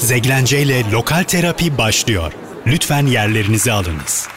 Zeglence 0.00 0.62
ile 0.62 0.90
Lokal 0.90 1.22
Terapi 1.22 1.78
başlıyor. 1.78 2.32
Lütfen 2.66 3.06
yerlerinizi 3.06 3.72
alınız. 3.72 4.28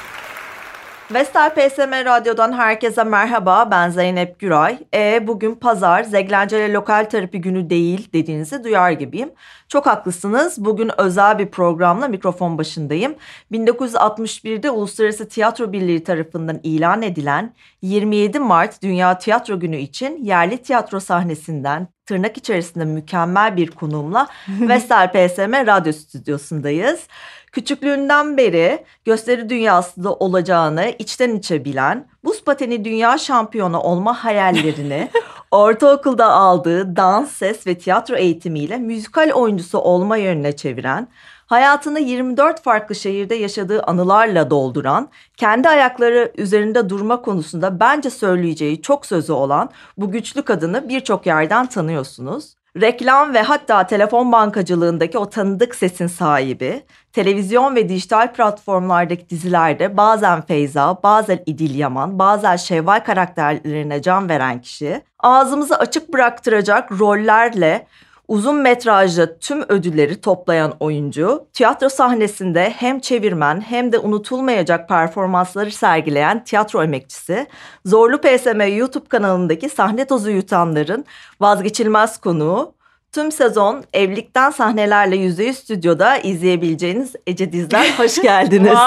Vestel 1.13 1.49
PSM 1.49 2.05
Radyo'dan 2.05 2.53
herkese 2.53 3.03
merhaba. 3.03 3.71
Ben 3.71 3.89
Zeynep 3.89 4.39
Güray. 4.39 4.77
E, 4.93 5.27
bugün 5.27 5.55
pazar, 5.55 6.03
Zeglenceli 6.03 6.73
Lokal 6.73 7.05
Terapi 7.05 7.41
Günü 7.41 7.69
değil 7.69 8.13
dediğinizi 8.13 8.63
duyar 8.63 8.91
gibiyim. 8.91 9.31
Çok 9.67 9.85
haklısınız. 9.85 10.65
Bugün 10.65 10.91
özel 10.97 11.39
bir 11.39 11.47
programla 11.47 12.07
mikrofon 12.07 12.57
başındayım. 12.57 13.15
1961'de 13.51 14.69
Uluslararası 14.69 15.29
Tiyatro 15.29 15.73
Birliği 15.73 16.03
tarafından 16.03 16.59
ilan 16.63 17.01
edilen 17.01 17.53
27 17.81 18.39
Mart 18.39 18.81
Dünya 18.81 19.17
Tiyatro 19.17 19.59
Günü 19.59 19.77
için 19.77 20.23
yerli 20.23 20.57
tiyatro 20.57 20.99
sahnesinden 20.99 21.87
tırnak 22.05 22.37
içerisinde 22.37 22.85
mükemmel 22.85 23.57
bir 23.57 23.71
konumla 23.71 24.27
Vestel 24.47 25.11
PSM 25.11 25.67
Radyo 25.67 25.93
Stüdyosu'ndayız. 25.93 27.07
Küçüklüğünden 27.53 28.37
beri 28.37 28.83
gösteri 29.05 29.49
dünyasında 29.49 30.13
olacağını 30.13 30.93
içten 30.99 31.35
içe 31.35 31.65
bilen, 31.65 32.07
buz 32.23 32.43
pateni 32.43 32.85
dünya 32.85 33.17
şampiyonu 33.17 33.79
olma 33.79 34.23
hayallerini 34.23 35.09
ortaokulda 35.51 36.31
aldığı 36.31 36.95
dans, 36.95 37.31
ses 37.31 37.67
ve 37.67 37.77
tiyatro 37.77 38.15
eğitimiyle 38.15 38.77
müzikal 38.77 39.31
oyuncusu 39.31 39.79
olma 39.79 40.17
yönüne 40.17 40.55
çeviren, 40.55 41.07
hayatını 41.45 41.99
24 41.99 42.63
farklı 42.63 42.95
şehirde 42.95 43.35
yaşadığı 43.35 43.83
anılarla 43.83 44.49
dolduran, 44.49 45.09
kendi 45.37 45.69
ayakları 45.69 46.31
üzerinde 46.37 46.89
durma 46.89 47.21
konusunda 47.21 47.79
bence 47.79 48.09
söyleyeceği 48.09 48.81
çok 48.81 49.05
sözü 49.05 49.33
olan 49.33 49.69
bu 49.97 50.11
güçlü 50.11 50.41
kadını 50.41 50.89
birçok 50.89 51.25
yerden 51.25 51.65
tanıyorsunuz 51.65 52.55
reklam 52.81 53.33
ve 53.33 53.41
hatta 53.41 53.87
telefon 53.87 54.31
bankacılığındaki 54.31 55.17
o 55.17 55.29
tanıdık 55.29 55.75
sesin 55.75 56.07
sahibi, 56.07 56.83
televizyon 57.13 57.75
ve 57.75 57.89
dijital 57.89 58.33
platformlardaki 58.33 59.29
dizilerde 59.29 59.97
bazen 59.97 60.41
Feyza, 60.41 60.97
bazen 61.03 61.39
İdil 61.45 61.75
Yaman, 61.75 62.19
bazen 62.19 62.55
Şevval 62.55 62.99
karakterlerine 62.99 64.01
can 64.01 64.29
veren 64.29 64.61
kişi, 64.61 65.01
ağzımızı 65.19 65.75
açık 65.75 66.13
bıraktıracak 66.13 66.91
rollerle 66.91 67.87
uzun 68.27 68.55
metrajlı 68.55 69.39
tüm 69.39 69.61
ödülleri 69.69 70.21
toplayan 70.21 70.73
oyuncu, 70.79 71.47
tiyatro 71.53 71.89
sahnesinde 71.89 72.69
hem 72.77 72.99
çevirmen 72.99 73.61
hem 73.61 73.91
de 73.91 73.99
unutulmayacak 73.99 74.89
performansları 74.89 75.71
sergileyen 75.71 76.43
tiyatro 76.43 76.83
emekçisi, 76.83 77.47
Zorlu 77.85 78.21
PSM 78.21 78.77
YouTube 78.77 79.07
kanalındaki 79.07 79.69
sahne 79.69 80.05
tozu 80.05 80.29
yutanların 80.29 81.05
vazgeçilmez 81.41 82.17
konuğu, 82.17 82.73
Tüm 83.13 83.31
sezon 83.31 83.83
evlilikten 83.93 84.51
sahnelerle 84.51 85.15
yüzde 85.15 85.53
stüdyoda 85.53 86.17
izleyebileceğiniz 86.17 87.13
Ece 87.27 87.51
Dizler 87.51 87.93
hoş 87.97 88.21
geldiniz. 88.21 88.71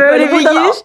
Böyle 0.00 0.32
bir 0.32 0.38
giriş. 0.38 0.76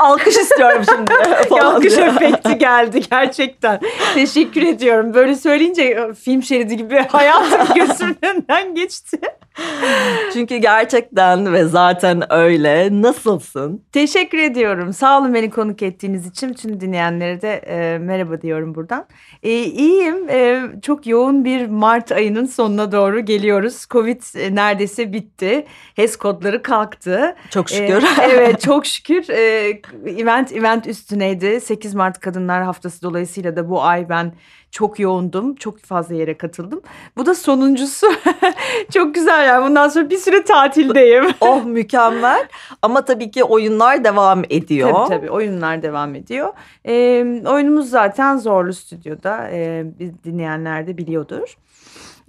Alkış 0.00 0.36
istiyorum 0.36 0.82
şimdi. 0.90 1.12
Alkış 1.64 1.98
efekti 1.98 2.58
geldi 2.58 3.00
gerçekten. 3.10 3.80
Teşekkür 4.14 4.62
ediyorum. 4.62 5.14
Böyle 5.14 5.34
söyleyince 5.34 5.82
e, 5.82 6.14
film 6.14 6.42
şeridi 6.42 6.76
gibi 6.76 7.04
hayatım 7.08 7.74
gözümün 7.74 8.16
önünden 8.22 8.74
geçti. 8.74 9.18
Çünkü 10.32 10.56
gerçekten 10.56 11.52
ve 11.52 11.64
zaten 11.64 12.32
öyle. 12.32 13.02
Nasılsın? 13.02 13.82
Teşekkür 13.92 14.38
ediyorum. 14.38 14.92
Sağ 14.92 15.18
olun 15.18 15.34
beni 15.34 15.50
konuk 15.50 15.82
ettiğiniz 15.82 16.26
için. 16.26 16.52
Tüm 16.52 16.80
dinleyenlere 16.80 17.42
de 17.42 17.54
e, 17.54 17.98
merhaba 17.98 18.40
diyorum 18.40 18.74
buradan. 18.74 19.06
E, 19.42 19.50
iyiyim. 19.50 20.28
E, 20.28 20.62
çok 20.82 21.06
yoğun 21.06 21.44
bir 21.44 21.66
Mart 21.66 22.12
ayının 22.12 22.46
sonuna 22.46 22.92
doğru 22.92 23.20
geliyoruz. 23.20 23.86
Covid 23.90 24.22
e, 24.36 24.54
neredeyse 24.54 25.12
bitti. 25.12 25.66
HES 25.94 26.16
kodları 26.16 26.62
kalktı. 26.62 27.36
Çok 27.50 27.72
e, 27.72 27.74
şükür. 27.74 28.02
E, 28.02 28.22
evet 28.30 28.60
çok 28.60 28.86
şükür. 28.86 29.28
E, 29.28 29.80
event 30.06 30.52
event 30.52 30.86
üstüneydi. 30.86 31.60
8 31.60 31.94
Mart 31.94 32.20
Kadınlar 32.20 32.62
Haftası 32.62 33.02
dolayısıyla 33.02 33.56
da 33.56 33.68
bu 33.68 33.82
ay 33.82 34.08
ben 34.08 34.32
çok 34.74 34.98
yoğundum. 34.98 35.54
Çok 35.54 35.78
fazla 35.78 36.14
yere 36.14 36.38
katıldım. 36.38 36.80
Bu 37.16 37.26
da 37.26 37.34
sonuncusu. 37.34 38.06
çok 38.94 39.14
güzel 39.14 39.46
yani. 39.46 39.66
Bundan 39.68 39.88
sonra 39.88 40.10
bir 40.10 40.16
süre 40.16 40.44
tatildeyim. 40.44 41.24
oh 41.40 41.64
mükemmel. 41.64 42.48
Ama 42.82 43.04
tabii 43.04 43.30
ki 43.30 43.44
oyunlar 43.44 44.04
devam 44.04 44.42
ediyor. 44.50 44.92
Tabii 44.92 45.08
tabii 45.08 45.30
oyunlar 45.30 45.82
devam 45.82 46.14
ediyor. 46.14 46.52
Ee, 46.84 47.42
oyunumuz 47.46 47.90
zaten 47.90 48.36
Zorlu 48.36 48.72
Stüdyo'da. 48.72 49.48
Ee, 49.50 49.84
dinleyenler 50.24 50.86
de 50.86 50.98
biliyordur. 50.98 51.56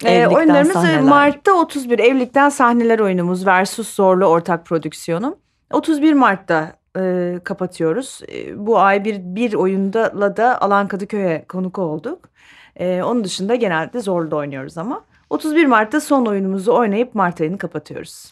Ee, 0.06 0.28
oyunlarımız 0.28 0.74
sahneler. 0.74 1.02
Mart'ta 1.02 1.54
31 1.54 2.00
Evlilikten 2.00 2.50
Sahneler 2.50 3.00
oyunumuz 3.00 3.46
versus 3.46 3.96
Zorlu 3.96 4.26
ortak 4.26 4.66
prodüksiyonu. 4.66 5.38
31 5.72 6.14
Mart'ta 6.14 6.76
e, 6.98 7.36
kapatıyoruz. 7.44 8.22
E, 8.34 8.66
bu 8.66 8.80
ay 8.80 9.06
bir, 9.06 9.20
bir 9.22 9.54
oyunda 9.54 10.38
da 10.38 10.62
Alan 10.62 10.88
Kadıköy'e 10.88 11.46
konuk 11.48 11.80
olduk. 11.80 12.35
E, 12.80 13.04
onun 13.04 13.24
dışında 13.24 13.56
genelde 13.56 14.00
zorlu 14.00 14.36
oynuyoruz 14.36 14.78
ama. 14.78 15.02
31 15.30 15.66
Mart'ta 15.66 16.02
son 16.02 16.26
oyunumuzu 16.26 16.74
oynayıp 16.74 17.16
Mart 17.16 17.42
ayını 17.42 17.58
kapatıyoruz. 17.58 18.32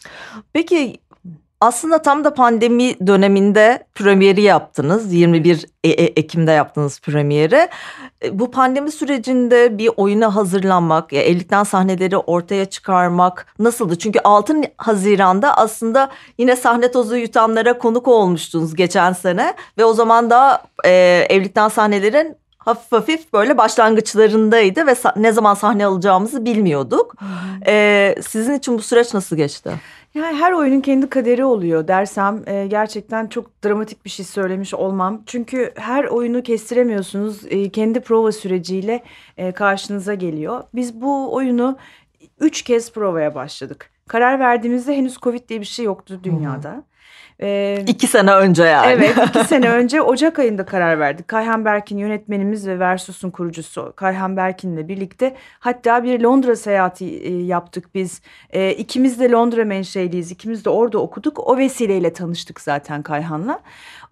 Peki 0.52 1.00
aslında 1.60 2.02
tam 2.02 2.24
da 2.24 2.34
pandemi 2.34 3.06
döneminde 3.06 3.86
premieri 3.94 4.42
yaptınız. 4.42 5.12
21 5.12 5.66
e- 5.84 5.88
e- 5.88 6.12
Ekim'de 6.20 6.50
yaptınız 6.50 7.00
premieri. 7.00 7.68
E, 8.24 8.38
bu 8.38 8.50
pandemi 8.50 8.92
sürecinde 8.92 9.78
bir 9.78 9.90
oyuna 9.96 10.36
hazırlanmak, 10.36 11.12
ya 11.12 11.22
evlilikten 11.22 11.64
sahneleri 11.64 12.16
ortaya 12.16 12.64
çıkarmak 12.64 13.46
nasıldı? 13.58 13.98
Çünkü 13.98 14.20
6 14.24 14.54
Haziran'da 14.76 15.56
aslında 15.56 16.10
yine 16.38 16.56
sahne 16.56 16.90
tozu 16.90 17.16
yutanlara 17.16 17.78
konuk 17.78 18.08
olmuştunuz 18.08 18.74
geçen 18.74 19.12
sene 19.12 19.54
ve 19.78 19.84
o 19.84 19.94
zaman 19.94 20.30
da 20.30 20.62
e, 20.84 20.90
evlilikten 21.30 21.68
sahnelerin 21.68 22.36
hafif 22.64 22.92
hafif 22.92 23.32
böyle 23.32 23.58
başlangıçlarındaydı 23.58 24.86
ve 24.86 24.94
ne 25.16 25.32
zaman 25.32 25.54
sahne 25.54 25.86
alacağımızı 25.86 26.44
bilmiyorduk. 26.44 27.14
Ee, 27.66 28.14
sizin 28.28 28.54
için 28.54 28.78
bu 28.78 28.82
süreç 28.82 29.14
nasıl 29.14 29.36
geçti? 29.36 29.70
Yani 30.14 30.36
her 30.36 30.52
oyunun 30.52 30.80
kendi 30.80 31.08
kaderi 31.08 31.44
oluyor 31.44 31.88
dersem 31.88 32.42
e, 32.46 32.66
gerçekten 32.66 33.26
çok 33.26 33.64
dramatik 33.64 34.04
bir 34.04 34.10
şey 34.10 34.24
söylemiş 34.24 34.74
olmam. 34.74 35.22
Çünkü 35.26 35.72
her 35.76 36.04
oyunu 36.04 36.42
kestiremiyorsunuz. 36.42 37.40
E, 37.48 37.68
kendi 37.68 38.00
prova 38.00 38.32
süreciyle 38.32 39.02
e, 39.36 39.52
karşınıza 39.52 40.14
geliyor. 40.14 40.64
Biz 40.74 41.00
bu 41.00 41.34
oyunu 41.34 41.78
üç 42.40 42.62
kez 42.62 42.92
provaya 42.92 43.34
başladık. 43.34 43.90
Karar 44.08 44.40
verdiğimizde 44.40 44.96
henüz 44.96 45.16
Covid 45.16 45.48
diye 45.48 45.60
bir 45.60 45.66
şey 45.66 45.84
yoktu 45.84 46.20
dünyada. 46.24 46.70
Hı. 46.70 46.82
Ee, 47.42 47.84
iki 47.86 48.06
sene 48.06 48.32
önce 48.32 48.64
yani. 48.64 48.92
Evet 48.92 49.16
iki 49.28 49.44
sene 49.48 49.70
önce 49.70 50.02
Ocak 50.02 50.38
ayında 50.38 50.64
karar 50.64 50.98
verdik. 50.98 51.28
Kayhan 51.28 51.64
Berkin 51.64 51.98
yönetmenimiz 51.98 52.66
ve 52.66 52.78
Versus'un 52.78 53.30
kurucusu 53.30 53.92
Kayhan 53.96 54.36
Berkin'le 54.36 54.88
birlikte 54.88 55.36
hatta 55.58 56.04
bir 56.04 56.20
Londra 56.20 56.56
seyahati 56.56 57.04
e, 57.04 57.42
yaptık 57.42 57.94
biz. 57.94 58.22
E, 58.50 58.72
ikimiz 58.72 59.20
de 59.20 59.30
Londra 59.30 59.64
menşeliyiz. 59.64 60.30
İkimiz 60.30 60.64
de 60.64 60.70
orada 60.70 60.98
okuduk. 60.98 61.48
O 61.48 61.58
vesileyle 61.58 62.12
tanıştık 62.12 62.60
zaten 62.60 63.02
Kayhan'la. 63.02 63.60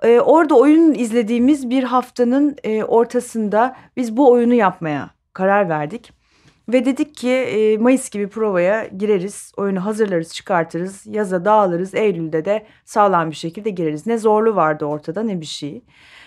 E, 0.02 0.20
orada 0.20 0.54
oyun 0.54 0.94
izlediğimiz 0.94 1.70
bir 1.70 1.82
haftanın 1.82 2.56
e, 2.64 2.84
ortasında 2.84 3.76
biz 3.96 4.16
bu 4.16 4.30
oyunu 4.30 4.54
yapmaya 4.54 5.10
karar 5.32 5.68
verdik. 5.68 6.21
Ve 6.68 6.84
dedik 6.84 7.16
ki 7.16 7.30
e, 7.30 7.78
Mayıs 7.78 8.10
gibi 8.10 8.28
provaya 8.28 8.86
gireriz, 8.86 9.52
oyunu 9.56 9.84
hazırlarız, 9.84 10.34
çıkartırız, 10.34 11.06
yaza 11.06 11.44
dağılırız, 11.44 11.94
Eylül'de 11.94 12.44
de 12.44 12.66
sağlam 12.84 13.30
bir 13.30 13.36
şekilde 13.36 13.70
gireriz. 13.70 14.06
Ne 14.06 14.18
zorlu 14.18 14.56
vardı 14.56 14.84
ortada 14.84 15.22
ne 15.22 15.40
bir 15.40 15.46
şey. 15.46 15.82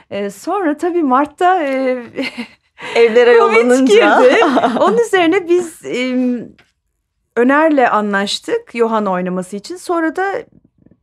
E, 0.10 0.30
sonra 0.30 0.78
tabii 0.78 1.04
Mart'ta 1.04 1.64
e, 1.64 2.04
evlere 2.96 3.32
yollanınca 3.32 4.22
girdi. 4.22 4.46
Onun 4.80 4.98
üzerine 4.98 5.50
biz 5.50 5.86
e, 5.86 6.16
Öner'le 7.36 7.90
anlaştık 7.92 8.76
Yohan 8.76 9.06
oynaması 9.06 9.56
için. 9.56 9.76
Sonra 9.76 10.16
da 10.16 10.44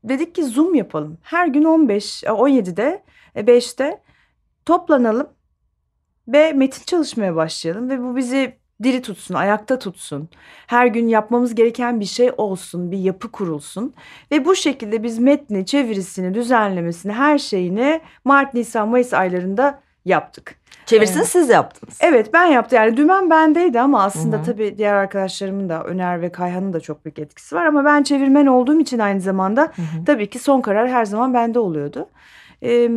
dedik 0.04 0.34
ki 0.34 0.44
Zoom 0.44 0.74
yapalım. 0.74 1.18
Her 1.22 1.46
gün 1.46 1.64
15, 1.64 2.22
17'de, 2.22 3.02
5'te 3.36 4.00
toplanalım 4.66 5.28
ve 6.28 6.52
metin 6.52 6.84
çalışmaya 6.84 7.36
başlayalım 7.36 7.90
ve 7.90 8.02
bu 8.02 8.16
bizi 8.16 8.61
diri 8.82 9.02
tutsun, 9.02 9.34
ayakta 9.34 9.78
tutsun. 9.78 10.28
Her 10.66 10.86
gün 10.86 11.08
yapmamız 11.08 11.54
gereken 11.54 12.00
bir 12.00 12.04
şey 12.04 12.30
olsun, 12.36 12.90
bir 12.90 12.98
yapı 12.98 13.32
kurulsun. 13.32 13.94
Ve 14.32 14.44
bu 14.44 14.54
şekilde 14.54 15.02
biz 15.02 15.18
metni, 15.18 15.66
çevirisini, 15.66 16.34
düzenlemesini, 16.34 17.12
her 17.12 17.38
şeyini 17.38 18.00
Mart, 18.24 18.54
Nisan, 18.54 18.88
Mayıs 18.88 19.14
aylarında 19.14 19.80
yaptık. 20.04 20.56
Çevirisini 20.86 21.22
ee, 21.22 21.26
siz 21.26 21.48
yaptınız. 21.48 21.98
Evet 22.00 22.32
ben 22.32 22.46
yaptım. 22.46 22.76
Yani 22.76 22.96
dümen 22.96 23.30
bendeydi 23.30 23.80
ama 23.80 24.02
aslında 24.02 24.36
Hı-hı. 24.36 24.44
tabii 24.44 24.78
diğer 24.78 24.94
arkadaşlarımın 24.94 25.68
da 25.68 25.84
Öner 25.84 26.22
ve 26.22 26.32
Kayhan'ın 26.32 26.72
da 26.72 26.80
çok 26.80 27.04
büyük 27.04 27.18
etkisi 27.18 27.54
var. 27.54 27.66
Ama 27.66 27.84
ben 27.84 28.02
çevirmen 28.02 28.46
olduğum 28.46 28.80
için 28.80 28.98
aynı 28.98 29.20
zamanda 29.20 29.62
Hı-hı. 29.62 30.04
tabii 30.06 30.30
ki 30.30 30.38
son 30.38 30.60
karar 30.60 30.88
her 30.88 31.04
zaman 31.04 31.34
bende 31.34 31.58
oluyordu. 31.58 32.08
Ee, 32.62 32.90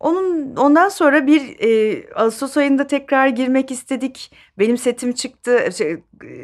onun 0.00 0.56
ondan 0.56 0.88
sonra 0.88 1.26
bir 1.26 1.56
e, 1.60 2.02
Ağustos 2.14 2.56
ayında 2.56 2.86
tekrar 2.86 3.28
girmek 3.28 3.70
istedik. 3.70 4.32
Benim 4.58 4.78
setim 4.78 5.12
çıktı. 5.12 5.68
Şey, 5.78 5.96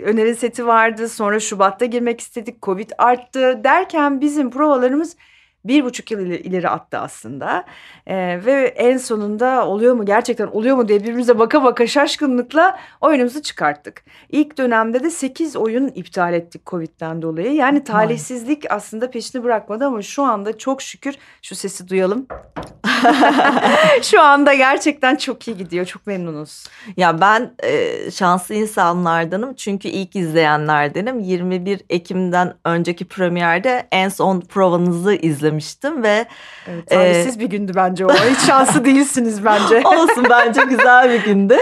Öner'in 0.02 0.34
seti 0.34 0.66
vardı. 0.66 1.08
Sonra 1.08 1.40
Şubat'ta 1.40 1.84
girmek 1.84 2.20
istedik. 2.20 2.62
Covid 2.62 2.90
arttı 2.98 3.64
derken 3.64 4.20
bizim 4.20 4.50
provalarımız 4.50 5.16
bir 5.68 5.84
buçuk 5.84 6.10
yıl 6.10 6.20
ileri 6.20 6.68
attı 6.68 6.98
aslında. 6.98 7.64
Ee, 8.06 8.40
ve 8.44 8.74
en 8.76 8.96
sonunda 8.96 9.66
oluyor 9.66 9.94
mu 9.94 10.04
gerçekten 10.04 10.46
oluyor 10.46 10.76
mu 10.76 10.88
diye 10.88 11.00
birbirimize 11.00 11.38
baka 11.38 11.64
baka 11.64 11.86
şaşkınlıkla 11.86 12.78
oyunumuzu 13.00 13.42
çıkarttık. 13.42 14.04
İlk 14.28 14.58
dönemde 14.58 15.02
de 15.02 15.10
8 15.10 15.56
oyun 15.56 15.88
iptal 15.88 16.34
ettik 16.34 16.66
Covid'den 16.66 17.22
dolayı. 17.22 17.54
Yani 17.54 17.84
talihsizlik 17.84 18.70
aslında 18.70 19.10
peşini 19.10 19.44
bırakmadı 19.44 19.84
ama 19.84 20.02
şu 20.02 20.22
anda 20.22 20.58
çok 20.58 20.82
şükür 20.82 21.14
şu 21.42 21.54
sesi 21.54 21.88
duyalım. 21.88 22.26
şu 24.02 24.20
anda 24.22 24.54
gerçekten 24.54 25.16
çok 25.16 25.48
iyi 25.48 25.56
gidiyor. 25.56 25.86
Çok 25.86 26.06
memnunuz. 26.06 26.64
Ya 26.96 27.20
ben 27.20 27.50
e, 27.62 28.10
şanslı 28.10 28.54
insanlardanım 28.54 29.54
çünkü 29.54 29.88
ilk 29.88 30.16
izleyenlerdenim. 30.16 31.20
21 31.20 31.80
Ekim'den 31.90 32.54
önceki 32.64 33.04
premierde 33.04 33.88
en 33.92 34.08
son 34.08 34.40
provanızı 34.40 35.14
izlemiştim 35.14 35.55
ve 36.02 36.26
evet, 36.66 36.86
talihsiz 36.86 37.36
e, 37.36 37.40
bir 37.40 37.46
gündü 37.46 37.72
bence 37.76 38.06
o. 38.06 38.10
Hiç 38.10 38.38
şanslı 38.38 38.84
değilsiniz 38.84 39.44
bence. 39.44 39.82
Olsun 39.84 40.26
bence 40.30 40.62
güzel 40.62 41.10
bir 41.10 41.24
gündü. 41.24 41.56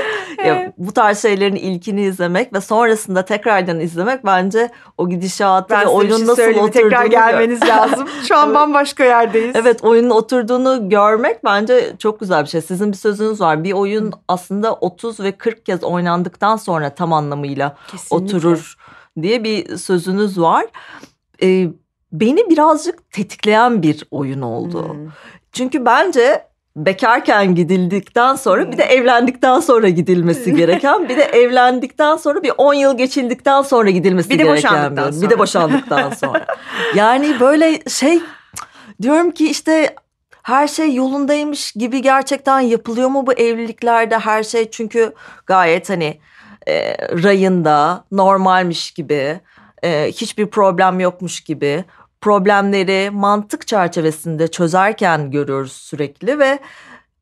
ya, 0.47 0.73
bu 0.79 0.93
tarz 0.93 1.23
şeylerin 1.23 1.57
ilkini 1.57 2.03
izlemek 2.03 2.53
ve 2.53 2.61
sonrasında 2.61 3.25
tekrardan 3.25 3.81
izlemek 3.81 4.27
bence 4.27 4.71
o 4.99 5.09
gidişatı 5.09 5.75
ben 5.75 5.83
ve 5.83 5.87
oyunun 5.87 6.17
şey 6.17 6.27
nasıl 6.27 6.43
oturduğunu 6.43 6.71
tekrar 6.71 7.07
gelmeniz 7.07 7.63
lazım. 7.69 8.09
Şu 8.29 8.37
an 8.37 8.55
bambaşka 8.55 9.05
yerdeyiz. 9.05 9.57
Evet 9.57 9.85
oyunun 9.85 10.11
oturduğunu 10.11 10.89
görmek 10.89 11.45
bence 11.45 11.93
çok 11.99 12.21
güzel 12.21 12.43
bir 12.43 12.49
şey. 12.49 12.61
Sizin 12.61 12.93
bir 12.93 12.97
sözünüz 12.97 13.41
var. 13.41 13.65
Bir 13.65 13.73
oyun 13.73 14.13
aslında 14.29 14.75
30 14.75 15.21
ve 15.21 15.33
40 15.33 15.67
kez 15.67 15.85
oynandıktan 15.85 16.57
sonra 16.57 16.91
tam 16.91 17.13
anlamıyla 17.13 17.77
Kesinlikle. 17.91 18.17
oturur 18.17 18.77
diye 19.23 19.45
bir 19.45 19.77
sözünüz 19.77 20.41
var. 20.41 20.65
Ee, 21.43 21.69
beni 22.21 22.51
birazcık 22.51 23.11
tetikleyen 23.13 23.83
bir 23.83 24.05
oyun 24.11 24.43
oldu. 24.43 24.89
Hmm. 24.89 25.09
Çünkü 25.53 25.85
bence 25.85 26.45
bekarken 26.77 27.55
gidildikten 27.55 28.35
sonra 28.35 28.73
bir 28.73 28.79
de 28.79 28.83
evlendikten 28.83 29.61
sonra 29.61 29.89
gidilmesi 29.89 30.55
gereken 30.57 31.09
bir 31.09 31.17
de 31.17 31.23
evlendikten 31.23 32.17
sonra 32.17 32.43
bir 32.43 32.53
10 32.59 32.75
yıl 32.75 32.99
geçildikten 32.99 33.63
sonra 33.63 33.91
gidilmesi 33.91 34.31
bir 34.31 34.39
de 34.39 34.43
gereken 34.43 34.73
boşandıktan 34.73 35.09
bir, 35.09 35.13
sonra. 35.13 35.27
bir 35.27 35.31
de 35.31 35.39
boşandıktan 35.39 36.11
sonra. 36.21 36.47
yani 36.95 37.41
böyle 37.41 37.83
şey 37.89 38.21
diyorum 39.03 39.31
ki 39.31 39.51
işte 39.51 39.95
her 40.43 40.69
şey 40.69 40.95
yolundaymış 40.95 41.73
gibi 41.73 42.03
gerçekten 42.03 42.61
yapılıyor 42.61 43.09
mu 43.09 43.27
bu 43.27 43.33
evliliklerde 43.33 44.19
her 44.19 44.43
şey 44.43 44.71
çünkü 44.71 45.15
gayet 45.47 45.91
hani 45.91 46.21
e, 46.69 46.97
rayında 47.23 48.05
normalmiş 48.13 48.91
gibi 48.91 49.41
e, 49.83 50.13
hiçbir 50.13 50.47
problem 50.47 51.01
yokmuş 51.01 51.41
gibi 51.41 51.85
problemleri 52.25 53.11
mantık 53.11 53.67
çerçevesinde 53.67 54.49
çözerken 54.49 55.31
görüyoruz 55.31 55.73
sürekli 55.73 56.39
ve 56.39 56.59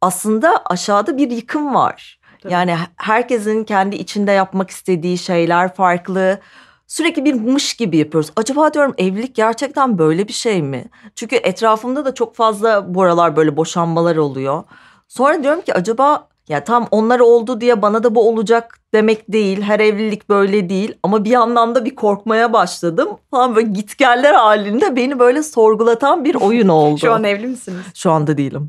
aslında 0.00 0.62
aşağıda 0.64 1.16
bir 1.16 1.30
yıkım 1.30 1.74
var. 1.74 2.20
Tabii. 2.42 2.52
Yani 2.52 2.76
herkesin 2.96 3.64
kendi 3.64 3.96
içinde 3.96 4.32
yapmak 4.32 4.70
istediği 4.70 5.18
şeyler 5.18 5.74
farklı. 5.74 6.38
Sürekli 6.86 7.24
bir 7.24 7.34
mış 7.34 7.74
gibi 7.74 7.96
yapıyoruz. 7.96 8.30
Acaba 8.36 8.74
diyorum 8.74 8.94
evlilik 8.98 9.34
gerçekten 9.34 9.98
böyle 9.98 10.28
bir 10.28 10.32
şey 10.32 10.62
mi? 10.62 10.84
Çünkü 11.14 11.36
etrafımda 11.36 12.04
da 12.04 12.14
çok 12.14 12.36
fazla 12.36 12.94
bu 12.94 13.02
aralar 13.02 13.36
böyle 13.36 13.56
boşanmalar 13.56 14.16
oluyor. 14.16 14.64
Sonra 15.08 15.42
diyorum 15.42 15.60
ki 15.60 15.74
acaba 15.74 16.28
ya 16.48 16.64
tam 16.64 16.88
onlar 16.90 17.20
oldu 17.20 17.60
diye 17.60 17.82
bana 17.82 18.04
da 18.04 18.14
bu 18.14 18.28
olacak 18.28 18.78
demek 18.94 19.32
değil. 19.32 19.62
Her 19.62 19.80
evlilik 19.80 20.28
böyle 20.28 20.68
değil. 20.68 20.94
Ama 21.02 21.24
bir 21.24 21.30
yandan 21.30 21.74
da 21.74 21.84
bir 21.84 21.94
korkmaya 21.94 22.52
başladım. 22.52 23.08
Falan 23.30 23.56
böyle 23.56 23.68
gitgeller 23.68 24.34
halinde 24.34 24.96
beni 24.96 25.18
böyle 25.18 25.42
sorgulatan 25.42 26.24
bir 26.24 26.34
oyun 26.34 26.68
oldu. 26.78 26.98
Şu 26.98 27.12
an 27.12 27.24
evli 27.24 27.46
misiniz? 27.46 27.84
Şu 27.94 28.10
anda 28.10 28.36
değilim. 28.36 28.66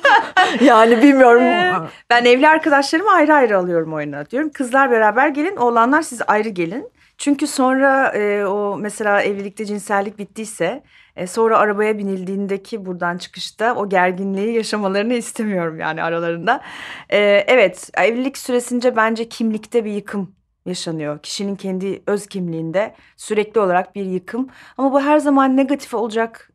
yani 0.60 1.02
bilmiyorum. 1.02 1.42
Ee, 1.42 1.74
ben 2.10 2.24
evli 2.24 2.48
arkadaşlarımı 2.48 3.10
ayrı 3.10 3.34
ayrı 3.34 3.58
alıyorum 3.58 3.94
oyuna. 3.94 4.30
Diyorum 4.30 4.50
kızlar 4.50 4.90
beraber 4.90 5.28
gelin, 5.28 5.56
oğlanlar 5.56 6.02
siz 6.02 6.20
ayrı 6.26 6.48
gelin. 6.48 6.88
Çünkü 7.18 7.46
sonra 7.46 8.08
e, 8.08 8.46
o 8.46 8.76
mesela 8.80 9.22
evlilikte 9.22 9.64
cinsellik 9.64 10.18
bittiyse 10.18 10.82
e, 11.16 11.26
sonra 11.26 11.58
arabaya 11.58 11.98
binildiğindeki 11.98 12.86
buradan 12.86 13.18
çıkışta 13.18 13.74
o 13.74 13.88
gerginliği 13.88 14.54
yaşamalarını 14.54 15.14
istemiyorum 15.14 15.80
yani 15.80 16.02
aralarında. 16.02 16.60
E, 17.08 17.18
evet 17.46 17.90
evlilik 17.94 18.38
süresince 18.38 18.96
bence 18.96 19.28
kimlikte 19.28 19.84
bir 19.84 19.92
yıkım 19.92 20.34
yaşanıyor. 20.66 21.18
Kişinin 21.18 21.56
kendi 21.56 22.02
öz 22.06 22.26
kimliğinde 22.26 22.94
sürekli 23.16 23.60
olarak 23.60 23.94
bir 23.94 24.04
yıkım. 24.04 24.48
Ama 24.78 24.92
bu 24.92 25.00
her 25.00 25.18
zaman 25.18 25.56
negatif 25.56 25.94
olacak 25.94 26.50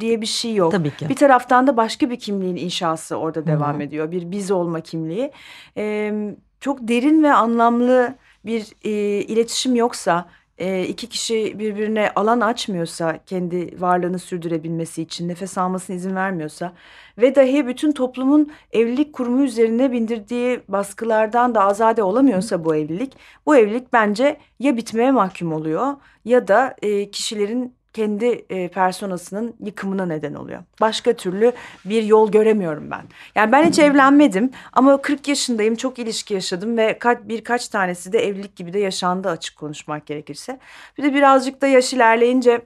diye 0.00 0.20
bir 0.20 0.26
şey 0.26 0.54
yok. 0.54 0.72
Tabii 0.72 0.96
ki. 0.96 1.08
Bir 1.08 1.16
taraftan 1.16 1.66
da 1.66 1.76
başka 1.76 2.10
bir 2.10 2.18
kimliğin 2.18 2.56
inşası 2.56 3.16
orada 3.16 3.46
devam 3.46 3.74
Hı-hı. 3.74 3.82
ediyor. 3.82 4.10
Bir 4.10 4.30
biz 4.30 4.50
olma 4.50 4.80
kimliği. 4.80 5.32
Ee, 5.76 6.12
çok 6.60 6.88
derin 6.88 7.22
ve 7.22 7.32
anlamlı 7.32 8.14
bir 8.44 8.66
e, 8.84 8.90
iletişim 9.22 9.74
yoksa 9.74 10.28
e, 10.58 10.86
iki 10.86 11.08
kişi 11.08 11.58
birbirine 11.58 12.10
alan 12.16 12.40
açmıyorsa 12.40 13.18
kendi 13.26 13.80
varlığını 13.80 14.18
sürdürebilmesi 14.18 15.02
için 15.02 15.28
nefes 15.28 15.58
almasına 15.58 15.96
izin 15.96 16.16
vermiyorsa 16.16 16.72
ve 17.18 17.34
dahi 17.34 17.66
bütün 17.66 17.92
toplumun 17.92 18.52
evlilik 18.72 19.12
kurumu 19.12 19.44
üzerine 19.44 19.92
bindirdiği 19.92 20.60
baskılardan 20.68 21.54
da 21.54 21.60
azade 21.64 22.02
olamıyorsa 22.02 22.64
bu 22.64 22.76
evlilik 22.76 23.16
bu 23.46 23.56
evlilik 23.56 23.92
bence 23.92 24.40
ya 24.58 24.76
bitmeye 24.76 25.10
mahkum 25.10 25.52
oluyor 25.52 25.94
ya 26.24 26.48
da 26.48 26.76
e, 26.82 27.10
kişilerin 27.10 27.74
kendi 27.94 28.44
e, 28.50 28.68
personasının 28.68 29.54
yıkımına 29.60 30.06
neden 30.06 30.34
oluyor. 30.34 30.62
Başka 30.80 31.12
türlü 31.12 31.52
bir 31.84 32.02
yol 32.02 32.32
göremiyorum 32.32 32.90
ben. 32.90 33.02
Yani 33.34 33.52
ben 33.52 33.64
hiç 33.64 33.78
evlenmedim 33.78 34.50
ama 34.72 35.02
40 35.02 35.28
yaşındayım, 35.28 35.74
çok 35.74 35.98
ilişki 35.98 36.34
yaşadım 36.34 36.76
ve 36.76 36.98
kaç, 36.98 37.18
birkaç 37.22 37.68
tanesi 37.68 38.12
de 38.12 38.18
evlilik 38.18 38.56
gibi 38.56 38.72
de 38.72 38.78
yaşandı 38.78 39.28
açık 39.28 39.56
konuşmak 39.56 40.06
gerekirse. 40.06 40.58
Bir 40.98 41.02
de 41.02 41.14
birazcık 41.14 41.62
da 41.62 41.66
yaş 41.66 41.92
ilerleyince 41.92 42.60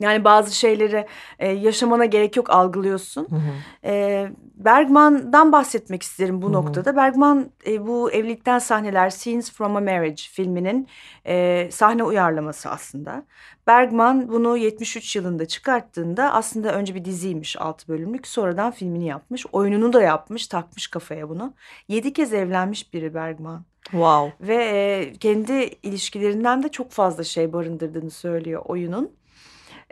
yani 0.00 0.24
bazı 0.24 0.54
şeyleri 0.56 1.06
e, 1.38 1.48
yaşamana 1.48 2.04
gerek 2.04 2.36
yok 2.36 2.50
algılıyorsun. 2.50 3.26
Hı 3.30 3.36
hı. 3.36 3.52
E, 3.84 4.26
Bergman'dan 4.54 5.52
bahsetmek 5.52 6.02
isterim 6.02 6.42
bu 6.42 6.46
hı 6.46 6.48
hı. 6.48 6.52
noktada. 6.52 6.96
Bergman 6.96 7.50
e, 7.66 7.86
bu 7.86 8.10
evlilikten 8.10 8.58
sahneler 8.58 9.10
Scenes 9.10 9.52
from 9.52 9.76
a 9.76 9.80
Marriage 9.80 10.22
filminin 10.30 10.88
e, 11.26 11.68
sahne 11.72 12.04
uyarlaması 12.04 12.70
aslında. 12.70 13.24
Bergman 13.66 14.28
bunu 14.28 14.56
73 14.56 15.16
yılında 15.16 15.46
çıkarttığında 15.46 16.32
aslında 16.32 16.72
önce 16.74 16.94
bir 16.94 17.04
diziymiş 17.04 17.60
6 17.60 17.88
bölümlük 17.88 18.26
sonradan 18.26 18.70
filmini 18.70 19.06
yapmış. 19.06 19.46
Oyununu 19.52 19.92
da 19.92 20.02
yapmış 20.02 20.46
takmış 20.46 20.86
kafaya 20.86 21.28
bunu. 21.28 21.54
7 21.88 22.12
kez 22.12 22.32
evlenmiş 22.32 22.92
biri 22.92 23.14
Bergman. 23.14 23.64
Wow. 23.82 24.46
Ve 24.46 24.54
e, 24.54 25.12
kendi 25.12 25.52
ilişkilerinden 25.82 26.62
de 26.62 26.68
çok 26.68 26.90
fazla 26.90 27.24
şey 27.24 27.52
barındırdığını 27.52 28.10
söylüyor 28.10 28.62
oyunun. 28.64 29.10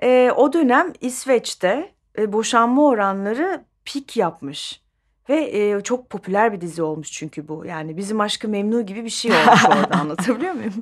E, 0.02 0.30
o 0.36 0.52
dönem 0.52 0.92
İsveç'te 1.00 1.94
e, 2.18 2.32
boşanma 2.32 2.86
oranları 2.86 3.64
pik 3.84 4.16
yapmış. 4.16 4.83
Ve 5.28 5.58
e, 5.58 5.80
çok 5.80 6.10
popüler 6.10 6.52
bir 6.52 6.60
dizi 6.60 6.82
olmuş 6.82 7.12
çünkü 7.12 7.48
bu. 7.48 7.64
Yani 7.66 7.96
bizim 7.96 8.20
Aşkı 8.20 8.48
Memnu 8.48 8.86
gibi 8.86 9.04
bir 9.04 9.10
şey 9.10 9.30
olmuş 9.30 9.64
orada 9.68 10.00
anlatabiliyor 10.00 10.54
muyum? 10.54 10.72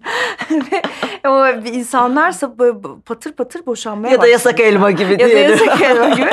Ve 1.25 1.29
o 1.29 1.49
insanlar 1.49 2.35
patır 3.07 3.33
patır 3.33 3.67
boşanmaya 3.67 4.13
Ya 4.13 4.21
da 4.21 4.27
yasak 4.27 4.61
elma 4.61 4.91
gibi 4.91 5.19
diyelim. 5.19 5.37
Ya 5.37 5.59
da 5.59 5.65
yasak 5.65 5.83
elma 5.83 6.09
gibi. 6.09 6.31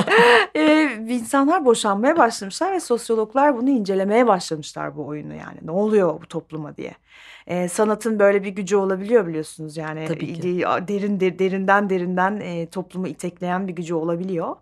e, 0.56 0.90
insanlar 1.10 1.66
boşanmaya 1.66 2.18
başlamışlar 2.18 2.74
ve 2.74 2.80
sosyologlar 2.80 3.58
bunu 3.58 3.70
incelemeye 3.70 4.28
başlamışlar 4.28 4.98
bu 4.98 5.06
oyunu 5.06 5.34
yani. 5.34 5.58
Ne 5.62 5.72
oluyor 5.72 6.22
bu 6.22 6.26
topluma 6.26 6.78
diye. 6.78 6.94
E, 7.48 7.68
sanatın 7.68 8.20
böyle 8.20 8.44
bir 8.44 8.50
gücü 8.50 8.76
olabiliyor 8.76 9.28
biliyorsunuz 9.28 9.78
yani. 9.78 10.06
Tabii 10.08 10.34
ki. 10.34 10.64
Derin, 10.88 11.20
derinden 11.20 11.90
derinden 11.90 12.40
e, 12.40 12.70
toplumu 12.70 13.08
itekleyen 13.08 13.68
bir 13.68 13.74
gücü 13.74 13.94
olabiliyor. 13.94 14.56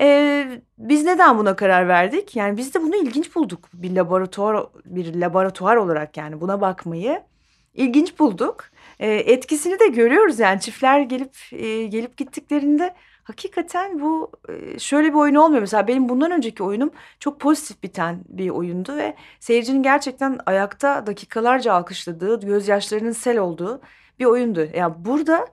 Ee, 0.00 0.62
biz 0.78 1.04
neden 1.04 1.38
buna 1.38 1.56
karar 1.56 1.88
verdik? 1.88 2.36
Yani 2.36 2.56
biz 2.56 2.74
de 2.74 2.82
bunu 2.82 2.96
ilginç 2.96 3.34
bulduk. 3.34 3.68
Bir 3.74 3.96
laboratuvar 3.96 4.66
bir 4.84 5.14
laboratuvar 5.14 5.76
olarak 5.76 6.16
yani 6.16 6.40
buna 6.40 6.60
bakmayı 6.60 7.22
ilginç 7.74 8.18
bulduk. 8.18 8.64
Ee, 8.98 9.14
etkisini 9.14 9.80
de 9.80 9.88
görüyoruz 9.88 10.38
yani 10.38 10.60
çiftler 10.60 11.00
gelip 11.00 11.36
e, 11.52 11.86
gelip 11.86 12.16
gittiklerinde 12.16 12.94
hakikaten 13.24 14.00
bu 14.00 14.32
e, 14.48 14.78
şöyle 14.78 15.08
bir 15.08 15.14
oyun 15.14 15.34
olmuyor. 15.34 15.60
Mesela 15.60 15.88
benim 15.88 16.08
bundan 16.08 16.30
önceki 16.30 16.62
oyunum 16.62 16.90
çok 17.20 17.40
pozitif 17.40 17.82
biten 17.82 18.24
bir 18.28 18.50
oyundu 18.50 18.96
ve 18.96 19.16
seyircinin 19.40 19.82
gerçekten 19.82 20.38
ayakta 20.46 21.06
dakikalarca 21.06 21.72
alkışladığı, 21.74 22.40
gözyaşlarının 22.40 23.12
sel 23.12 23.38
olduğu 23.38 23.80
bir 24.18 24.24
oyundu. 24.24 24.60
Ya 24.60 24.70
yani 24.74 24.94
burada 24.98 25.46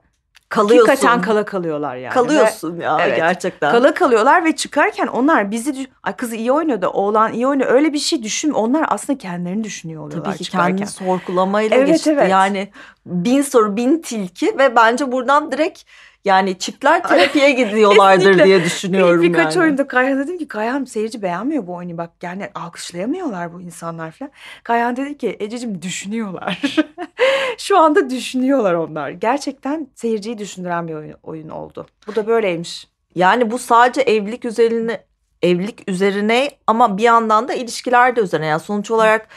Kalıyorsun. 0.48 0.88
Hakikaten 0.88 1.20
kala 1.22 1.44
kalıyorlar 1.44 1.96
yani. 1.96 2.14
Kalıyorsun 2.14 2.80
ya 2.80 2.98
Evet. 3.00 3.16
gerçekten. 3.16 3.72
Kala 3.72 3.94
kalıyorlar 3.94 4.44
ve 4.44 4.56
çıkarken 4.56 5.06
onlar 5.06 5.50
bizi 5.50 5.86
Ay 6.02 6.12
kız 6.16 6.32
iyi 6.32 6.52
oynuyordu, 6.52 6.86
oğlan 6.86 7.32
iyi 7.32 7.46
oynuyor. 7.46 7.72
Öyle 7.72 7.92
bir 7.92 7.98
şey 7.98 8.22
düşün. 8.22 8.50
Onlar 8.50 8.84
aslında 8.88 9.18
kendilerini 9.18 9.64
düşünüyor 9.64 10.02
oluyorlar 10.02 10.24
Tabii 10.24 10.38
ki 10.38 10.44
çıkarken. 10.44 10.68
kendini 10.68 10.86
sorgulamayla 10.86 11.76
Evet, 11.76 11.88
geçti. 11.88 12.10
evet. 12.10 12.30
Yani 12.30 12.68
bin 13.06 13.42
soru 13.42 13.76
bin 13.76 13.98
tilki 14.02 14.58
ve 14.58 14.76
bence 14.76 15.12
buradan 15.12 15.52
direkt 15.52 15.82
yani 16.24 16.58
çiftler 16.58 17.02
terapiye 17.02 17.52
gidiyorlardır 17.52 18.44
diye 18.44 18.64
düşünüyorum 18.64 19.24
İlk 19.24 19.32
birkaç 19.32 19.56
yani. 19.56 19.64
oyunda 19.64 19.86
Kayhan 19.86 20.18
dedim 20.18 20.38
ki 20.38 20.48
Kayhan 20.48 20.84
seyirci 20.84 21.22
beğenmiyor 21.22 21.66
bu 21.66 21.74
oyunu 21.74 21.98
bak 21.98 22.10
yani 22.22 22.50
alkışlayamıyorlar 22.54 23.54
bu 23.54 23.60
insanlar 23.60 24.10
falan. 24.10 24.32
Kayhan 24.62 24.96
dedi 24.96 25.18
ki 25.18 25.36
Ececiğim 25.40 25.82
düşünüyorlar. 25.82 26.76
Şu 27.58 27.78
anda 27.78 28.10
düşünüyorlar 28.10 28.74
onlar. 28.74 29.10
Gerçekten 29.10 29.88
seyirciyi 29.94 30.38
düşündüren 30.38 30.88
bir 30.88 30.94
oyun, 30.94 31.14
oyun 31.22 31.48
oldu. 31.48 31.86
Bu 32.06 32.14
da 32.14 32.26
böyleymiş. 32.26 32.88
Yani 33.14 33.50
bu 33.50 33.58
sadece 33.58 34.00
evlilik 34.00 34.44
üzerine 34.44 35.04
evlilik 35.42 35.90
üzerine 35.90 36.50
ama 36.66 36.98
bir 36.98 37.02
yandan 37.02 37.48
da 37.48 37.54
ilişkiler 37.54 38.16
de 38.16 38.20
üzerine. 38.20 38.46
Yani 38.46 38.60
sonuç 38.60 38.90
olarak 38.90 39.28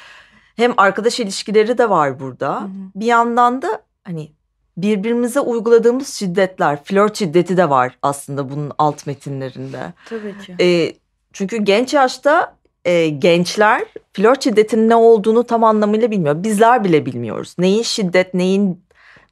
hem 0.56 0.74
arkadaş 0.78 1.20
ilişkileri 1.20 1.78
de 1.78 1.90
var 1.90 2.20
burada. 2.20 2.62
hı. 2.62 2.70
Bir 2.96 3.06
yandan 3.06 3.62
da 3.62 3.82
hani 4.04 4.32
birbirimize 4.78 5.40
uyguladığımız 5.40 6.14
şiddetler, 6.14 6.84
flört 6.84 7.18
şiddeti 7.18 7.58
de 7.58 7.70
var 7.70 7.98
aslında 8.02 8.50
bunun 8.50 8.72
alt 8.78 9.08
metinlerinde. 9.08 9.94
Tabii 10.10 10.38
ki. 10.38 10.56
E, 10.60 10.94
çünkü 11.34 11.58
genç 11.58 11.94
yaşta 11.94 12.56
e, 12.86 13.10
gençler 13.10 13.84
flört 14.14 14.44
şiddetinin 14.44 14.90
ne 14.90 14.96
olduğunu 14.96 15.44
tam 15.44 15.64
anlamıyla 15.64 16.12
bilmiyor. 16.12 16.44
Bizler 16.44 16.84
bile 16.84 17.06
bilmiyoruz. 17.06 17.56
Neyin 17.58 17.84
şiddet, 17.84 18.34
neyin 18.34 18.84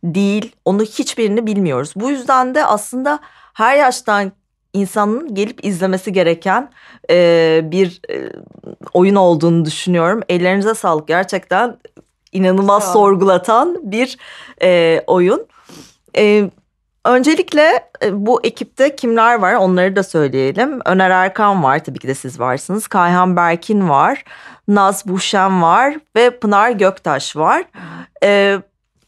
değil 0.03 0.55
onu 0.65 0.84
hiçbirini 0.84 1.48
bilmiyoruz. 1.48 1.93
Bu 1.96 2.10
yüzden 2.10 2.55
de 2.55 2.65
aslında 2.65 3.19
her 3.53 3.77
yaştan 3.77 4.31
insanın 4.74 5.36
gelip 5.36 5.65
izlemesi 5.65 6.13
gereken 6.13 6.69
e, 7.10 7.62
bir 7.63 8.01
e, 8.12 8.31
oyun 8.93 9.15
olduğunu 9.15 9.65
düşünüyorum. 9.65 10.22
Ellerinize 10.29 10.74
sağlık 10.74 11.08
gerçekten 11.08 11.77
inanılmaz 12.31 12.83
Sağ 12.83 12.93
sorgulatan 12.93 13.77
bir 13.83 14.17
e, 14.62 15.01
oyun. 15.07 15.48
E, 16.17 16.51
öncelikle 17.05 17.89
e, 18.03 18.25
bu 18.25 18.41
ekipte 18.43 18.95
kimler 18.95 19.39
var 19.39 19.53
onları 19.53 19.95
da 19.95 20.03
söyleyelim. 20.03 20.79
Öner 20.86 21.09
Erkan 21.09 21.63
var 21.63 21.83
tabii 21.83 22.00
ki 22.00 22.07
de 22.07 22.15
siz 22.15 22.39
varsınız. 22.39 22.88
Kayhan 22.88 23.36
Berkin 23.36 23.89
var. 23.89 24.24
Naz 24.67 25.07
Buşen 25.07 25.62
var 25.62 25.98
ve 26.15 26.39
Pınar 26.39 26.71
Göktaş 26.71 27.36
var. 27.36 27.63
E, 28.24 28.57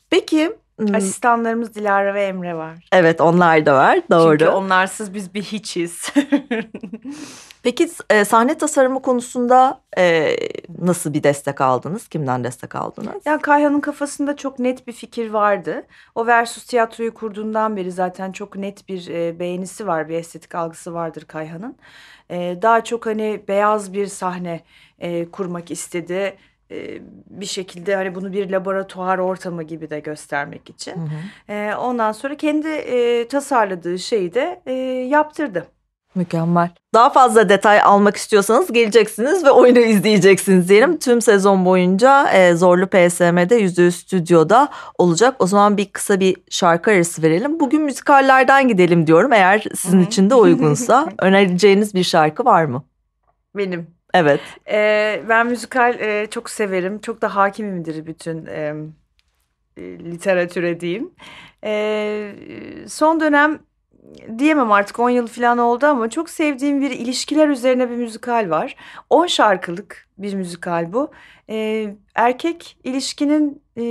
peki 0.10 0.61
hmm, 0.88 0.96
Asistanlarımız 0.96 1.76
Dilara 1.76 2.14
ve 2.14 2.24
Emre 2.24 2.56
var. 2.56 2.88
evet 2.92 3.22
onlar 3.22 3.66
da 3.66 3.74
var 3.74 4.00
doğru. 4.12 4.38
Çünkü 4.38 4.52
onlarsız 4.52 5.14
biz 5.14 5.34
bir 5.34 5.44
hiçiz. 5.44 6.14
Peki 7.64 7.90
e, 8.10 8.26
sahne 8.26 8.58
tasarımı 8.58 9.02
konusunda 9.02 9.82
e, 9.98 10.36
nasıl 10.80 11.14
bir 11.14 11.24
destek 11.24 11.62
aldınız? 11.62 12.08
Kimden 12.08 12.44
destek 12.44 12.76
aldınız? 12.76 13.22
Yani 13.26 13.42
Kayhan'ın 13.42 13.80
kafasında 13.80 14.36
çok 14.36 14.60
net 14.60 14.88
bir 14.88 14.94
fikir 14.94 15.30
vardı. 15.30 15.84
O 16.16 16.28
Versus 16.28 16.66
tiyatroyu 16.66 17.14
kurduğundan 17.14 17.76
beri 17.78 17.92
zaten 17.92 18.32
çok 18.32 18.56
net 18.56 18.90
bir 18.90 19.08
e, 19.08 19.40
beğenisi 19.40 19.88
var, 19.88 20.10
bir 20.10 20.16
estetik 20.16 20.56
algısı 20.56 20.94
vardır 20.94 21.26
Kayhan'ın. 21.26 21.76
E, 22.30 22.58
daha 22.62 22.84
çok 22.84 23.06
hani 23.06 23.44
beyaz 23.48 23.94
bir 23.94 24.08
sahne 24.08 24.62
e, 25.00 25.26
kurmak 25.32 25.72
istedi. 25.72 26.38
E, 26.72 27.02
bir 27.30 27.46
şekilde 27.46 27.96
hani 27.96 28.16
bunu 28.16 28.34
bir 28.34 28.50
laboratuvar 28.50 29.18
ortamı 29.18 29.64
gibi 29.64 29.90
de 29.90 30.00
göstermek 30.00 30.70
için. 30.70 30.94
E, 31.50 31.74
ondan 31.80 32.12
sonra 32.12 32.36
kendi 32.36 32.68
e, 32.68 33.28
tasarladığı 33.28 34.00
şeyi 34.00 34.34
de 34.34 34.62
e, 34.66 34.74
yaptırdı. 35.10 35.68
Mükemmel. 36.16 36.70
Daha 36.94 37.10
fazla 37.10 37.50
detay 37.50 37.82
almak 37.82 38.16
istiyorsanız 38.16 38.72
geleceksiniz 38.72 39.46
ve 39.46 39.52
oyunu 39.52 39.80
izleyeceksiniz 39.80 40.70
diyelim. 40.70 40.98
Tüm 40.98 41.22
sezon 41.22 41.66
boyunca 41.66 42.30
e, 42.30 42.56
Zorlu 42.56 42.88
PSM'de 42.88 43.62
%100 43.62 43.92
stüdyoda 43.92 44.70
olacak. 44.98 45.36
O 45.40 45.48
zaman 45.48 45.78
bir 45.78 45.86
kısa 45.86 46.20
bir 46.20 46.38
şarkı 46.50 46.92
arası 46.92 47.22
verelim. 47.22 47.60
Bugün 47.60 47.82
müzikallerden 47.82 48.68
gidelim 48.68 49.08
diyorum 49.08 49.34
eğer 49.34 49.64
sizin 49.76 49.98
Hı 49.98 50.02
hı. 50.02 50.08
için 50.08 50.30
de 50.30 50.36
uygunsa. 50.36 51.10
Önereceğiniz 51.20 51.96
bir 51.96 52.04
şarkı 52.04 52.46
var 52.46 52.66
mı? 52.66 52.84
Benim 53.58 53.88
Evet. 54.14 54.42
Ee, 54.68 55.24
ben 55.30 55.48
müzikal 55.48 56.00
e, 56.00 56.28
çok 56.30 56.50
severim. 56.50 57.00
Çok 57.00 57.22
da 57.22 57.36
hakimimdir 57.36 58.06
bütün 58.06 58.46
e, 58.46 58.74
e, 59.78 59.82
literatüre 59.82 60.80
diyeyim. 60.80 61.12
E, 61.64 62.36
son 62.88 63.20
dönem 63.20 63.60
diyemem 64.38 64.72
artık 64.72 65.00
10 65.00 65.10
yıl 65.10 65.28
falan 65.28 65.58
oldu 65.58 65.86
ama 65.86 66.10
çok 66.10 66.30
sevdiğim 66.30 66.82
bir 66.82 66.92
ilişkiler 66.92 67.48
üzerine 67.48 67.90
bir 67.90 67.96
müzikal 67.96 68.50
var. 68.50 68.76
10 69.10 69.28
şarkılık 69.28 70.08
bir 70.18 70.34
müzikal 70.34 70.94
bu. 70.94 71.12
E, 71.50 71.88
erkek 72.16 72.78
ilişkinin 72.84 73.64
e, 73.78 73.84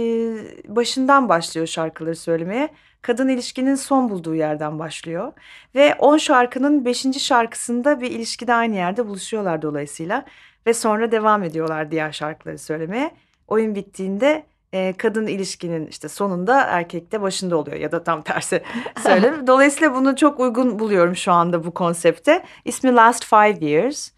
başından 0.68 1.28
başlıyor 1.28 1.66
şarkıları 1.66 2.16
söylemeye. 2.16 2.68
Kadın 3.02 3.28
ilişkinin 3.28 3.74
son 3.74 4.10
bulduğu 4.10 4.34
yerden 4.34 4.78
başlıyor. 4.78 5.32
Ve 5.74 5.94
10 5.94 6.16
şarkının 6.16 6.84
5. 6.84 7.06
şarkısında 7.18 8.00
bir 8.00 8.10
ilişkide 8.10 8.54
aynı 8.54 8.76
yerde 8.76 9.06
buluşuyorlar 9.06 9.62
dolayısıyla. 9.62 10.24
Ve 10.66 10.74
sonra 10.74 11.12
devam 11.12 11.42
ediyorlar 11.42 11.90
diğer 11.90 12.12
şarkıları 12.12 12.58
söylemeye. 12.58 13.10
Oyun 13.48 13.74
bittiğinde 13.74 14.46
e, 14.72 14.94
kadın 14.98 15.26
ilişkinin 15.26 15.86
işte 15.86 16.08
sonunda 16.08 16.60
erkek 16.62 17.12
de 17.12 17.22
başında 17.22 17.56
oluyor 17.56 17.76
ya 17.76 17.92
da 17.92 18.04
tam 18.04 18.22
tersi 18.22 18.62
söyleyeyim. 19.02 19.46
Dolayısıyla 19.46 19.94
bunu 19.94 20.16
çok 20.16 20.40
uygun 20.40 20.78
buluyorum 20.78 21.16
şu 21.16 21.32
anda 21.32 21.64
bu 21.64 21.74
konsepte. 21.74 22.44
İsmi 22.64 22.94
Last 22.94 23.24
Five 23.24 23.66
Years. 23.66 24.10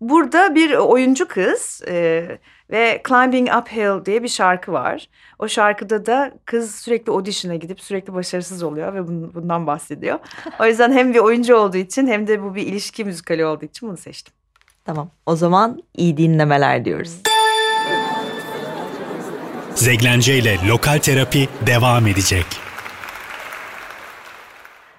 Burada 0.00 0.54
bir 0.54 0.74
oyuncu 0.74 1.28
kız 1.28 1.82
e, 1.88 2.28
ve 2.70 3.02
Climbing 3.08 3.48
Uphill 3.58 4.04
diye 4.04 4.22
bir 4.22 4.28
şarkı 4.28 4.72
var. 4.72 5.08
O 5.38 5.48
şarkıda 5.48 6.06
da 6.06 6.32
kız 6.44 6.74
sürekli 6.74 7.10
audition'a 7.12 7.54
gidip 7.56 7.80
sürekli 7.80 8.14
başarısız 8.14 8.62
oluyor 8.62 8.94
ve 8.94 8.98
bun- 8.98 9.34
bundan 9.34 9.66
bahsediyor. 9.66 10.18
O 10.60 10.66
yüzden 10.66 10.92
hem 10.92 11.14
bir 11.14 11.18
oyuncu 11.18 11.56
olduğu 11.56 11.76
için 11.76 12.06
hem 12.06 12.26
de 12.26 12.42
bu 12.42 12.54
bir 12.54 12.62
ilişki 12.66 13.04
müzikali 13.04 13.44
olduğu 13.46 13.64
için 13.64 13.88
bunu 13.88 13.96
seçtim. 13.96 14.34
Tamam. 14.84 15.10
O 15.26 15.36
zaman 15.36 15.82
iyi 15.96 16.16
dinlemeler 16.16 16.84
diyoruz. 16.84 17.16
Zeglence 19.74 20.38
ile 20.38 20.56
Lokal 20.68 20.98
Terapi 20.98 21.48
devam 21.66 22.06
edecek. 22.06 22.46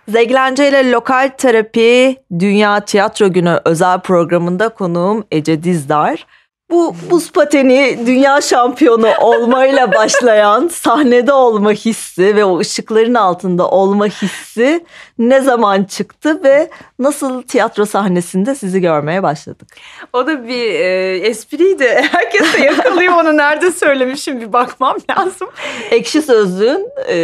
Zeglence 0.08 0.70
ile 0.70 0.92
Lokal 0.92 1.30
Terapi 1.38 2.18
Dünya 2.40 2.80
Tiyatro 2.80 3.34
Günü 3.34 3.60
özel 3.66 4.00
programında 4.00 4.70
konuğum 4.70 5.26
Ece 5.32 5.64
Dizdar. 5.64 6.26
Bu 6.72 6.96
buz 7.10 7.32
pateni 7.32 8.00
dünya 8.06 8.42
şampiyonu 8.42 9.08
olmayla 9.22 9.94
başlayan 9.96 10.68
sahnede 10.68 11.34
olma 11.34 11.72
hissi 11.72 12.36
ve 12.36 12.46
o 12.46 12.60
ışıkların 12.60 13.14
altında 13.14 13.70
olma 13.70 14.06
hissi 14.06 14.86
ne 15.20 15.42
zaman 15.42 15.84
çıktı 15.84 16.44
ve 16.44 16.70
nasıl 17.00 17.42
tiyatro 17.42 17.86
sahnesinde 17.86 18.56
sizi 18.56 18.82
görmeye 18.82 19.24
başladık? 19.24 19.68
O 20.14 20.28
da 20.28 20.48
bir 20.48 20.74
e, 20.74 21.18
espriydi. 21.18 21.86
Herkes 22.12 22.54
de 22.54 22.66
yakalıyor 22.66 23.14
onu. 23.14 23.38
Nerede 23.38 23.72
söylemişim 23.72 24.42
bir 24.42 24.54
bakmam 24.54 24.98
lazım. 25.10 25.48
Ekşi 25.92 26.22
Sözlüğün 26.22 26.90
e, 27.08 27.16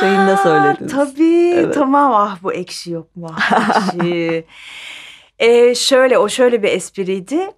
şeyinde 0.00 0.36
söylediniz. 0.42 0.92
Tabii 0.92 1.54
Evet. 1.56 1.74
tamam 1.74 2.12
ah 2.14 2.36
bu 2.42 2.52
ekşi 2.52 2.90
yok 2.90 3.16
mu 3.16 3.30
ah, 3.50 3.94
ekşi. 3.94 4.44
Ee, 5.38 5.74
şöyle 5.74 6.18
o 6.18 6.28
şöyle 6.28 6.62
bir 6.62 6.68
espriydi. 6.68 7.50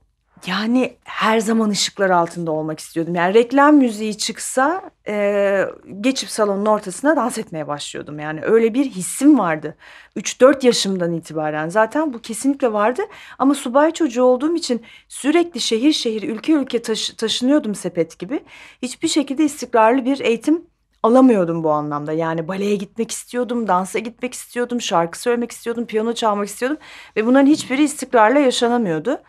Yani 0.47 0.97
her 1.19 1.41
zaman 1.41 1.71
ışıklar 1.71 2.11
altında 2.11 2.53
olmak 2.53 2.81
istiyordum. 2.81 3.15
Yani 3.15 3.35
reklam 3.35 3.77
müziği 3.77 4.19
çıksa 4.19 4.91
e, 5.09 5.65
geçip 6.01 6.31
salonun 6.31 6.67
ortasına 6.67 7.17
dans 7.17 7.39
etmeye 7.39 7.69
başlıyordum. 7.69 8.19
Yani 8.19 8.41
öyle 8.43 8.75
bir 8.75 8.85
hissim 8.85 9.39
vardı. 9.39 9.75
3-4 10.17 10.67
yaşımdan 10.67 11.13
itibaren 11.13 11.69
zaten 11.69 12.13
bu 12.13 12.21
kesinlikle 12.21 12.73
vardı. 12.73 13.03
Ama 13.39 13.55
subay 13.55 13.91
çocuğu 13.93 14.23
olduğum 14.23 14.57
için 14.57 14.83
sürekli 15.09 15.61
şehir 15.61 15.93
şehir 15.93 16.23
ülke 16.23 16.53
ülke 16.53 16.83
taşı- 16.83 17.17
taşınıyordum 17.17 17.75
sepet 17.75 18.19
gibi. 18.19 18.41
Hiçbir 18.83 19.09
şekilde 19.09 19.45
istikrarlı 19.45 20.05
bir 20.05 20.21
eğitim 20.21 20.63
alamıyordum 21.03 21.65
bu 21.65 21.71
anlamda. 21.71 22.13
Yani 22.13 22.49
baleye 22.49 22.77
gitmek 22.77 23.11
istiyordum, 23.11 23.69
dansa 23.69 23.99
gitmek 23.99 24.35
istiyordum, 24.35 24.81
şarkı 24.81 25.21
söylemek 25.21 25.53
istiyordum, 25.53 25.87
piyano 25.87 26.13
çalmak 26.13 26.49
istiyordum. 26.49 26.79
Ve 27.17 27.27
bunların 27.27 27.47
hiçbiri 27.47 27.83
istikrarla 27.83 28.39
yaşanamıyordu. 28.39 29.21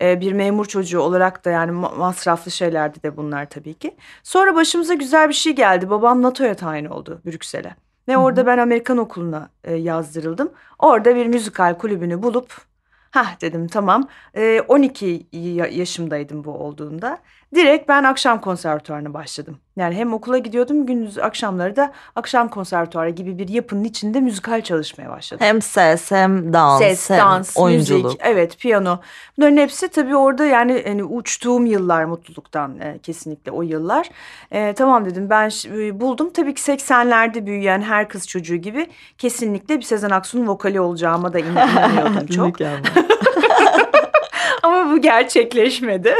Ee, 0.00 0.20
bir 0.20 0.32
memur 0.32 0.64
çocuğu 0.66 1.00
olarak 1.00 1.44
da 1.44 1.50
yani 1.50 1.70
ma- 1.72 1.96
masraflı 1.98 2.50
şeylerdi 2.50 3.02
de 3.02 3.16
bunlar 3.16 3.50
tabii 3.50 3.74
ki. 3.74 3.96
Sonra 4.22 4.54
başımıza 4.54 4.94
güzel 4.94 5.28
bir 5.28 5.34
şey 5.34 5.54
geldi. 5.54 5.90
Babam 5.90 6.22
NATO'ya 6.22 6.54
tayin 6.54 6.84
oldu 6.84 7.20
Brüksel'e. 7.26 7.74
Ve 8.08 8.16
orada 8.16 8.46
ben 8.46 8.58
Amerikan 8.58 8.98
okuluna 8.98 9.50
e, 9.64 9.74
yazdırıldım. 9.74 10.52
Orada 10.78 11.16
bir 11.16 11.26
müzikal 11.26 11.74
kulübünü 11.78 12.22
bulup 12.22 12.68
Ha 13.10 13.26
dedim 13.40 13.68
tamam. 13.68 14.08
Ee, 14.36 14.60
12 14.68 15.26
ya- 15.32 15.66
yaşımdaydım 15.66 16.44
bu 16.44 16.50
olduğunda. 16.52 17.18
Direkt 17.54 17.88
ben 17.88 18.04
akşam 18.04 18.40
konservatuarına 18.40 19.14
başladım. 19.14 19.58
Yani 19.76 19.94
hem 19.94 20.14
okula 20.14 20.38
gidiyordum 20.38 20.86
gündüz 20.86 21.18
akşamları 21.18 21.76
da 21.76 21.92
akşam 22.16 22.48
konservatuarı 22.48 23.10
gibi 23.10 23.38
bir 23.38 23.48
yapının 23.48 23.84
içinde 23.84 24.20
müzikal 24.20 24.62
çalışmaya 24.62 25.10
başladım. 25.10 25.46
Hem 25.46 25.62
ses 25.62 26.10
hem 26.10 26.52
dans 26.52 26.78
Ses, 26.82 27.10
hem 27.10 27.18
dans, 27.18 27.56
oyunculuk. 27.56 28.04
müzik, 28.04 28.20
evet 28.24 28.58
piyano. 28.58 28.98
Bunların 29.38 29.56
hepsi 29.56 29.88
tabii 29.88 30.16
orada 30.16 30.44
yani 30.44 30.82
hani 30.86 31.04
uçtuğum 31.04 31.66
yıllar 31.66 32.04
mutluluktan 32.04 32.80
e, 32.80 32.98
kesinlikle 32.98 33.50
o 33.52 33.62
yıllar. 33.62 34.08
E, 34.50 34.72
tamam 34.72 35.04
dedim 35.04 35.30
ben 35.30 35.50
e, 35.78 36.00
buldum. 36.00 36.30
Tabii 36.32 36.54
ki 36.54 36.62
80'lerde 36.72 37.46
büyüyen 37.46 37.80
her 37.82 38.08
kız 38.08 38.28
çocuğu 38.28 38.56
gibi 38.56 38.86
kesinlikle 39.18 39.76
bir 39.76 39.82
Sezen 39.82 40.10
Aksu'nun 40.10 40.46
vokali 40.48 40.80
olacağıma 40.80 41.32
da 41.32 41.38
inan- 41.38 41.68
inanıyordum 41.92 42.26
çok. 42.26 42.56
Ama 44.62 44.92
bu 44.92 45.00
gerçekleşmedi. 45.00 46.14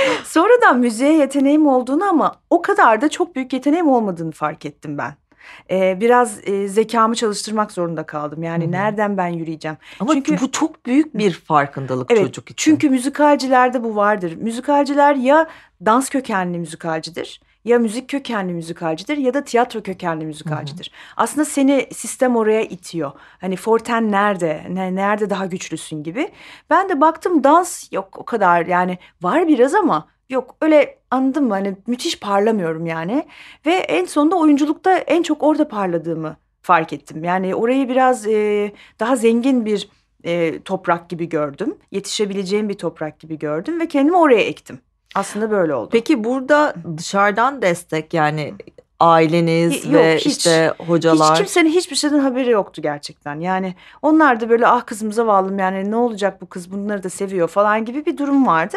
Sonradan 0.24 0.78
müziğe 0.78 1.12
yeteneğim 1.12 1.66
olduğunu 1.66 2.04
ama 2.04 2.34
o 2.50 2.62
kadar 2.62 3.00
da 3.00 3.08
çok 3.08 3.36
büyük 3.36 3.52
yeteneğim 3.52 3.88
olmadığını 3.88 4.32
fark 4.32 4.66
ettim 4.66 4.98
ben. 4.98 5.14
Ee, 5.70 6.00
biraz 6.00 6.38
e, 6.48 6.68
zekamı 6.68 7.14
çalıştırmak 7.14 7.72
zorunda 7.72 8.02
kaldım. 8.06 8.42
Yani 8.42 8.64
Hı 8.64 8.68
hı. 8.68 8.72
nereden 8.72 9.16
ben 9.16 9.26
yürüyeceğim? 9.28 9.76
Ama 10.00 10.14
Çünkü- 10.14 10.40
bu 10.40 10.50
çok 10.52 10.86
büyük 10.86 11.18
bir 11.18 11.32
farkındalık 11.32 12.10
Evet, 12.10 12.22
çocuk 12.22 12.50
için. 12.50 12.70
Çünkü 12.70 12.90
müzikalcilerde 12.90 13.84
bu 13.84 13.96
vardır. 13.96 14.36
Müzikalciler 14.36 15.14
ya 15.14 15.46
dans 15.84 16.08
kökenli 16.10 16.58
müzikalcidir, 16.58 17.40
ya 17.66 17.78
müzik 17.78 18.08
kökenli 18.08 18.52
müzikalcidir 18.52 19.16
ya 19.16 19.34
da 19.34 19.44
tiyatro 19.44 19.82
kökenli 19.82 20.26
müzikalcidir. 20.26 20.90
Aslında 21.16 21.44
seni 21.44 21.88
sistem 21.92 22.36
oraya 22.36 22.62
itiyor. 22.62 23.12
Hani 23.40 23.56
forten 23.56 24.12
nerede, 24.12 24.66
ne, 24.70 24.94
nerede 24.94 25.30
daha 25.30 25.46
güçlüsün 25.46 26.02
gibi. 26.02 26.28
Ben 26.70 26.88
de 26.88 27.00
baktım 27.00 27.44
dans 27.44 27.92
yok 27.92 28.18
o 28.18 28.24
kadar 28.24 28.66
yani 28.66 28.98
var 29.22 29.48
biraz 29.48 29.74
ama 29.74 30.08
yok 30.30 30.56
öyle 30.60 30.98
anladın 31.10 31.44
mı? 31.44 31.54
Hani 31.54 31.76
müthiş 31.86 32.20
parlamıyorum 32.20 32.86
yani. 32.86 33.26
Ve 33.66 33.72
en 33.72 34.04
sonunda 34.04 34.36
oyunculukta 34.36 34.98
en 34.98 35.22
çok 35.22 35.42
orada 35.42 35.68
parladığımı 35.68 36.36
fark 36.62 36.92
ettim. 36.92 37.24
Yani 37.24 37.54
orayı 37.54 37.88
biraz 37.88 38.26
e, 38.26 38.72
daha 39.00 39.16
zengin 39.16 39.66
bir 39.66 39.88
e, 40.24 40.62
toprak 40.62 41.08
gibi 41.08 41.28
gördüm. 41.28 41.74
Yetişebileceğim 41.90 42.68
bir 42.68 42.74
toprak 42.74 43.20
gibi 43.20 43.38
gördüm 43.38 43.80
ve 43.80 43.88
kendimi 43.88 44.16
oraya 44.16 44.42
ektim. 44.42 44.80
Aslında 45.14 45.50
böyle 45.50 45.74
oldu. 45.74 45.88
Peki 45.92 46.24
burada 46.24 46.74
dışarıdan 46.96 47.62
destek 47.62 48.14
yani 48.14 48.54
aileniz 49.00 49.84
Yok, 49.84 49.94
ve 49.94 50.16
hiç. 50.16 50.26
işte 50.26 50.72
hocalar. 50.86 51.30
Hiç 51.30 51.38
kimsenin 51.38 51.70
hiçbir 51.70 51.96
şeyden 51.96 52.18
haberi 52.18 52.50
yoktu 52.50 52.82
gerçekten. 52.82 53.40
Yani 53.40 53.74
onlar 54.02 54.40
da 54.40 54.48
böyle 54.48 54.66
ah 54.66 54.86
kızımıza 54.86 55.26
bağlım 55.26 55.58
yani 55.58 55.90
ne 55.90 55.96
olacak 55.96 56.42
bu 56.42 56.46
kız 56.46 56.72
bunları 56.72 57.02
da 57.02 57.10
seviyor 57.10 57.48
falan 57.48 57.84
gibi 57.84 58.06
bir 58.06 58.18
durum 58.18 58.46
vardı. 58.46 58.76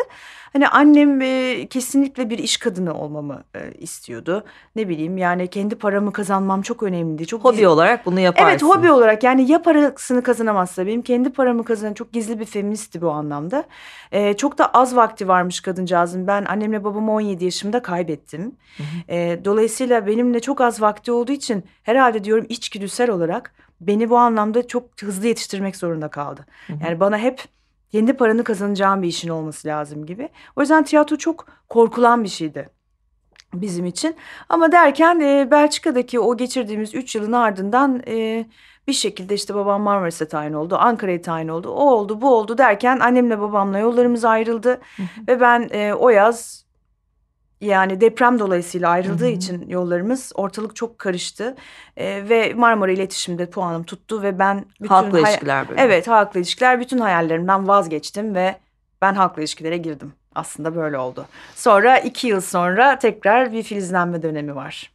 Hani 0.53 0.67
annem 0.67 1.21
e, 1.21 1.67
kesinlikle 1.69 2.29
bir 2.29 2.37
iş 2.37 2.57
kadını 2.57 2.93
olmamı 2.93 3.43
e, 3.55 3.71
istiyordu. 3.71 4.43
Ne 4.75 4.89
bileyim 4.89 5.17
yani 5.17 5.47
kendi 5.47 5.75
paramı 5.75 6.13
kazanmam 6.13 6.61
çok 6.61 6.83
önemliydi. 6.83 7.27
Çok 7.27 7.43
Hobi 7.43 7.57
giz- 7.57 7.67
olarak 7.67 8.05
bunu 8.05 8.19
yaparsın. 8.19 8.49
Evet 8.49 8.63
hobi 8.63 8.91
olarak 8.91 9.23
yani 9.23 9.51
ya 9.51 9.61
parasını 9.61 10.23
kazanamazsa 10.23 10.87
benim 10.87 11.01
kendi 11.01 11.29
paramı 11.29 11.63
kazanan 11.63 11.93
çok 11.93 12.13
gizli 12.13 12.39
bir 12.39 12.45
feministti 12.45 13.01
bu 13.01 13.11
anlamda. 13.11 13.63
Ee, 14.11 14.33
çok 14.33 14.57
da 14.57 14.65
az 14.65 14.95
vakti 14.95 15.27
varmış 15.27 15.59
kadıncağızın. 15.61 16.27
Ben 16.27 16.45
annemle 16.45 16.83
babamı 16.83 17.11
17 17.11 17.45
yaşımda 17.45 17.81
kaybettim. 17.81 18.41
Hı 18.77 18.83
hı. 18.83 18.87
Ee, 19.09 19.41
dolayısıyla 19.45 20.07
benimle 20.07 20.39
çok 20.39 20.61
az 20.61 20.81
vakti 20.81 21.11
olduğu 21.11 21.31
için 21.31 21.63
herhalde 21.83 22.23
diyorum 22.23 22.45
içgüdüsel 22.49 23.09
olarak 23.09 23.53
beni 23.81 24.09
bu 24.09 24.17
anlamda 24.17 24.67
çok 24.67 25.01
hızlı 25.01 25.27
yetiştirmek 25.27 25.75
zorunda 25.75 26.07
kaldı. 26.07 26.45
Hı 26.67 26.73
hı. 26.73 26.77
Yani 26.85 26.99
bana 26.99 27.17
hep 27.17 27.43
kendi 27.91 28.13
paranı 28.13 28.43
kazanacağın 28.43 29.01
bir 29.01 29.07
işin 29.07 29.29
olması 29.29 29.67
lazım 29.67 30.05
gibi. 30.05 30.29
O 30.55 30.61
yüzden 30.61 30.83
tiyatro 30.83 31.15
çok 31.17 31.47
korkulan 31.69 32.23
bir 32.23 32.29
şeydi 32.29 32.69
bizim 33.53 33.85
için. 33.85 34.15
Ama 34.49 34.71
derken 34.71 35.19
e, 35.19 35.51
Belçika'daki 35.51 36.19
o 36.19 36.37
geçirdiğimiz 36.37 36.95
3 36.95 37.15
yılın 37.15 37.31
ardından 37.31 38.03
e, 38.07 38.45
bir 38.87 38.93
şekilde 38.93 39.33
işte 39.33 39.55
babam 39.55 39.81
Marmaris'e 39.81 40.27
tayin 40.27 40.53
oldu, 40.53 40.75
Ankara'ya 40.79 41.21
tayin 41.21 41.47
oldu, 41.47 41.69
o 41.69 41.91
oldu, 41.91 42.21
bu 42.21 42.35
oldu 42.35 42.57
derken 42.57 42.99
annemle 42.99 43.39
babamla 43.39 43.79
yollarımız 43.79 44.25
ayrıldı. 44.25 44.81
Ve 45.27 45.41
ben 45.41 45.69
e, 45.71 45.93
o 45.93 46.09
yaz 46.09 46.65
yani 47.61 48.01
deprem 48.01 48.39
dolayısıyla 48.39 48.89
ayrıldığı 48.89 49.23
Hı 49.23 49.27
hı. 49.27 49.31
için 49.31 49.69
yollarımız 49.69 50.31
ortalık 50.35 50.75
çok 50.75 50.99
karıştı. 50.99 51.55
E, 51.97 52.29
ve 52.29 52.53
Marmara 52.53 52.91
İletişim'de 52.91 53.49
puanım 53.49 53.83
tuttu 53.83 54.21
ve 54.21 54.39
ben 54.39 54.65
bütün 54.81 54.87
Halkla 54.87 55.19
ilişkiler 55.19 55.67
bölümü. 55.69 55.81
Evet 55.81 56.07
halkla 56.07 56.39
ilişkiler 56.39 56.79
bütün 56.79 56.97
hayallerimden 56.97 57.67
vazgeçtim 57.67 58.35
ve 58.35 58.55
ben 59.01 59.13
halkla 59.13 59.41
ilişkilere 59.41 59.77
girdim. 59.77 60.13
Aslında 60.35 60.75
böyle 60.75 60.97
oldu. 60.97 61.25
Sonra 61.55 61.97
iki 61.97 62.27
yıl 62.27 62.41
sonra 62.41 62.99
tekrar 62.99 63.51
bir 63.51 63.63
filizlenme 63.63 64.21
dönemi 64.21 64.55
var. 64.55 64.91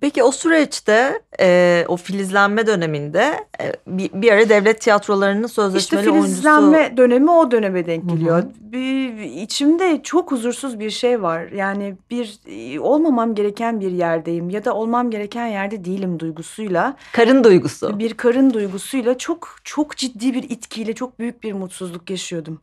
Peki 0.00 0.22
o 0.22 0.32
süreçte 0.32 1.22
e, 1.40 1.84
o 1.88 1.96
filizlenme 1.96 2.66
döneminde 2.66 3.46
e, 3.60 3.72
bir, 3.86 4.10
bir 4.12 4.32
ara 4.32 4.48
devlet 4.48 4.80
tiyatrolarının 4.80 5.46
İşte 5.46 5.54
sözleşmeli 5.54 6.04
filizlenme 6.04 6.76
oyuncusu. 6.76 6.96
dönemi 6.96 7.30
o 7.30 7.50
döneme 7.50 7.86
denk 7.86 8.04
Hı 8.04 8.12
hı. 8.12 8.16
geliyor. 8.16 8.42
Bir, 8.60 9.18
içimde 9.18 10.00
çok 10.02 10.30
huzursuz 10.30 10.80
bir 10.80 10.90
şey 10.90 11.22
var. 11.22 11.48
Yani 11.52 11.94
bir 12.10 12.38
e, 12.46 12.80
olmamam 12.80 13.34
gereken 13.34 13.80
bir 13.80 13.90
yerdeyim 13.90 14.50
ya 14.50 14.64
da 14.64 14.74
olmam 14.74 15.10
gereken 15.10 15.46
yerde 15.46 15.84
değilim 15.84 16.20
duygusuyla. 16.20 16.96
Karın 17.12 17.44
duygusu. 17.44 17.98
bir 17.98 18.14
karın 18.14 18.52
duygusuyla 18.52 19.18
çok 19.18 19.56
çok 19.64 19.96
ciddi 19.96 20.34
bir 20.34 20.42
itkiyle 20.42 20.92
çok 20.94 21.18
büyük 21.18 21.42
bir 21.42 21.52
mutsuzluk 21.52 22.10
yaşıyordum. 22.10 22.60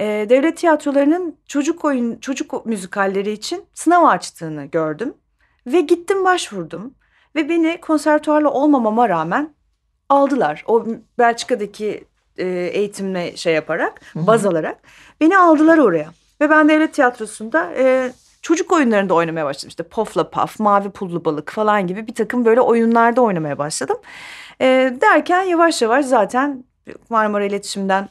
Ee, 0.00 0.26
devlet 0.28 0.56
tiyatrolarının 0.56 1.36
çocuk 1.46 1.84
oyun 1.84 2.16
çocuk 2.16 2.66
müzikalleri 2.66 3.32
için 3.32 3.64
sınav 3.74 4.04
açtığını 4.04 4.64
gördüm 4.64 5.14
ve 5.66 5.80
gittim 5.80 6.24
başvurdum 6.24 6.94
ve 7.36 7.48
beni 7.48 7.80
konservatuarla 7.80 8.50
olmamama 8.50 9.08
rağmen 9.08 9.54
aldılar. 10.08 10.64
O 10.66 10.86
Belçika'daki 11.18 12.04
e, 12.38 12.46
eğitimle 12.48 13.36
şey 13.36 13.54
yaparak 13.54 14.00
baz 14.14 14.46
alarak 14.46 14.78
beni 15.20 15.38
aldılar 15.38 15.78
oraya 15.78 16.10
ve 16.40 16.50
ben 16.50 16.68
devlet 16.68 16.94
tiyatrosunda 16.94 17.72
e, 17.78 18.12
çocuk 18.42 18.72
oyunlarında 18.72 19.14
oynamaya 19.14 19.44
başladım. 19.44 19.68
İşte 19.68 19.82
Pofla 19.82 20.30
Paf, 20.30 20.60
Mavi 20.60 20.90
Pullu 20.90 21.24
Balık 21.24 21.52
falan 21.52 21.86
gibi 21.86 22.06
bir 22.06 22.14
takım 22.14 22.44
böyle 22.44 22.60
oyunlarda 22.60 23.20
oynamaya 23.20 23.58
başladım. 23.58 23.96
E, 24.60 24.94
derken 25.00 25.42
yavaş 25.42 25.82
yavaş 25.82 26.06
zaten 26.06 26.64
Marmara 27.08 27.44
İletişim'den 27.44 28.08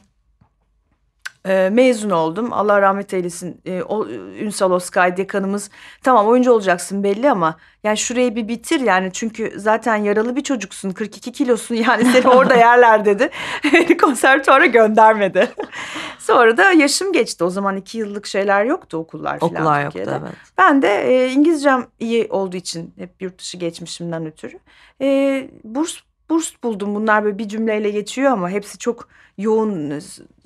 e, 1.46 1.70
mezun 1.72 2.10
oldum. 2.10 2.52
Allah 2.52 2.82
rahmet 2.82 3.14
eylesin. 3.14 3.60
E, 3.66 3.82
o, 3.82 4.08
Ünsal 4.40 4.70
Oskay 4.70 5.16
dekanımız 5.16 5.70
tamam 6.02 6.26
oyuncu 6.26 6.52
olacaksın 6.52 7.02
belli 7.02 7.30
ama 7.30 7.56
yani 7.84 7.98
şurayı 7.98 8.36
bir 8.36 8.48
bitir 8.48 8.80
yani 8.80 9.10
çünkü 9.12 9.52
zaten 9.56 9.96
yaralı 9.96 10.36
bir 10.36 10.42
çocuksun 10.42 10.90
42 10.90 11.32
kilosun 11.32 11.74
yani 11.74 12.04
seni 12.04 12.28
orada 12.36 12.54
yerler 12.54 13.04
dedi. 13.04 13.30
Konservatuara 14.00 14.66
göndermedi. 14.66 15.50
Sonra 16.18 16.56
da 16.56 16.72
yaşım 16.72 17.12
geçti. 17.12 17.44
O 17.44 17.50
zaman 17.50 17.76
iki 17.76 17.98
yıllık 17.98 18.26
şeyler 18.26 18.64
yoktu 18.64 18.96
okullar 18.96 19.38
falan. 19.38 19.52
Okullar 19.52 19.84
yoktu 19.84 19.98
Türkiye'de. 19.98 20.20
evet. 20.24 20.36
Ben 20.58 20.82
de 20.82 21.14
e, 21.14 21.32
İngilizcem 21.32 21.86
iyi 22.00 22.26
olduğu 22.30 22.56
için 22.56 22.94
hep 22.98 23.22
yurt 23.22 23.38
dışı 23.38 23.58
geçmişimden 23.58 24.26
ötürü 24.26 24.58
e, 25.00 25.48
burs 25.64 25.96
burs 26.30 26.52
buldum. 26.64 26.94
Bunlar 26.94 27.24
böyle 27.24 27.38
bir 27.38 27.48
cümleyle 27.48 27.90
geçiyor 27.90 28.32
ama 28.32 28.50
hepsi 28.50 28.78
çok 28.78 29.08
yoğun 29.38 30.00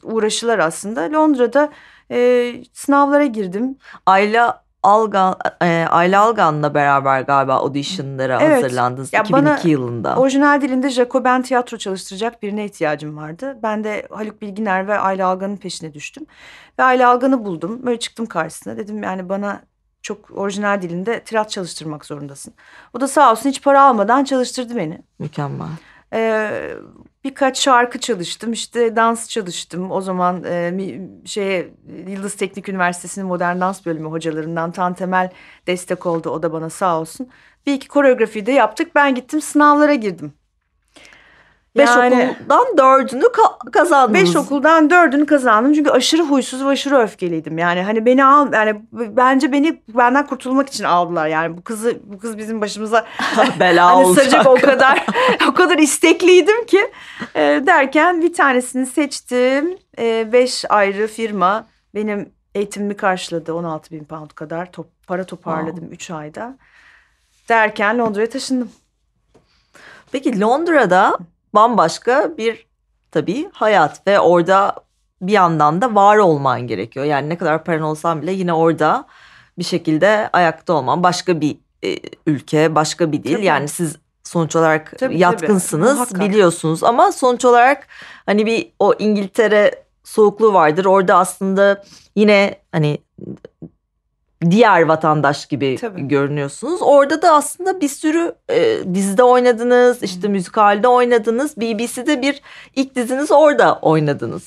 uğraşılar 0.04 0.58
aslında. 0.58 1.12
Londra'da 1.12 1.70
e, 2.10 2.52
sınavlara 2.72 3.26
girdim. 3.26 3.76
Ayla 4.06 4.64
Algan, 4.82 5.36
e, 5.62 5.86
Ayla 5.90 6.22
Algan'la 6.22 6.74
beraber 6.74 7.20
galiba 7.20 7.54
auditionlara 7.54 8.38
Evet. 8.42 8.64
hazırlandınız 8.64 9.12
Ya 9.12 9.20
2002 9.20 9.46
bana 9.46 9.58
yılında. 9.64 10.16
Orijinal 10.16 10.60
dilinde 10.60 10.90
Jacoben 10.90 11.42
tiyatro 11.42 11.76
çalıştıracak 11.76 12.42
birine 12.42 12.64
ihtiyacım 12.64 13.16
vardı. 13.16 13.58
Ben 13.62 13.84
de 13.84 14.06
Haluk 14.10 14.42
Bilginer 14.42 14.88
ve 14.88 14.98
Ayla 14.98 15.28
Algan'ın 15.28 15.56
peşine 15.56 15.94
düştüm. 15.94 16.26
Ve 16.78 16.82
Ayla 16.82 17.10
Algan'ı 17.10 17.44
buldum. 17.44 17.86
Böyle 17.86 17.98
çıktım 17.98 18.26
karşısına. 18.26 18.76
Dedim 18.76 19.02
yani 19.02 19.28
bana 19.28 19.60
çok 20.02 20.30
orijinal 20.30 20.82
dilinde 20.82 21.20
tirat 21.20 21.50
çalıştırmak 21.50 22.04
zorundasın. 22.04 22.54
O 22.94 23.00
da 23.00 23.08
sağ 23.08 23.30
olsun 23.32 23.48
hiç 23.50 23.62
para 23.62 23.82
almadan 23.82 24.24
çalıştırdı 24.24 24.76
beni. 24.76 25.02
Mükemmel. 25.18 25.66
Ee, 26.14 26.74
birkaç 27.24 27.60
şarkı 27.60 28.00
çalıştım 28.00 28.52
işte 28.52 28.96
dans 28.96 29.28
çalıştım. 29.28 29.90
O 29.90 30.00
zaman 30.00 30.44
e, 30.44 30.74
şeye 31.24 31.74
Yıldız 32.08 32.36
Teknik 32.36 32.68
Üniversitesi'nin 32.68 33.26
modern 33.26 33.60
dans 33.60 33.86
bölümü 33.86 34.08
hocalarından 34.08 34.72
Tan 34.72 34.94
Temel 34.94 35.30
destek 35.66 36.06
oldu. 36.06 36.30
O 36.30 36.42
da 36.42 36.52
bana 36.52 36.70
sağ 36.70 37.00
olsun. 37.00 37.28
Bir 37.66 37.74
iki 37.74 37.88
koreografi 37.88 38.46
de 38.46 38.52
yaptık. 38.52 38.94
Ben 38.94 39.14
gittim 39.14 39.40
sınavlara 39.40 39.94
girdim. 39.94 40.34
Beş 41.76 41.88
Yani- 41.88 42.34
okuldan 42.36 42.66
dördünü 42.78 43.24
ka- 43.24 43.70
kazandınız. 43.70 44.20
Beş 44.20 44.36
okuldan 44.36 44.90
dördünü 44.90 45.26
kazandım 45.26 45.72
çünkü 45.72 45.90
aşırı 45.90 46.22
huysuz 46.22 46.64
ve 46.64 46.68
aşırı 46.68 46.98
öfkeliydim. 46.98 47.58
Yani 47.58 47.82
hani 47.82 48.06
beni 48.06 48.24
al 48.24 48.52
yani 48.52 48.80
bence 48.92 49.52
beni 49.52 49.82
benden 49.88 50.26
kurtulmak 50.26 50.68
için 50.68 50.84
aldılar. 50.84 51.26
Yani 51.26 51.56
bu 51.56 51.62
kızı 51.64 51.98
bu 52.04 52.18
kız 52.18 52.38
bizim 52.38 52.60
başımıza 52.60 53.06
Bela 53.60 53.86
hani 53.86 54.06
olacak. 54.06 54.46
o 54.46 54.54
kadar 54.54 55.06
o 55.48 55.54
kadar 55.54 55.78
istekliydim 55.78 56.66
ki 56.66 56.90
E, 57.34 57.40
derken 57.66 58.22
bir 58.22 58.32
tanesini 58.34 58.86
seçtim. 58.86 59.78
E, 59.98 60.32
beş 60.32 60.64
ayrı 60.68 61.06
firma 61.06 61.66
benim 61.94 62.32
eğitimimi 62.54 62.96
karşıladı 62.96 63.54
16 63.54 63.90
bin 63.90 64.04
pound 64.04 64.30
kadar 64.30 64.72
top, 64.72 64.86
para 65.06 65.24
toparladım 65.24 65.88
3 65.92 66.10
ayda. 66.10 66.56
Derken 67.48 67.98
Londra'ya 67.98 68.28
taşındım. 68.28 68.70
Peki 70.12 70.40
Londra'da 70.40 71.18
bambaşka 71.54 72.32
bir 72.38 72.66
tabii 73.10 73.50
hayat 73.52 74.06
ve 74.06 74.20
orada 74.20 74.74
bir 75.22 75.32
yandan 75.32 75.82
da 75.82 75.94
var 75.94 76.16
olman 76.16 76.66
gerekiyor. 76.66 77.04
Yani 77.06 77.28
ne 77.28 77.38
kadar 77.38 77.64
paran 77.64 77.82
olsan 77.82 78.22
bile 78.22 78.32
yine 78.32 78.52
orada 78.52 79.06
bir 79.58 79.64
şekilde 79.64 80.30
ayakta 80.32 80.72
olman. 80.72 81.02
Başka 81.02 81.40
bir 81.40 81.56
e, 81.84 81.96
ülke, 82.26 82.74
başka 82.74 83.12
bir 83.12 83.22
dil. 83.22 83.34
Tabii. 83.34 83.44
Yani 83.44 83.68
siz 83.68 83.96
sonuç 84.24 84.56
olarak 84.56 84.86
Tabii, 84.86 84.98
tabii. 84.98 85.18
yatkınsınız, 85.18 85.94
Muhakkak. 85.94 86.20
biliyorsunuz 86.20 86.84
ama 86.84 87.12
sonuç 87.12 87.44
olarak 87.44 87.86
hani 88.26 88.46
bir 88.46 88.72
o 88.78 88.94
İngiltere 88.98 89.84
soğukluğu 90.04 90.54
vardır. 90.54 90.84
Orada 90.84 91.18
aslında 91.18 91.84
yine 92.16 92.54
hani 92.72 92.98
diğer 94.50 94.82
vatandaş 94.82 95.46
gibi 95.46 95.76
Tabii. 95.80 96.08
görünüyorsunuz. 96.08 96.82
Orada 96.82 97.22
da 97.22 97.32
aslında 97.34 97.80
bir 97.80 97.88
sürü 97.88 98.34
e, 98.50 98.78
dizide 98.94 99.22
oynadınız, 99.22 100.02
işte 100.02 100.28
müzikalde 100.28 100.88
oynadınız. 100.88 101.56
BBC'de 101.56 102.22
bir 102.22 102.40
ilk 102.76 102.94
diziniz 102.94 103.32
orada 103.32 103.78
oynadınız. 103.82 104.42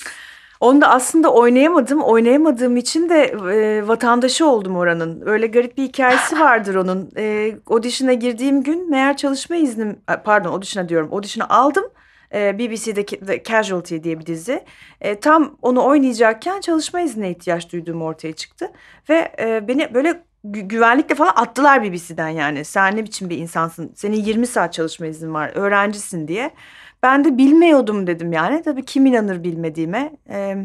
Onu 0.60 0.82
da 0.82 0.90
aslında 0.90 1.34
oynayamadım. 1.34 2.02
Oynayamadığım 2.02 2.78
için 2.78 3.10
de 3.10 3.24
e, 3.54 3.88
vatandaşı 3.88 4.46
oldum 4.46 4.76
oranın. 4.78 5.24
Öyle 5.26 5.48
garip 5.48 5.78
bir 5.78 5.84
hikayesi 5.84 6.40
vardır 6.40 6.76
onun. 6.76 7.10
E, 7.18 7.56
audition'a 7.68 8.14
girdiğim 8.14 8.64
gün 8.64 8.90
meğer 8.90 9.18
çalışma 9.18 9.56
iznim, 9.56 9.90
e, 9.90 10.16
pardon 10.24 10.52
audition'a 10.52 10.90
diyorum. 10.90 11.10
Audition'ı 11.14 11.50
aldım. 11.50 11.84
E, 12.34 12.60
BBC'deki 12.60 13.20
The 13.20 13.44
Casualty 13.44 13.98
diye 14.04 14.20
bir 14.20 14.26
dizi. 14.26 14.63
E, 15.02 15.20
tam 15.20 15.58
onu 15.62 15.86
oynayacakken 15.86 16.62
çalışma 16.62 17.02
iznine 17.02 17.30
ihtiyaç 17.32 17.72
duyduğum 17.72 18.02
ortaya 18.02 18.34
çıktı. 18.34 18.72
Ve 19.10 19.32
e, 19.40 19.68
beni 19.68 19.94
böyle 19.94 20.10
gü- 20.46 20.68
güvenlikle 20.68 21.16
falan 21.16 21.34
attılar 21.36 21.84
BBC'den 21.84 22.30
yani. 22.30 22.66
Sen 22.66 22.96
ne 22.96 23.04
biçim 23.04 23.30
bir 23.30 23.38
insansın? 23.38 23.92
Senin 23.96 24.18
20 24.18 24.48
saat 24.48 24.74
çalışma 24.74 25.06
iznin 25.06 25.34
var. 25.34 25.52
Öğrencisin 25.56 26.28
diye. 26.28 26.52
Ben 27.04 27.24
de 27.26 27.38
bilmiyordum 27.38 28.08
dedim 28.08 28.34
yani. 28.34 28.62
Tabii 28.63 28.86
kim 28.86 29.06
inanır 29.06 29.44
bilmediğime. 29.44 30.12
Ee, 30.30 30.58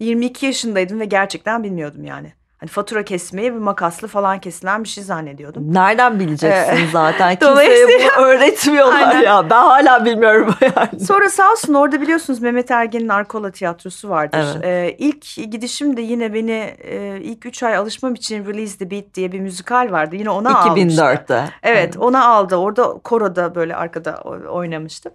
22 0.00 0.46
yaşındaydım 0.46 1.00
ve 1.00 1.04
gerçekten 1.04 1.64
bilmiyordum 1.64 2.04
yani. 2.04 2.32
Hani 2.58 2.68
fatura 2.70 3.02
kesmeyi 3.04 3.54
bir 3.54 3.58
makaslı 3.58 4.08
falan 4.08 4.40
kesilen 4.40 4.84
bir 4.84 4.88
şey 4.88 5.04
zannediyordum. 5.04 5.74
Nereden 5.74 6.20
bileceksin 6.20 6.76
Ee, 6.76 6.88
zaten? 6.92 7.36
Kimseye 7.38 7.86
bunu 7.86 8.24
öğretmiyorlar 8.24 9.08
Aynen. 9.08 9.22
ya. 9.22 9.50
Ben 9.50 9.62
hala 9.62 10.04
bilmiyorum 10.04 10.54
yani. 10.60 11.00
Sonra 11.00 11.30
sağ 11.30 11.50
olsun 11.52 11.74
orada 11.74 12.00
biliyorsunuz 12.00 12.40
Mehmet 12.40 12.70
Ergen'in 12.70 13.08
Arkola 13.08 13.50
tiyatrosu 13.50 14.08
vardır. 14.08 14.38
Evet. 14.54 14.64
Ee, 14.64 14.96
ilk 14.98 15.52
gidişim 15.52 15.96
de 15.96 16.00
yine 16.00 16.34
beni 16.34 16.74
e, 16.78 17.20
ilk 17.20 17.46
3 17.46 17.62
ay 17.62 17.76
alışmam 17.76 18.14
için 18.14 18.46
Release 18.46 18.78
the 18.78 18.90
Beat 18.90 19.04
diye 19.14 19.32
bir 19.32 19.40
müzikal 19.40 19.88
vardı. 19.90 20.16
Yine 20.16 20.30
ona 20.30 20.58
almıştı. 20.58 21.02
2004'te. 21.02 21.44
Evet 21.62 21.96
ona 21.96 22.26
aldı. 22.26 22.56
Orada 22.56 22.84
koroda 23.04 23.54
böyle 23.54 23.76
arkada 23.76 24.20
oynamıştım. 24.50 25.12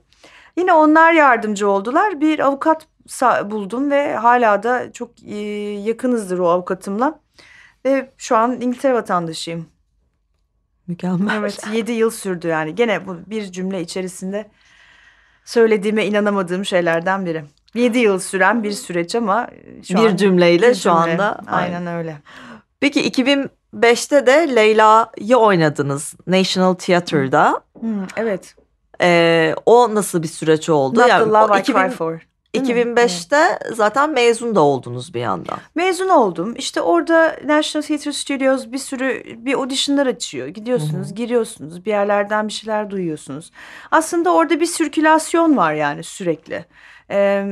Yine 0.58 0.74
onlar 0.74 1.14
yardımcı 1.14 1.70
oldular. 1.70 2.22
Bir 2.22 2.40
avukat 2.40 2.88
buldum 3.46 3.92
ve 3.92 4.16
hala 4.16 4.64
da 4.64 4.92
çok 4.94 5.10
e, 5.28 5.36
yakınızdır 5.80 6.40
o 6.40 6.50
avukatımla. 6.50 7.23
Ve 7.86 8.12
şu 8.18 8.38
an 8.38 8.62
İngiltere 8.62 8.94
vatandaşıyım. 8.94 9.66
Mükemmel. 10.88 11.36
Evet 11.36 11.64
7 11.74 11.92
yıl 11.92 12.10
sürdü 12.10 12.48
yani. 12.48 12.76
Gene 12.76 13.08
bu 13.08 13.18
bir 13.28 13.52
cümle 13.52 13.82
içerisinde 13.82 14.50
söylediğime 15.46 16.06
inanamadığım 16.06 16.66
şeylerden 16.66 17.26
biri. 17.26 17.44
7 17.74 18.00
yıl 18.00 18.20
süren 18.20 18.64
bir 18.64 18.72
süreç 18.72 19.16
ama 19.16 19.48
e, 19.80 19.84
şu 19.84 19.94
bir 19.94 20.10
an 20.10 20.16
cümleyle 20.16 20.70
bir 20.70 20.76
şu 20.76 20.82
cümle. 20.82 20.96
anda. 20.96 21.40
Aynen 21.48 21.88
öyle. 21.88 22.18
Peki 22.80 23.12
2005'te 23.12 24.26
de 24.26 24.56
Leyla'yı 24.56 25.38
oynadınız 25.38 26.14
National 26.28 26.74
Theatre'da. 26.74 27.62
Hmm, 27.80 28.06
evet. 28.18 28.56
Ee, 29.02 29.56
o 29.66 29.96
nasıl 29.96 30.24
bir 30.24 30.28
süreç 30.28 30.70
oldu? 30.70 31.00
Not 31.00 31.10
Yani 31.10 31.24
the 31.24 31.30
love 31.30 31.58
I 31.58 31.62
2000 31.62 31.82
cry 31.82 31.90
for. 31.90 32.20
Değil 32.56 32.66
mi? 32.66 32.82
2005'te 32.82 33.60
zaten 33.74 34.10
mezun 34.10 34.56
da 34.56 34.62
oldunuz 34.62 35.14
bir 35.14 35.20
yandan. 35.20 35.58
Mezun 35.76 36.10
oldum. 36.10 36.56
İşte 36.58 36.82
orada 36.82 37.36
National 37.46 37.84
Theatre 37.88 38.14
Studios 38.14 38.66
bir 38.68 38.78
sürü 38.78 39.24
bir 39.38 39.54
auditionlar 39.54 40.08
açıyor. 40.08 40.48
Gidiyorsunuz, 40.48 41.16
giriyorsunuz, 41.16 41.86
bir 41.86 41.92
yerlerden 41.92 42.48
bir 42.48 42.54
şeyler 42.54 42.90
duyuyorsunuz. 42.90 43.52
Aslında 43.92 44.34
orada 44.34 44.60
bir 44.60 44.66
sirkülasyon 44.66 45.58
var 45.58 45.74
yani 45.74 46.04
sürekli. 46.04 46.66
Ee, 47.12 47.46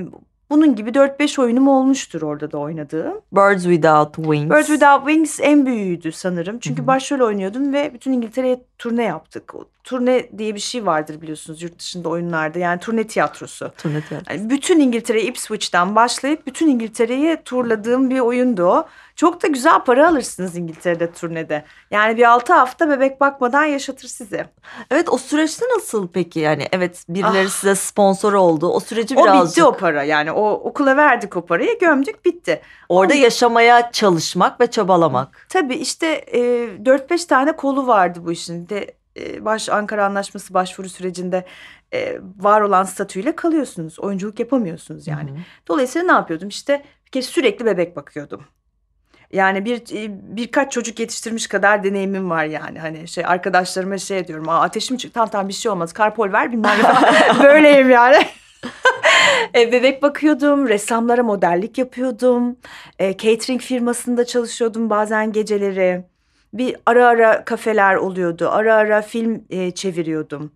bunun 0.52 0.76
gibi 0.76 0.90
4-5 0.90 1.42
oyunum 1.42 1.68
olmuştur 1.68 2.22
orada 2.22 2.52
da 2.52 2.58
oynadığım. 2.58 3.14
Birds 3.32 3.64
Without 3.64 4.16
Wings. 4.16 4.52
Birds 4.52 4.68
Without 4.68 5.08
Wings 5.08 5.40
en 5.42 5.66
büyüğüydü 5.66 6.12
sanırım. 6.12 6.60
Çünkü 6.60 6.80
Hı 6.80 6.84
hı. 6.84 6.88
başrol 6.88 7.20
oynuyordum 7.20 7.74
ve 7.74 7.92
bütün 7.94 8.12
İngiltere'ye 8.12 8.62
turne 8.78 9.04
yaptık. 9.04 9.56
O 9.56 9.66
turne 9.84 10.30
diye 10.38 10.56
bir 10.56 10.60
şey 10.60 10.86
vardır 10.86 11.22
biliyorsunuz 11.22 11.62
yurt 11.62 11.80
dışında 11.80 12.10
oyunlarda. 12.10 12.60
Yani 12.60 12.80
turne 12.80 13.08
tiyatrosu. 13.08 13.72
Turne 13.78 14.02
tiyatro. 14.02 14.34
Yani 14.34 14.50
bütün 14.50 14.80
İngiltere 14.80 15.22
Ipswich'ten 15.24 15.96
başlayıp 15.96 16.48
bütün 16.48 16.68
İngiltere'yi 16.68 17.38
turladığım 17.46 18.10
bir 18.10 18.20
oyundu 18.20 18.64
o. 18.64 18.88
Çok 19.22 19.44
da 19.44 19.48
güzel 19.48 19.80
para 19.80 20.08
alırsınız 20.10 20.58
İngiltere'de 20.58 21.12
turnede. 21.12 21.66
Yani 21.92 22.18
bir 22.18 22.30
altı 22.32 22.54
hafta 22.54 22.90
bebek 22.90 23.22
bakmadan 23.22 23.64
yaşatır 23.66 24.08
sizi. 24.08 24.46
Evet 24.92 25.10
o 25.10 25.18
süreçte 25.18 25.66
nasıl 25.76 26.08
peki? 26.08 26.40
Yani 26.40 26.68
evet 26.72 27.06
birileri 27.10 27.46
Ah. 27.48 27.50
size 27.50 27.76
sponsor 27.76 28.34
oldu. 28.34 28.68
O 28.70 28.80
süreci 28.80 29.16
O 29.18 29.24
birazcık 29.24 29.48
bitti 29.58 29.64
o 29.64 29.78
para 29.78 30.04
yani 30.04 30.32
o 30.32 30.52
okula 30.52 30.98
verdik 30.98 31.38
o 31.38 31.46
parayı 31.46 31.80
gömdük 31.80 32.26
bitti. 32.26 32.62
orada 32.90 33.14
O- 33.14 33.18
yaşamaya 33.18 33.92
çalışmak 33.92 34.62
ve 34.62 34.68
çabalamak. 34.68 35.46
Tabii 35.50 35.76
işte 35.76 36.08
e, 36.08 36.40
4-5 36.86 37.26
tane 37.28 37.56
kolu 37.56 37.88
vardı 37.88 38.20
bu 38.26 38.32
işin. 38.32 38.70
De 38.70 38.96
e, 39.20 39.46
baş 39.46 39.70
Ankara 39.70 40.06
Anlaşması 40.06 40.54
başvuru 40.54 40.90
sürecinde 40.90 41.46
e, 41.94 42.18
var 42.38 42.62
olan 42.62 42.84
statüyle 42.84 43.36
kalıyorsunuz. 43.36 44.00
Oyunculuk 44.00 44.40
yapamıyorsunuz 44.40 45.08
yani. 45.08 45.30
Hı 45.32 45.36
hı. 45.36 45.40
Dolayısıyla 45.68 46.06
ne 46.08 46.14
yapıyordum? 46.14 46.48
İşte 46.48 46.84
bir 47.06 47.12
kere 47.12 47.24
sürekli 47.24 47.66
bebek 47.66 47.96
bakıyordum. 47.96 48.44
Yani 49.34 49.66
bir 49.66 49.78
e, 49.78 50.10
birkaç 50.38 50.72
çocuk 50.72 51.00
yetiştirmiş 51.00 51.48
kadar 51.48 51.84
deneyimim 51.84 52.30
var 52.30 52.46
yani. 52.46 52.80
Hani 52.80 53.08
şey 53.08 53.26
arkadaşlarıma 53.26 53.98
şey 53.98 54.28
diyorum. 54.28 54.50
Aa, 54.50 54.62
ateşim 54.62 54.98
çıktı. 54.98 55.14
Tamam 55.14 55.30
tamam 55.30 55.48
bir 55.48 55.54
şey 55.54 55.72
olmaz. 55.72 55.94
Karpol 55.94 56.34
ver 56.34 56.52
bilmem 56.52 56.78
ne. 56.84 57.44
Böyleyim 57.44 57.90
yani. 57.90 58.18
E, 59.56 59.72
bebek 59.72 60.04
bakıyordum, 60.04 60.68
ressamlara 60.70 61.24
modellik 61.24 61.78
yapıyordum. 61.78 62.58
E, 63.00 63.18
catering 63.18 63.62
firmasında 63.62 64.26
çalışıyordum 64.26 64.90
bazen 64.90 65.32
geceleri. 65.32 66.04
Bir 66.54 66.76
ara 66.86 67.08
ara 67.08 67.46
kafeler 67.46 67.96
oluyordu. 67.96 68.50
Ara 68.52 68.76
ara 68.76 69.02
film 69.02 69.44
e, 69.50 69.72
çeviriyordum. 69.72 70.52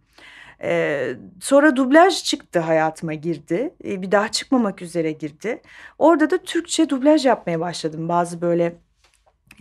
E, 0.63 1.13
sonra 1.41 1.75
dublaj 1.75 2.23
çıktı 2.23 2.59
hayatıma 2.59 3.13
girdi. 3.13 3.75
E, 3.85 4.01
bir 4.01 4.11
daha 4.11 4.31
çıkmamak 4.31 4.81
üzere 4.81 5.11
girdi. 5.11 5.61
Orada 5.97 6.29
da 6.29 6.37
Türkçe 6.37 6.89
dublaj 6.89 7.25
yapmaya 7.25 7.59
başladım. 7.59 8.09
Bazı 8.09 8.41
böyle 8.41 8.75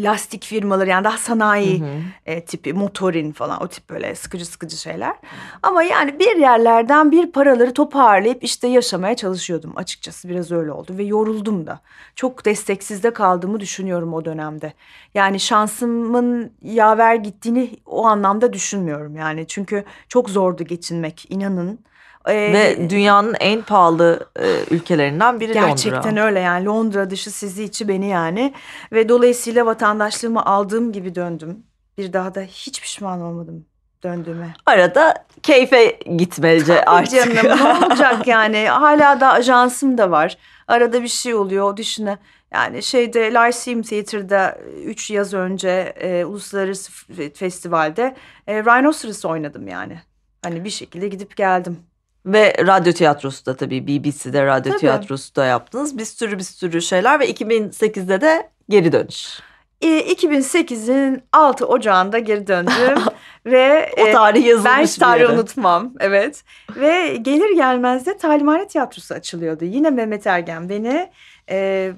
lastik 0.00 0.44
firmaları 0.44 0.90
yani 0.90 1.04
daha 1.04 1.18
sanayi 1.18 1.80
Hı 1.80 1.84
hı. 1.84 1.98
e, 2.26 2.44
tipi 2.44 2.72
motorin 2.72 3.32
falan 3.32 3.62
o 3.62 3.68
tip 3.68 3.90
böyle 3.90 4.14
sıkıcı 4.14 4.46
sıkıcı 4.46 4.76
şeyler. 4.76 5.14
Ama 5.62 5.82
yani 5.82 6.18
bir 6.18 6.36
yerlerden 6.36 7.12
bir 7.12 7.32
paraları 7.32 7.74
toparlayıp 7.74 8.44
işte 8.44 8.68
yaşamaya 8.68 9.16
çalışıyordum 9.16 9.72
açıkçası 9.76 10.28
biraz 10.28 10.52
öyle 10.52 10.72
oldu 10.72 10.98
ve 10.98 11.04
yoruldum 11.04 11.66
da. 11.66 11.80
Çok 12.14 12.44
desteksizde 12.44 13.12
kaldığımı 13.12 13.60
düşünüyorum 13.60 14.14
o 14.14 14.24
dönemde. 14.24 14.72
Yani 15.14 15.40
şansımın 15.40 16.52
yaver 16.62 17.14
gittiğini 17.14 17.70
o 17.86 18.06
anlamda 18.06 18.52
düşünmüyorum 18.52 19.16
yani 19.16 19.44
çünkü 19.48 19.84
çok 20.08 20.30
zordu 20.30 20.64
geçinmek 20.64 21.26
inanın. 21.28 21.78
Ee, 22.28 22.32
Ve 22.52 22.90
dünyanın 22.90 23.36
en 23.40 23.62
pahalı 23.62 24.26
e, 24.36 24.64
ülkelerinden 24.70 25.40
biri 25.40 25.52
Gerçekten 25.52 26.10
Londra. 26.10 26.24
öyle 26.24 26.40
yani 26.40 26.64
Londra 26.66 27.10
dışı 27.10 27.30
sizi 27.30 27.64
içi 27.64 27.88
beni 27.88 28.08
yani 28.08 28.54
ve 28.92 29.08
dolayısıyla 29.08 29.66
vatandaşlığımı 29.66 30.46
aldığım 30.46 30.92
gibi 30.92 31.14
döndüm. 31.14 31.66
Bir 31.98 32.12
daha 32.12 32.34
da 32.34 32.40
hiç 32.40 32.80
pişman 32.80 33.20
olmadım 33.20 33.66
döndüğüme. 34.02 34.54
Arada 34.66 35.14
keyfe 35.42 35.98
gitmece 36.16 36.84
artık. 36.84 37.34
Canım 37.34 37.58
ne 37.58 37.84
olacak 37.86 38.26
yani 38.26 38.66
hala 38.68 39.20
da 39.20 39.32
ajansım 39.32 39.98
da 39.98 40.10
var. 40.10 40.38
Arada 40.68 41.02
bir 41.02 41.08
şey 41.08 41.34
oluyor 41.34 41.76
dışına. 41.76 42.18
Yani 42.54 42.82
şeyde 42.82 43.20
Lyceum 43.34 43.82
Theatre'da 43.82 44.58
3 44.84 45.10
yaz 45.10 45.34
önce 45.34 45.68
e, 46.00 46.24
uluslararası 46.24 46.92
festivalde 47.34 48.16
e, 48.46 48.62
Rhinoceros 48.62 49.24
oynadım 49.24 49.68
yani. 49.68 50.00
Hani 50.44 50.64
bir 50.64 50.70
şekilde 50.70 51.08
gidip 51.08 51.36
geldim. 51.36 51.78
Ve 52.26 52.54
radyo 52.66 52.92
tiyatrosu 52.92 53.46
da 53.46 53.56
tabii 53.56 53.86
BBC'de 53.86 54.46
radyo 54.46 54.70
Tabii. 54.72 54.80
tiyatrosu 54.80 55.36
da 55.36 55.44
yaptınız. 55.44 55.98
Bir 55.98 56.04
sürü 56.04 56.38
bir 56.38 56.44
sürü 56.44 56.82
şeyler 56.82 57.20
ve 57.20 57.30
2008'de 57.30 58.20
de 58.20 58.50
geri 58.68 58.92
dönüş. 58.92 59.40
E, 59.80 59.86
2008'in 60.12 61.22
6 61.32 61.66
Ocağı'nda 61.66 62.18
geri 62.18 62.46
döndüm 62.46 62.98
ve 63.46 63.90
O 63.98 64.06
e, 64.06 64.12
tarih 64.12 64.46
yazılmış 64.46 64.72
ben 64.78 64.82
hiç 64.82 64.94
tarihi 64.96 65.22
yere. 65.22 65.32
unutmam. 65.32 65.92
Evet. 66.00 66.44
Ve 66.76 67.16
gelir 67.22 67.56
gelmez 67.56 68.06
de 68.06 68.16
Talimhane 68.16 68.68
Tiyatrosu 68.68 69.14
açılıyordu. 69.14 69.64
Yine 69.64 69.90
Mehmet 69.90 70.26
Ergen 70.26 70.68
beni 70.68 71.10
e, 71.50 71.92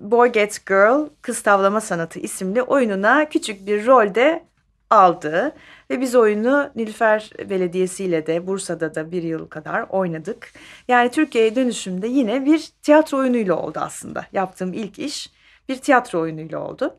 Boy 0.00 0.32
Gets 0.32 0.58
Girl 0.64 1.06
Kız 1.22 1.40
Tavlama 1.42 1.80
Sanatı 1.80 2.18
isimli 2.20 2.62
oyununa 2.62 3.28
küçük 3.28 3.66
bir 3.66 3.86
rolde 3.86 4.44
aldı. 4.90 5.52
Ve 5.90 6.00
biz 6.00 6.14
oyunu 6.14 6.70
Nilüfer 6.76 7.30
Belediyesi 7.50 8.04
ile 8.04 8.26
de 8.26 8.46
Bursa'da 8.46 8.94
da 8.94 9.10
bir 9.10 9.22
yıl 9.22 9.48
kadar 9.48 9.86
oynadık. 9.88 10.52
Yani 10.88 11.10
Türkiye'ye 11.10 11.56
dönüşümde 11.56 12.06
yine 12.06 12.44
bir 12.44 12.68
tiyatro 12.82 13.18
oyunuyla 13.18 13.54
oldu 13.54 13.78
aslında. 13.82 14.26
Yaptığım 14.32 14.72
ilk 14.72 14.98
iş 14.98 15.30
bir 15.68 15.76
tiyatro 15.76 16.20
oyunuyla 16.20 16.58
oldu. 16.58 16.98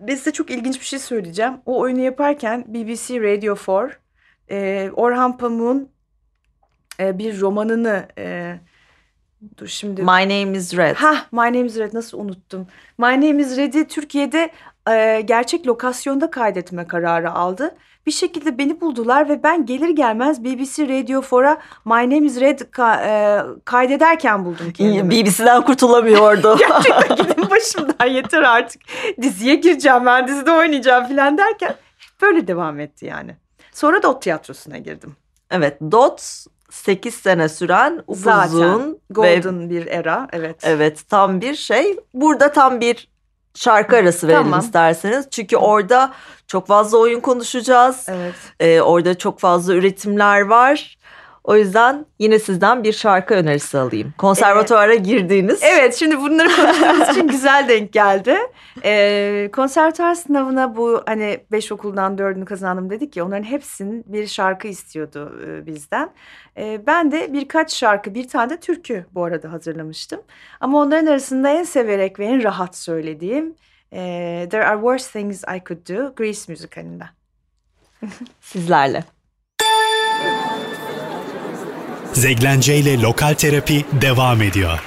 Ve 0.00 0.16
size 0.16 0.32
çok 0.32 0.50
ilginç 0.50 0.80
bir 0.80 0.86
şey 0.86 0.98
söyleyeceğim. 0.98 1.52
O 1.66 1.78
oyunu 1.78 2.00
yaparken 2.00 2.64
BBC 2.68 3.20
Radio 3.20 3.56
4 3.56 3.98
e, 4.50 4.90
Orhan 4.96 5.38
Pamuk'un 5.38 5.88
e, 7.00 7.18
bir 7.18 7.40
romanını 7.40 8.08
e, 8.18 8.56
dur 9.58 9.66
şimdi 9.66 10.02
My 10.02 10.06
Name 10.06 10.58
is 10.58 10.76
Red. 10.76 10.96
Ha, 10.96 11.26
My 11.32 11.38
Name 11.38 11.60
is 11.66 11.78
Red 11.78 11.94
nasıl 11.94 12.18
unuttum. 12.18 12.66
My 12.98 13.06
Name 13.06 13.42
is 13.42 13.56
Red'i 13.56 13.88
Türkiye'de 13.88 14.50
e, 14.90 15.20
gerçek 15.20 15.66
lokasyonda 15.66 16.30
kaydetme 16.30 16.86
kararı 16.86 17.30
aldı. 17.32 17.74
Bir 18.06 18.12
şekilde 18.12 18.58
beni 18.58 18.80
buldular 18.80 19.28
ve 19.28 19.42
ben 19.42 19.66
gelir 19.66 19.88
gelmez 19.88 20.44
BBC 20.44 20.82
Radio 20.88 21.20
4'a 21.20 21.58
My 21.84 22.14
Name 22.16 22.26
is 22.26 22.40
Red 22.40 22.60
ka- 22.60 23.00
e, 23.06 23.42
kaydederken 23.64 24.44
buldum 24.44 24.72
kendimi. 24.72 25.10
BBC'den 25.10 25.62
kurtulamıyordu. 25.64 26.56
Gerçekten 26.68 27.16
gidin 27.16 27.50
başımdan 27.50 28.06
yeter 28.06 28.42
artık. 28.42 28.82
Diziye 29.22 29.54
gireceğim 29.54 30.06
ben 30.06 30.28
dizide 30.28 30.52
oynayacağım 30.52 31.08
falan 31.08 31.38
derken 31.38 31.74
böyle 32.22 32.46
devam 32.46 32.80
etti 32.80 33.06
yani. 33.06 33.36
Sonra 33.72 34.08
o 34.08 34.20
tiyatrosuna 34.20 34.78
girdim. 34.78 35.16
evet, 35.50 35.80
Dot 35.90 36.22
8 36.70 37.14
sene 37.14 37.48
süren 37.48 37.98
upuzun 38.06 38.22
Zaten 38.22 38.92
ve 38.92 38.96
golden 39.10 39.70
bir 39.70 39.86
era 39.86 40.28
evet. 40.32 40.56
evet 40.62 41.02
tam 41.08 41.40
bir 41.40 41.54
şey. 41.54 41.96
Burada 42.14 42.52
tam 42.52 42.80
bir 42.80 43.11
şarkı 43.54 43.96
arası 43.96 44.28
verelim 44.28 44.42
Tamam. 44.42 44.60
isterseniz. 44.60 45.26
Çünkü 45.30 45.56
orada 45.56 46.12
çok 46.46 46.66
fazla 46.66 46.98
oyun 46.98 47.20
konuşacağız. 47.20 48.06
Evet. 48.08 48.34
Ee, 48.60 48.80
orada 48.80 49.18
çok 49.18 49.38
fazla 49.40 49.74
üretimler 49.74 50.40
var. 50.40 50.96
O 51.44 51.56
yüzden 51.56 52.06
yine 52.18 52.38
sizden 52.38 52.84
bir 52.84 52.92
şarkı 52.92 53.34
önerisi 53.34 53.78
alayım. 53.78 54.14
Konservatuara 54.18 54.94
girdiğiniz. 54.94 55.60
Evet 55.62 55.94
şimdi 55.94 56.20
bunları 56.20 56.48
konuştuğumuz 56.48 57.08
için 57.08 57.28
güzel 57.28 57.68
denk 57.68 57.92
geldi. 57.92 58.36
Ee, 58.84 59.50
konservatuar 59.52 60.14
sınavına 60.14 60.76
bu 60.76 61.02
hani 61.06 61.40
beş 61.52 61.72
okuldan 61.72 62.18
dördünü 62.18 62.44
kazandım 62.44 62.90
dedik 62.90 63.16
ya 63.16 63.26
onların 63.26 63.42
hepsinin 63.42 64.04
bir 64.06 64.26
şarkı 64.26 64.68
istiyordu 64.68 65.40
e, 65.46 65.66
bizden. 65.66 66.10
E, 66.56 66.86
ben 66.86 67.12
de 67.12 67.32
birkaç 67.32 67.74
şarkı 67.74 68.14
bir 68.14 68.28
tane 68.28 68.50
de 68.50 68.60
türkü 68.60 69.06
bu 69.14 69.24
arada 69.24 69.52
hazırlamıştım. 69.52 70.20
Ama 70.60 70.78
onların 70.78 71.06
arasında 71.06 71.48
en 71.48 71.62
severek 71.62 72.18
ve 72.18 72.26
en 72.26 72.42
rahat 72.42 72.76
söylediğim 72.76 73.54
e, 73.92 74.00
There 74.50 74.66
Are 74.66 74.76
Worse 74.76 75.10
Things 75.10 75.42
I 75.56 75.62
Could 75.68 75.88
Do 75.88 76.14
Grease 76.16 76.52
müzikalinden. 76.52 77.08
Sizlerle. 78.40 79.04
Zeglence 82.12 82.76
ile 82.76 83.02
Lokal 83.02 83.34
Terapi 83.34 83.84
devam 84.00 84.42
ediyor. 84.42 84.78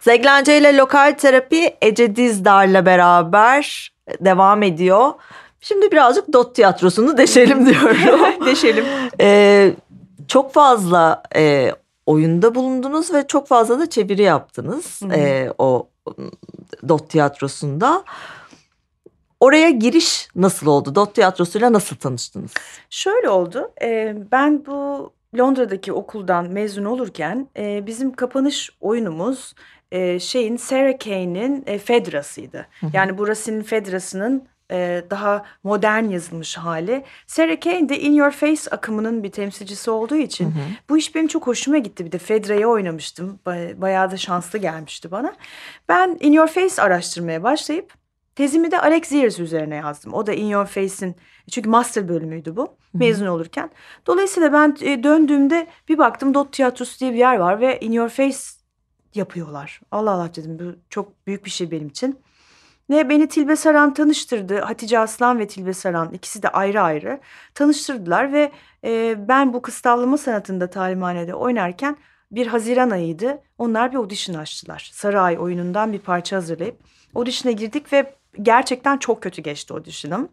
Zeglence 0.00 0.58
ile 0.58 0.76
Lokal 0.76 1.14
Terapi 1.18 1.76
Ece 1.82 2.16
Dizdar'la 2.16 2.86
beraber 2.86 3.92
devam 4.20 4.62
ediyor. 4.62 5.12
Şimdi 5.60 5.92
birazcık 5.92 6.32
Dot 6.32 6.54
tiyatrosunu 6.54 7.16
deşelim 7.16 7.66
diyorum. 7.66 8.20
Deşelim. 8.46 8.84
Ee, 9.20 9.72
çok 10.28 10.54
fazla 10.54 11.22
e, 11.36 11.72
oyunda 12.06 12.54
bulundunuz 12.54 13.12
ve 13.12 13.26
çok 13.26 13.48
fazla 13.48 13.78
da 13.78 13.90
çeviri 13.90 14.22
yaptınız 14.22 15.00
e, 15.14 15.48
o 15.58 15.88
Dot 16.88 17.10
tiyatrosunda. 17.10 18.04
Oraya 19.40 19.70
giriş 19.70 20.28
nasıl 20.36 20.66
oldu? 20.66 20.94
Dot 20.94 21.14
tiyatrosuyla 21.14 21.72
nasıl 21.72 21.96
tanıştınız? 21.96 22.54
Şöyle 22.90 23.28
oldu. 23.28 23.72
e, 23.82 24.14
ben 24.32 24.66
bu 24.66 25.12
Londra'daki 25.38 25.92
okuldan 25.92 26.48
mezun 26.50 26.84
olurken 26.84 27.48
e, 27.56 27.86
bizim 27.86 28.12
kapanış 28.12 28.70
oyunumuz 28.80 29.54
e, 29.92 30.20
şeyin 30.20 30.56
Sarah 30.56 30.98
Kane'in 30.98 31.64
e, 31.66 31.78
Fedrası'ydı. 31.78 32.66
Yani 32.92 33.18
burasının 33.18 33.62
Fedrası'nın 33.62 34.44
e, 34.72 35.04
daha 35.10 35.44
modern 35.64 36.04
yazılmış 36.04 36.56
hali. 36.56 37.04
Sarah 37.26 37.60
Kane 37.60 37.88
de 37.88 38.00
In 38.00 38.12
Your 38.12 38.30
Face 38.30 38.70
akımının 38.70 39.22
bir 39.22 39.30
temsilcisi 39.32 39.90
olduğu 39.90 40.16
için 40.16 40.54
bu 40.88 40.98
iş 40.98 41.14
benim 41.14 41.26
çok 41.28 41.46
hoşuma 41.46 41.78
gitti. 41.78 42.04
Bir 42.04 42.12
de 42.12 42.18
Fedra'yı 42.18 42.66
oynamıştım. 42.66 43.38
Ba- 43.46 43.80
Bayağı 43.80 44.10
da 44.10 44.16
şanslı 44.16 44.58
gelmişti 44.58 45.10
bana. 45.10 45.34
Ben 45.88 46.16
In 46.20 46.32
Your 46.32 46.48
Face 46.48 46.82
araştırmaya 46.82 47.42
başlayıp 47.42 47.99
tezimi 48.40 48.70
de 48.70 48.80
Alex 48.80 49.08
Ziers 49.08 49.38
üzerine 49.38 49.76
yazdım. 49.76 50.14
O 50.14 50.26
da 50.26 50.32
In 50.32 50.46
Your 50.46 50.66
Face'in 50.66 51.16
çünkü 51.50 51.68
master 51.68 52.08
bölümüydü 52.08 52.56
bu 52.56 52.76
mezun 52.94 53.26
olurken. 53.26 53.70
Dolayısıyla 54.06 54.52
ben 54.52 54.76
e, 54.80 55.02
döndüğümde 55.02 55.66
bir 55.88 55.98
baktım 55.98 56.34
Dot 56.34 56.52
Tiyatrosu 56.52 57.00
diye 57.00 57.12
bir 57.12 57.18
yer 57.18 57.36
var 57.36 57.60
ve 57.60 57.80
In 57.80 57.92
Your 57.92 58.08
Face 58.08 58.38
yapıyorlar. 59.14 59.80
Allah 59.90 60.10
Allah 60.10 60.34
dedim 60.34 60.58
bu 60.58 60.76
çok 60.90 61.26
büyük 61.26 61.44
bir 61.44 61.50
şey 61.50 61.70
benim 61.70 61.88
için. 61.88 62.18
Ne 62.88 63.08
beni 63.08 63.28
Tilbe 63.28 63.56
Saran 63.56 63.94
tanıştırdı. 63.94 64.60
Hatice 64.60 64.98
Aslan 64.98 65.38
ve 65.38 65.46
Tilbe 65.46 65.72
Saran 65.72 66.12
ikisi 66.12 66.42
de 66.42 66.48
ayrı 66.48 66.80
ayrı 66.80 67.20
tanıştırdılar 67.54 68.32
ve 68.32 68.52
e, 68.84 69.16
ben 69.28 69.52
bu 69.52 69.62
kıstavlama 69.62 70.18
sanatında 70.18 70.70
talimhanede 70.70 71.34
oynarken 71.34 71.96
bir 72.32 72.46
Haziran 72.46 72.90
ayıydı. 72.90 73.42
Onlar 73.58 73.92
bir 73.92 73.96
audition 73.96 74.36
açtılar. 74.36 74.90
Saray 74.92 75.38
oyunundan 75.38 75.92
bir 75.92 75.98
parça 75.98 76.36
hazırlayıp 76.36 76.76
audition'a 77.14 77.52
girdik 77.52 77.92
ve 77.92 78.19
gerçekten 78.42 78.98
çok 78.98 79.22
kötü 79.22 79.42
geçti 79.42 79.74
audition'ım. 79.74 80.28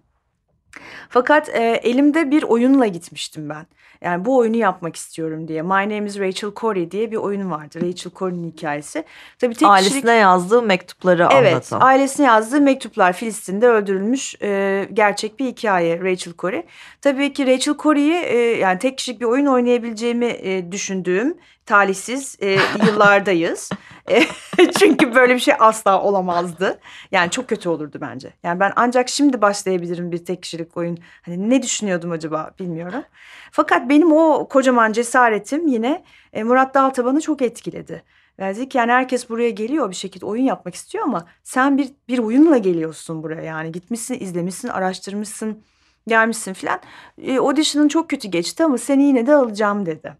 Fakat 1.10 1.50
e, 1.50 1.62
elimde 1.84 2.32
bir 2.32 2.44
oyunla 2.44 2.88
gitmiştim 2.88 3.50
ben. 3.50 3.66
Yani 4.02 4.26
bu 4.26 4.38
oyunu 4.38 4.58
yapmak 4.58 4.96
istiyorum 4.96 5.48
diye. 5.48 5.62
My 5.62 5.70
Name 5.70 6.06
is 6.06 6.20
Rachel 6.20 6.52
Corey 6.56 6.92
diye 6.92 7.12
bir 7.12 7.18
oyun 7.18 7.52
vardı. 7.52 7.80
Rachel 7.82 8.12
Corey'nin 8.16 8.52
hikayesi. 8.52 9.04
Tabii 9.40 9.56
tek 9.56 9.70
Ailesine 9.70 10.02
kişilik... 10.02 10.22
yazdığı 10.22 10.62
mektupları 10.62 11.28
Evet, 11.32 11.54
anlatan. 11.54 11.88
ailesine 11.88 12.26
yazdığı 12.26 12.62
mektuplar 12.62 13.14
Filistin'de 13.14 13.68
öldürülmüş 13.68 14.36
e, 14.42 14.90
gerçek 14.94 15.40
bir 15.40 15.46
hikaye 15.46 16.00
Rachel 16.00 16.34
Corey. 16.40 16.66
Tabii 17.02 17.34
ki 17.34 17.48
Rachel 17.48 17.76
Corey'i 17.78 18.14
e, 18.14 18.38
yani 18.38 18.80
tek 18.80 18.98
kişilik 18.98 19.22
bir 19.22 19.26
oyun 19.26 19.46
oynayabileceğimi 19.46 20.26
e, 20.26 20.72
düşündüğüm 20.72 21.38
talihsiz 21.68 22.38
e, 22.42 22.58
yıllardayız. 22.88 23.70
E, 24.10 24.24
çünkü 24.80 25.16
böyle 25.16 25.36
bir 25.36 25.40
şey 25.40 25.54
asla 25.60 26.02
olamazdı. 26.02 26.80
Yani 27.12 27.32
çok 27.32 27.48
kötü 27.48 27.70
olurdu 27.70 27.98
bence. 28.02 28.34
Yani 28.44 28.60
ben 28.60 28.74
ancak 28.76 29.10
şimdi 29.10 29.42
başlayabilirim 29.42 30.12
bir 30.12 30.26
tek 30.26 30.44
kişilik 30.44 30.78
oyun. 30.78 30.98
Hani 31.22 31.50
ne 31.50 31.62
düşünüyordum 31.62 32.12
acaba 32.12 32.52
bilmiyorum. 32.60 33.04
Fakat 33.52 33.87
benim 33.90 34.12
o 34.12 34.48
kocaman 34.48 34.92
cesaretim 34.92 35.68
yine 35.68 36.04
e, 36.34 36.44
Murat 36.44 36.74
Daltaban'ı 36.74 37.22
çok 37.22 37.42
etkiledi. 37.42 38.04
Dedik 38.40 38.76
yani 38.76 38.92
herkes 38.92 39.30
buraya 39.30 39.50
geliyor 39.50 39.90
bir 39.90 39.96
şekilde 39.96 40.26
oyun 40.26 40.44
yapmak 40.44 40.76
istiyor 40.76 41.04
ama 41.04 41.26
sen 41.44 41.78
bir, 41.78 41.90
bir 42.08 42.20
oyunla 42.20 42.58
geliyorsun 42.58 43.24
buraya 43.24 43.42
yani 43.42 43.72
gitmişsin 43.72 44.20
izlemişsin 44.20 44.68
araştırmışsın 44.68 45.64
gelmişsin 46.08 46.54
filan. 46.54 46.80
E, 47.22 47.38
audition'ın 47.38 47.88
çok 47.88 48.10
kötü 48.10 48.28
geçti 48.28 48.64
ama 48.64 48.78
seni 48.78 49.04
yine 49.04 49.28
de 49.28 49.36
alacağım 49.36 49.86
dedi. 49.86 50.18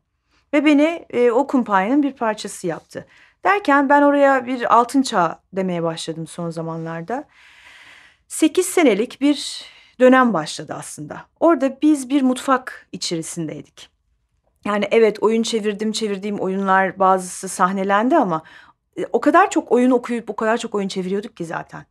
Ve 0.54 0.66
beni 0.66 1.06
e, 1.10 1.32
o 1.32 1.48
kumpanyanın 1.48 2.04
bir 2.04 2.12
parçası 2.12 2.68
yaptı. 2.68 3.06
Derken 3.44 3.90
ben 3.90 4.02
oraya 4.02 4.46
bir 4.46 4.76
altın 4.76 5.02
çağ 5.02 5.40
demeye 5.54 5.84
başladım 5.84 6.28
son 6.28 6.50
zamanlarda. 6.50 7.24
8 8.28 8.66
senelik 8.66 9.22
bir 9.22 9.66
dönem 10.00 10.34
başladı 10.34 10.74
aslında. 10.78 11.22
Orada 11.40 11.82
biz 11.82 12.10
bir 12.10 12.22
mutfak 12.22 12.88
içerisindeydik. 12.92 13.90
Yani 14.66 14.88
evet 14.92 15.24
oyun 15.24 15.44
çevirdim 15.44 15.92
çevirdiğim 15.92 16.40
oyunlar 16.40 17.00
bazısı 17.00 17.50
sahnelendi 17.50 18.18
ama 18.18 18.44
e, 18.98 19.06
o 19.14 19.22
kadar 19.22 19.50
çok 19.50 19.72
oyun 19.72 19.92
okuyup 19.92 20.30
o 20.30 20.36
kadar 20.36 20.58
çok 20.58 20.76
oyun 20.76 20.88
çeviriyorduk 20.88 21.38
ki 21.38 21.46
zaten. 21.46 21.86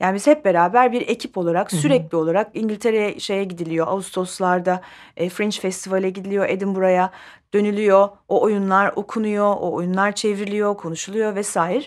Yani 0.00 0.14
biz 0.14 0.26
hep 0.26 0.44
beraber 0.44 0.92
bir 0.92 1.08
ekip 1.08 1.38
olarak 1.38 1.72
sürekli 1.72 2.16
olarak 2.16 2.50
İngiltere'ye 2.54 3.20
şeye 3.20 3.44
gidiliyor. 3.44 3.86
Ağustoslarda 3.86 4.80
e, 5.16 5.28
Fringe 5.28 5.60
Festival'e 5.60 6.10
gidiliyor 6.10 6.48
Edinburgh'a 6.48 7.10
dönülüyor. 7.54 8.08
O 8.28 8.42
oyunlar 8.42 8.92
okunuyor, 8.96 9.56
o 9.60 9.72
oyunlar 9.72 10.12
çevriliyor, 10.12 10.76
konuşuluyor 10.76 11.34
vesaire. 11.34 11.84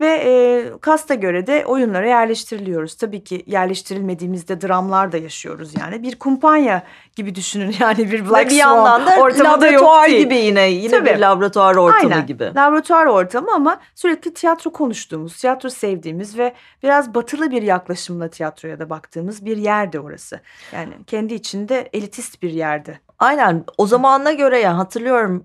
Ve 0.00 0.06
e, 0.24 0.72
kasta 0.80 1.14
göre 1.14 1.46
de 1.46 1.66
oyunlara 1.66 2.06
yerleştiriliyoruz. 2.06 2.94
Tabii 2.94 3.24
ki 3.24 3.44
yerleştirilmediğimizde 3.46 4.60
dramlar 4.60 5.12
da 5.12 5.16
yaşıyoruz 5.16 5.72
yani. 5.80 6.02
Bir 6.02 6.18
kumpanya 6.18 6.82
gibi 7.16 7.34
düşünün 7.34 7.74
yani 7.80 8.10
bir 8.12 8.24
Ve 8.24 8.30
Black 8.30 8.50
bir 8.50 8.54
Swan 8.54 8.76
yandan 8.76 9.06
da 9.06 9.16
ortamı 9.20 9.60
da 9.60 9.66
yok 9.66 9.82
laboratuvar 9.82 10.08
değil. 10.08 10.24
gibi 10.24 10.34
yine. 10.34 10.70
Yine 10.70 10.90
Tabii. 10.90 11.10
bir 11.10 11.18
laboratuvar 11.18 11.76
ortamı 11.76 12.14
Aynen. 12.14 12.26
gibi. 12.26 12.52
Laboratuvar 12.56 13.06
ortamı 13.06 13.54
ama 13.54 13.80
sürekli 13.94 14.34
tiyatro 14.34 14.72
konuştuğumuz, 14.72 15.36
tiyatro 15.36 15.70
sevdiğimiz 15.70 16.38
ve 16.38 16.54
biraz 16.82 17.14
batılı 17.14 17.50
bir 17.50 17.62
yaklaşımla 17.62 18.28
tiyatroya 18.28 18.78
da 18.78 18.90
baktığımız 18.90 19.44
bir 19.44 19.56
yerde 19.56 20.00
orası. 20.00 20.40
Yani 20.72 20.92
kendi 21.06 21.34
içinde 21.34 21.88
elitist 21.92 22.42
bir 22.42 22.50
yerde. 22.50 22.98
Aynen 23.18 23.64
o 23.78 23.86
zamanına 23.86 24.32
göre 24.32 24.60
yani 24.60 24.76
hatırlıyorum 24.76 25.44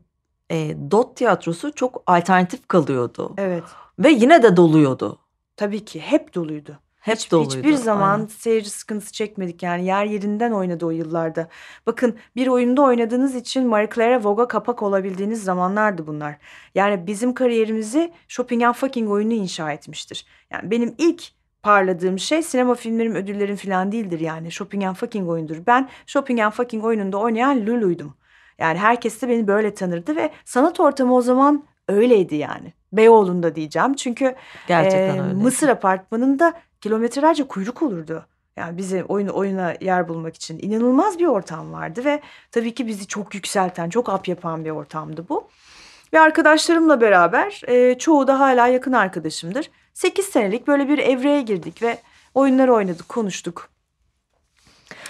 e, 0.51 0.75
Dot 0.91 1.15
tiyatrosu 1.15 1.75
çok 1.75 2.03
alternatif 2.07 2.67
kalıyordu. 2.67 3.33
Evet. 3.37 3.63
Ve 3.99 4.09
yine 4.09 4.43
de 4.43 4.57
doluyordu. 4.57 5.19
Tabii 5.57 5.85
ki 5.85 5.99
hep 5.99 6.35
doluydu. 6.35 6.79
Hep 6.99 7.15
Hiç- 7.17 7.31
doluydu. 7.31 7.55
Hiçbir 7.55 7.73
zaman 7.73 8.13
aynen. 8.13 8.25
seyirci 8.25 8.69
sıkıntısı 8.69 9.13
çekmedik 9.13 9.63
yani 9.63 9.85
yer 9.85 10.05
yerinden 10.05 10.51
oynadı 10.51 10.85
o 10.85 10.89
yıllarda. 10.89 11.47
Bakın 11.85 12.15
bir 12.35 12.47
oyunda 12.47 12.81
oynadığınız 12.81 13.35
için 13.35 13.67
Marie 13.67 13.89
Claire 13.95 14.23
Vogue'a 14.23 14.47
kapak 14.47 14.83
olabildiğiniz 14.83 15.43
zamanlardı 15.43 16.07
bunlar. 16.07 16.37
Yani 16.75 17.07
bizim 17.07 17.33
kariyerimizi 17.33 18.13
Shopping 18.27 18.63
and 18.63 18.73
Fucking 18.73 19.11
oyunu 19.11 19.33
inşa 19.33 19.71
etmiştir. 19.71 20.25
Yani 20.51 20.71
benim 20.71 20.95
ilk 20.97 21.23
parladığım 21.63 22.19
şey 22.19 22.43
sinema 22.43 22.75
filmlerim 22.75 23.15
ödüllerim 23.15 23.55
falan 23.55 23.91
değildir 23.91 24.19
yani. 24.19 24.51
Shopping 24.51 24.83
and 24.83 24.95
Fucking 24.95 25.29
oyundur. 25.29 25.57
Ben 25.67 25.89
Shopping 26.05 26.39
and 26.39 26.51
Fucking 26.51 26.85
oyununda 26.85 27.17
oynayan 27.17 27.65
Lulu'ydum. 27.65 28.13
Yani 28.59 28.77
herkes 28.77 29.21
de 29.21 29.29
beni 29.29 29.47
böyle 29.47 29.73
tanırdı 29.73 30.15
ve 30.15 30.29
sanat 30.45 30.79
ortamı 30.79 31.15
o 31.15 31.21
zaman 31.21 31.63
öyleydi 31.87 32.35
yani. 32.35 32.73
Beyoğlu'nda 32.93 33.55
diyeceğim 33.55 33.93
çünkü 33.93 34.35
Gerçekten 34.67 35.17
ee, 35.17 35.21
öyle. 35.21 35.33
Mısır 35.33 35.69
apartmanında 35.69 36.53
kilometrelerce 36.81 37.43
kuyruk 37.43 37.81
olurdu. 37.81 38.25
Yani 38.57 38.77
bize 38.77 39.03
oyun 39.03 39.27
oyuna 39.27 39.73
yer 39.81 40.07
bulmak 40.07 40.35
için 40.35 40.59
inanılmaz 40.61 41.19
bir 41.19 41.25
ortam 41.25 41.73
vardı 41.73 42.05
ve 42.05 42.21
tabii 42.51 42.73
ki 42.73 42.87
bizi 42.87 43.07
çok 43.07 43.35
yükselten, 43.35 43.89
çok 43.89 44.09
ap 44.09 44.27
yapan 44.27 44.65
bir 44.65 44.69
ortamdı 44.69 45.25
bu. 45.29 45.47
Ve 46.13 46.19
arkadaşlarımla 46.19 47.01
beraber 47.01 47.61
e, 47.67 47.97
çoğu 47.97 48.27
da 48.27 48.39
hala 48.39 48.67
yakın 48.67 48.93
arkadaşımdır. 48.93 49.71
8 49.93 50.25
senelik 50.25 50.67
böyle 50.67 50.87
bir 50.87 50.97
evreye 50.97 51.41
girdik 51.41 51.81
ve 51.81 51.97
oyunlar 52.35 52.67
oynadık, 52.67 53.09
konuştuk. 53.09 53.69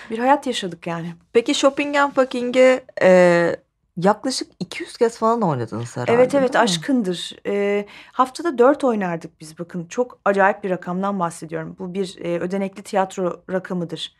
Bir 0.10 0.20
hayat 0.20 0.48
yaşadık 0.48 0.88
yani. 0.88 1.14
Peki 1.34 1.56
Shopping 1.56 1.96
and 1.96 2.14
Fucking'i 2.14 2.82
e, 3.02 3.56
yaklaşık 4.04 4.52
200 4.60 4.98
kez 4.98 5.18
falan 5.18 5.42
oynadınız 5.42 5.98
herhalde. 5.98 6.12
Evet 6.12 6.36
evet 6.36 6.56
aşkındır. 6.56 7.36
Ee, 7.46 7.86
haftada 8.12 8.58
dört 8.58 8.84
oynardık 8.84 9.40
biz 9.40 9.60
bakın. 9.60 9.86
Çok 9.86 10.20
acayip 10.26 10.64
bir 10.64 10.70
rakamdan 10.70 11.20
bahsediyorum. 11.20 11.76
Bu 11.80 11.94
bir 11.94 12.18
e, 12.22 12.40
ödenekli 12.40 12.84
tiyatro 12.84 13.42
rakamıdır. 13.52 14.16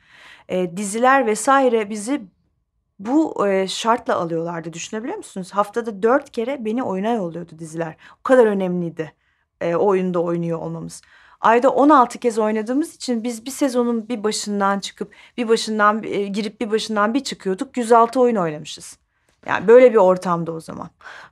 E, 0.50 0.78
diziler 0.78 1.26
vesaire 1.26 1.90
bizi 1.90 2.22
bu 3.00 3.48
e, 3.48 3.68
şartla 3.68 4.16
alıyorlardı. 4.16 4.74
Düşünebiliyor 4.74 5.18
musunuz? 5.18 5.52
Haftada 5.52 6.04
dört 6.04 6.30
kere 6.30 6.66
beni 6.66 6.84
oyuna 6.84 7.14
yolluyordu 7.14 7.60
diziler. 7.60 7.96
O 8.20 8.24
kadar 8.24 8.46
önemliydi 8.46 9.14
e, 9.62 9.76
o 9.76 9.86
oyunda 9.86 10.20
oynuyor 10.20 10.60
olmamız. 10.60 11.02
Ayda 11.42 11.70
16 11.70 12.20
kez 12.20 12.40
oynadığımız 12.40 12.96
için 12.96 13.24
biz 13.24 13.46
bir 13.46 13.52
sezonun 13.52 14.10
bir 14.10 14.24
başından 14.24 14.80
çıkıp 14.80 15.14
bir 15.38 15.48
başından 15.48 16.04
e, 16.04 16.26
girip 16.26 16.62
bir 16.62 16.72
başından 16.72 17.14
bir 17.14 17.24
çıkıyorduk. 17.24 17.78
106 17.78 18.20
oyun 18.20 18.36
oynamışız. 18.36 18.98
Yani 19.46 19.68
böyle 19.68 19.92
bir 19.92 19.98
ortamda 19.98 20.52
o 20.52 20.60
zaman. 20.60 20.90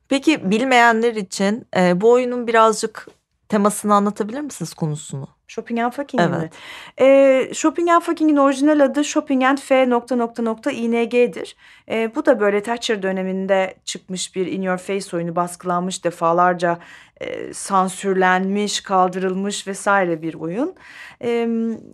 Peki 0.09 0.51
bilmeyenler 0.51 1.15
için 1.15 1.67
e, 1.77 2.01
bu 2.01 2.11
oyunun 2.11 2.47
birazcık 2.47 3.07
temasını 3.49 3.95
anlatabilir 3.95 4.41
misiniz 4.41 4.73
konusunu? 4.73 5.27
Shopping 5.47 5.79
and 5.79 5.91
Fucking 5.91 6.29
mi? 6.29 6.37
Evet. 6.39 6.53
Ee, 6.99 7.53
Shopping 7.53 7.89
and 7.89 8.01
Fucking'in 8.01 8.37
orijinal 8.37 8.79
adı 8.79 9.03
Shopping 9.03 9.43
and 9.43 9.57
F 9.57 9.89
nokta 9.89 10.15
nokta 10.15 10.43
nokta 10.43 10.71
ING'dir. 10.71 11.55
Ee, 11.89 12.11
bu 12.15 12.25
da 12.25 12.39
böyle 12.39 12.63
Thatcher 12.63 13.01
döneminde 13.01 13.75
çıkmış 13.85 14.35
bir 14.35 14.47
in 14.47 14.61
your 14.61 14.77
face 14.77 15.17
oyunu 15.17 15.35
baskılanmış 15.35 16.03
defalarca 16.03 16.79
e, 17.21 17.53
sansürlenmiş, 17.53 18.81
kaldırılmış 18.81 19.67
vesaire 19.67 20.21
bir 20.21 20.33
oyun. 20.33 20.75
Ee, 21.21 21.47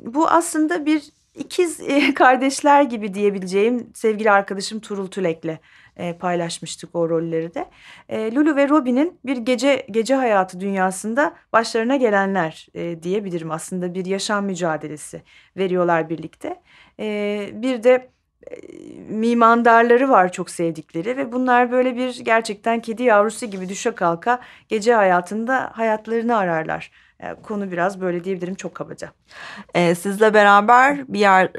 bu 0.05 0.27
aslında 0.27 0.85
bir 0.85 1.03
ikiz 1.35 1.79
e, 1.81 2.13
kardeşler 2.15 2.81
gibi 2.83 3.13
diyebileceğim 3.13 3.87
sevgili 3.93 4.31
arkadaşım 4.31 4.79
Turul 4.79 5.07
Tülek'le 5.07 5.59
e, 5.97 6.13
paylaşmıştık 6.13 6.95
o 6.95 7.09
rolleri 7.09 7.53
de. 7.53 7.65
E, 8.09 8.35
Lulu 8.35 8.55
ve 8.55 8.69
Robin'in 8.69 9.19
bir 9.25 9.37
gece 9.37 9.85
gece 9.91 10.15
hayatı 10.15 10.59
dünyasında 10.59 11.33
başlarına 11.53 11.95
gelenler 11.95 12.67
e, 12.73 13.03
diyebilirim. 13.03 13.51
Aslında 13.51 13.93
bir 13.93 14.05
yaşam 14.05 14.45
mücadelesi 14.45 15.21
veriyorlar 15.57 16.09
birlikte. 16.09 16.61
E, 16.99 17.49
bir 17.53 17.83
de 17.83 18.09
e, 18.51 18.55
mimandarları 19.09 20.09
var 20.09 20.31
çok 20.31 20.49
sevdikleri 20.49 21.17
ve 21.17 21.31
bunlar 21.31 21.71
böyle 21.71 21.95
bir 21.95 22.19
gerçekten 22.19 22.79
kedi 22.79 23.03
yavrusu 23.03 23.45
gibi 23.45 23.69
düşe 23.69 23.91
kalka 23.91 24.39
gece 24.69 24.93
hayatında 24.93 25.71
hayatlarını 25.73 26.37
ararlar. 26.37 26.91
E, 27.19 27.33
konu 27.33 27.71
biraz 27.71 28.01
böyle 28.01 28.23
diyebilirim 28.23 28.55
çok 28.55 28.75
kabaca. 28.75 29.11
E, 29.73 29.95
sizle 29.95 30.33
beraber 30.33 31.07
bir 31.07 31.19
yer 31.19 31.51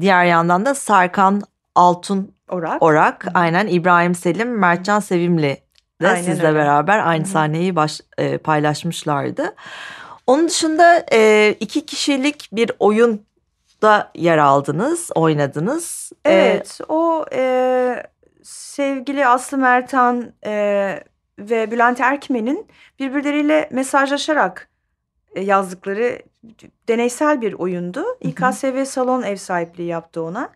diğer 0.00 0.24
yandan 0.24 0.66
da 0.66 0.74
Serkan 0.74 1.42
Altun 1.80 2.34
Orak. 2.48 2.82
Orak, 2.82 3.26
aynen 3.34 3.66
İbrahim 3.66 4.14
Selim, 4.14 4.58
Mertcan 4.58 5.00
Sevimli 5.00 5.56
de 6.02 6.08
Aynen 6.08 6.22
sizle 6.22 6.46
öyle. 6.46 6.58
beraber 6.58 6.98
aynı 7.06 7.24
Hı 7.24 7.28
hı. 7.28 7.32
sahneyi 7.32 7.76
baş, 7.76 8.00
e, 8.18 8.38
paylaşmışlardı. 8.38 9.54
Onun 10.26 10.48
dışında 10.48 11.04
e, 11.12 11.50
iki 11.60 11.86
kişilik 11.86 12.48
bir 12.52 12.70
oyunda 12.78 14.10
yer 14.14 14.38
aldınız, 14.38 15.10
oynadınız. 15.14 16.12
E, 16.24 16.32
Evet, 16.32 16.80
o 16.88 17.24
e, 17.32 18.02
sevgili 18.42 19.26
Aslı 19.26 19.58
Mertan 19.58 20.32
e, 20.46 20.52
ve 21.38 21.70
Bülent 21.70 22.00
Erkmen'in 22.00 22.66
birbirleriyle 22.98 23.68
mesajlaşarak 23.72 24.68
e, 25.34 25.40
yazdıkları 25.40 26.22
deneysel 26.88 27.40
bir 27.40 27.52
oyundu. 27.52 28.04
İKSV 28.20 28.84
Salon 28.84 29.22
ev 29.22 29.36
sahipliği 29.36 29.86
yaptı 29.88 30.22
ona. 30.22 30.48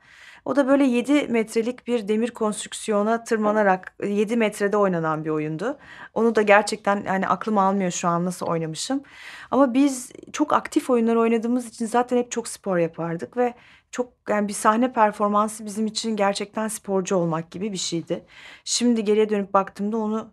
O 0.45 0.57
da 0.57 0.69
böyle 0.69 0.85
7 0.85 1.29
metrelik 1.29 1.87
bir 1.87 2.09
demir 2.09 2.31
konstrüksiyona 2.31 3.25
tırmanarak 3.25 3.95
7 4.05 4.37
metrede 4.37 4.77
oynanan 4.77 5.25
bir 5.25 5.31
oyundu. 5.31 5.79
Onu 6.15 6.35
da 6.35 6.43
gerçekten 6.43 7.05
yani 7.07 7.29
aklım 7.29 7.59
almıyor 7.59 7.91
şu 7.91 8.09
an 8.09 8.25
nasıl 8.25 8.47
oynamışım. 8.47 9.03
Ama 9.51 9.75
biz 9.75 10.13
çok 10.33 10.53
aktif 10.53 10.91
oyunlar 10.91 11.17
oynadığımız 11.17 11.69
için 11.69 11.87
zaten 11.87 12.17
hep 12.17 12.31
çok 12.31 12.49
spor 12.49 12.79
yapardık 12.79 13.37
ve 13.37 13.55
çok 13.91 14.13
yani 14.29 14.49
bir 14.49 14.53
sahne 14.53 14.93
performansı 14.93 15.67
bizim 15.67 15.87
için 15.87 16.17
gerçekten 16.17 16.69
sporcu 16.69 17.17
olmak 17.17 17.51
gibi 17.51 17.73
bir 17.73 17.77
şeydi. 17.77 18.25
Şimdi 18.65 19.05
geriye 19.05 19.29
dönüp 19.31 19.55
baktığımda 19.55 19.97
onu 19.97 20.31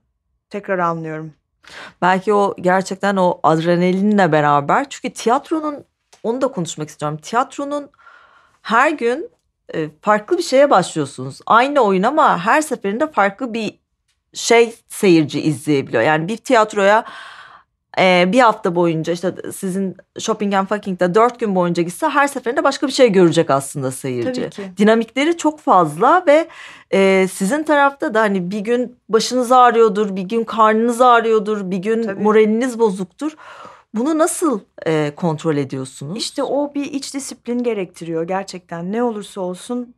tekrar 0.50 0.80
anlıyorum. 0.80 1.34
Belki 2.02 2.34
o 2.34 2.56
gerçekten 2.62 3.15
o 3.15 3.39
adrenalinle 3.43 4.32
beraber. 4.32 4.89
Çünkü 4.89 5.13
tiyatronun, 5.13 5.86
onu 6.24 6.41
da 6.41 6.47
konuşmak 6.47 6.89
istiyorum. 6.89 7.17
Tiyatronun 7.17 7.89
her 8.62 8.91
gün 8.91 9.30
farklı 10.02 10.38
bir 10.38 10.44
şeye 10.44 10.70
başlıyorsunuz. 10.70 11.40
Aynı 11.46 11.80
oyun 11.80 12.04
ama 12.04 12.46
her 12.46 12.62
seferinde 12.62 13.12
farklı 13.12 13.54
bir 13.54 13.80
şey 14.34 14.76
seyirci 14.88 15.42
izleyebiliyor. 15.42 16.04
Yani 16.04 16.28
bir 16.28 16.38
tiyatroya 16.38 17.06
e, 18.00 18.30
bir 18.32 18.40
hafta 18.40 18.76
boyunca 18.76 19.14
işte 19.14 19.36
sizin 19.56 19.98
Shopping 20.20 20.54
and 20.54 20.68
Fucking'de 20.68 21.16
dört 21.16 21.40
gün 21.40 21.56
boyunca 21.56 21.84
gitse 21.84 22.10
her 22.10 22.28
seferinde 22.28 22.64
başka 22.64 22.88
bir 22.88 22.92
şey 22.92 23.12
görecek 23.12 23.50
aslında 23.50 23.92
seyirci. 23.92 24.42
Tabii 24.42 24.50
ki. 24.50 24.72
Dinamikleri 24.78 25.38
çok 25.38 25.60
fazla 25.60 26.24
ve 26.28 26.48
e, 26.94 27.28
sizin 27.34 27.64
tarafta 27.64 28.14
da 28.14 28.22
hani 28.22 28.52
bir 28.52 28.60
gün 28.60 28.96
başınız 29.10 29.52
ağrıyordur, 29.52 30.16
bir 30.16 30.22
gün 30.22 30.44
karnınız 30.44 31.02
ağrıyordur, 31.02 31.72
bir 31.72 31.78
gün 31.78 32.04
Tabii. 32.04 32.24
moraliniz 32.24 32.80
bozuktur. 32.80 33.32
Bunu 33.93 34.17
nasıl 34.17 34.62
e, 34.86 35.15
kontrol 35.15 35.58
ediyorsunuz? 35.58 36.17
İşte 36.17 36.43
o 36.43 36.73
bir 36.73 36.86
iç 36.86 37.13
disiplin 37.13 37.63
gerektiriyor 37.63 38.23
gerçekten. 38.23 38.91
Ne 38.91 39.04
olursa 39.04 39.41
olsun 39.41 39.95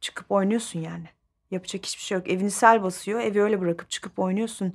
çıkıp 0.00 0.30
oynuyorsun 0.30 0.80
yani. 0.80 1.06
Yapacak 1.50 1.86
hiçbir 1.86 2.02
şey 2.02 2.18
yok. 2.18 2.30
Evini 2.30 2.50
sel 2.50 2.82
basıyor. 2.82 3.20
Evi 3.20 3.42
öyle 3.42 3.60
bırakıp 3.60 3.90
çıkıp 3.90 4.18
oynuyorsun. 4.18 4.74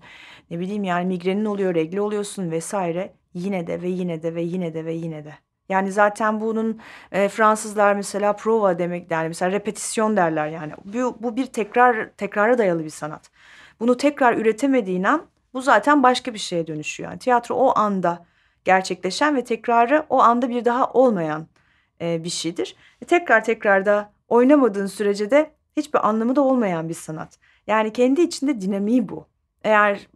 Ne 0.51 0.59
bileyim 0.59 0.83
yani 0.83 1.05
migrenin 1.05 1.45
oluyor, 1.45 1.75
regli 1.75 2.01
oluyorsun 2.01 2.51
vesaire. 2.51 3.13
Yine 3.33 3.67
de 3.67 3.81
ve 3.81 3.89
yine 3.89 4.23
de 4.23 4.35
ve 4.35 4.41
yine 4.41 4.73
de 4.73 4.85
ve 4.85 4.93
yine 4.93 5.25
de. 5.25 5.33
Yani 5.69 5.91
zaten 5.91 6.41
bunun 6.41 6.81
e, 7.11 7.29
Fransızlar 7.29 7.93
mesela 7.95 8.33
prova 8.33 8.79
demek 8.79 9.11
yani 9.11 9.27
mesela 9.27 9.51
repetisyon 9.51 10.17
derler 10.17 10.47
yani. 10.47 10.73
Bu, 10.85 11.17
bu 11.19 11.35
bir 11.35 11.45
tekrar 11.45 12.09
tekrara 12.11 12.57
dayalı 12.57 12.83
bir 12.83 12.89
sanat. 12.89 13.31
Bunu 13.79 13.97
tekrar 13.97 14.37
üretemediğin 14.37 15.03
an 15.03 15.25
bu 15.53 15.61
zaten 15.61 16.03
başka 16.03 16.33
bir 16.33 16.39
şeye 16.39 16.67
dönüşüyor. 16.67 17.09
Yani 17.09 17.19
tiyatro 17.19 17.55
o 17.55 17.77
anda 17.79 18.25
gerçekleşen 18.67 19.35
ve 19.35 19.43
tekrarı 19.43 20.05
o 20.09 20.21
anda 20.21 20.49
bir 20.49 20.65
daha 20.65 20.91
olmayan 20.91 21.47
e, 22.01 22.23
bir 22.23 22.29
şeydir. 22.29 22.75
E, 23.01 23.05
tekrar 23.05 23.43
tekrar 23.43 23.85
da 23.85 24.11
oynamadığın 24.29 24.85
sürece 24.85 25.31
de 25.31 25.51
hiçbir 25.77 26.07
anlamı 26.07 26.35
da 26.35 26.41
olmayan 26.41 26.89
bir 26.89 26.93
sanat. 26.93 27.39
Yani 27.67 27.93
kendi 27.93 28.21
içinde 28.21 28.61
dinamiği 28.61 29.09
bu. 29.09 29.27
Eğer 29.63 30.07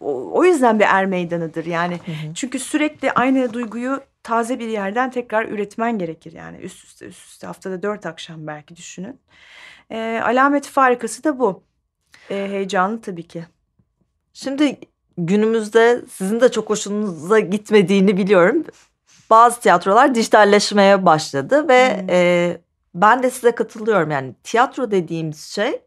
o, 0.00 0.44
yüzden 0.44 0.78
bir 0.78 0.84
er 0.84 1.06
meydanıdır 1.06 1.66
yani. 1.66 1.94
Hı 1.94 2.12
hı. 2.12 2.34
Çünkü 2.34 2.58
sürekli 2.58 3.12
aynı 3.12 3.52
duyguyu 3.52 4.00
taze 4.22 4.58
bir 4.58 4.68
yerden 4.68 5.10
tekrar 5.10 5.44
üretmen 5.48 5.98
gerekir 5.98 6.32
yani 6.32 6.56
üst 6.56 6.84
üste 6.84 7.06
üst 7.06 7.26
üste 7.26 7.46
haftada 7.46 7.82
dört 7.82 8.06
akşam 8.06 8.46
belki 8.46 8.76
düşünün. 8.76 9.20
E, 9.90 10.20
alameti 10.24 10.70
farikası 10.70 11.24
da 11.24 11.38
bu. 11.38 11.62
E, 12.30 12.34
heyecanlı 12.34 13.00
tabii 13.00 13.28
ki. 13.28 13.44
Şimdi 14.32 14.80
günümüzde 15.18 16.02
sizin 16.10 16.40
de 16.40 16.50
çok 16.50 16.70
hoşunuza 16.70 17.38
gitmediğini 17.38 18.16
biliyorum. 18.16 18.64
Bazı 19.30 19.60
tiyatrolar 19.60 20.14
dijitalleşmeye 20.14 21.06
başladı 21.06 21.68
ve 21.68 22.00
Hmm. 22.00 22.10
e, 22.10 22.58
ben 22.94 23.22
de 23.22 23.30
size 23.30 23.54
katılıyorum. 23.54 24.10
Yani 24.10 24.34
tiyatro 24.44 24.90
dediğimiz 24.90 25.40
şey 25.40 25.80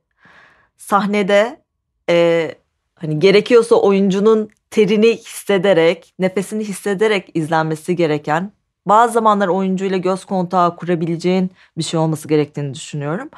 sahnede 0.78 1.62
e, 2.10 2.48
hani 2.96 3.20
gerekiyorsa 3.20 3.76
oyuncunun 3.76 4.50
terini 4.70 5.18
hissederek, 5.18 6.14
nefesini 6.20 6.64
hissederek 6.64 7.32
izlenmesi 7.34 7.96
gereken, 7.96 8.52
bazı 8.86 9.14
zamanlar 9.14 9.48
oyuncuyla 9.48 9.98
göz 9.98 10.26
kontağı 10.26 10.76
kurabileceğin 10.76 11.52
bir 11.78 11.84
şey 11.84 12.00
olması 12.00 12.28
gerektiğini 12.28 12.74
düşünüyorum. 12.74 13.30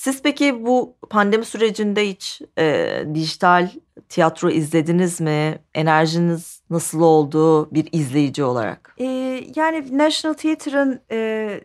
Siz 0.00 0.22
peki 0.22 0.66
bu 0.66 0.96
pandemi 1.10 1.44
sürecinde 1.44 2.08
hiç 2.08 2.42
e, 2.58 3.04
dijital 3.14 3.70
tiyatro 4.08 4.50
izlediniz 4.50 5.20
mi? 5.20 5.58
Enerjiniz 5.74 6.62
nasıl 6.70 7.00
oldu 7.00 7.74
bir 7.74 7.88
izleyici 7.92 8.44
olarak? 8.44 8.94
Ee, 8.98 9.04
yani 9.56 9.98
National 9.98 10.34
Theatre'ın 10.34 11.00
e, 11.10 11.60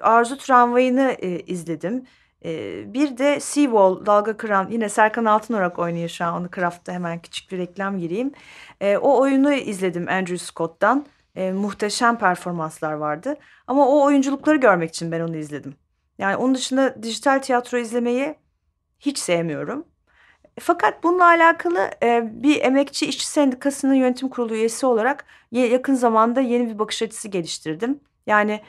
Arzu 0.00 0.38
Tramvayı'nı 0.38 1.16
e, 1.18 1.40
izledim. 1.40 2.04
E, 2.44 2.82
bir 2.94 3.18
de 3.18 3.40
Seawall, 3.40 4.06
Dalga 4.06 4.36
Kıran, 4.36 4.68
yine 4.70 4.88
Serkan 4.88 5.24
Altınorak 5.24 5.78
oynuyor 5.78 6.08
şu 6.08 6.24
an. 6.24 6.40
Onu 6.40 6.48
Craft'ta 6.54 6.92
hemen 6.92 7.18
küçük 7.18 7.52
bir 7.52 7.58
reklam 7.58 7.98
gireyim. 7.98 8.32
E, 8.80 8.96
o 8.96 9.20
oyunu 9.20 9.52
izledim 9.52 10.08
Andrew 10.08 10.38
Scott'tan. 10.38 11.06
E, 11.36 11.52
muhteşem 11.52 12.18
performanslar 12.18 12.92
vardı. 12.92 13.36
Ama 13.66 13.88
o 13.88 14.04
oyunculukları 14.04 14.56
görmek 14.56 14.90
için 14.90 15.12
ben 15.12 15.20
onu 15.20 15.36
izledim. 15.36 15.74
Yani 16.18 16.36
onun 16.36 16.54
dışında 16.54 17.02
dijital 17.02 17.38
tiyatro 17.38 17.78
izlemeyi 17.78 18.34
hiç 19.00 19.18
sevmiyorum. 19.18 19.86
Fakat 20.60 21.04
bununla 21.04 21.24
alakalı 21.26 21.90
e, 22.02 22.22
bir 22.42 22.60
emekçi 22.62 23.06
işçi 23.06 23.26
sendikasının 23.26 23.94
yönetim 23.94 24.28
kurulu 24.28 24.54
üyesi 24.54 24.86
olarak 24.86 25.26
yakın 25.52 25.94
zamanda 25.94 26.40
yeni 26.40 26.68
bir 26.68 26.78
bakış 26.78 27.02
açısı 27.02 27.28
geliştirdim. 27.28 28.00
Yani 28.26 28.60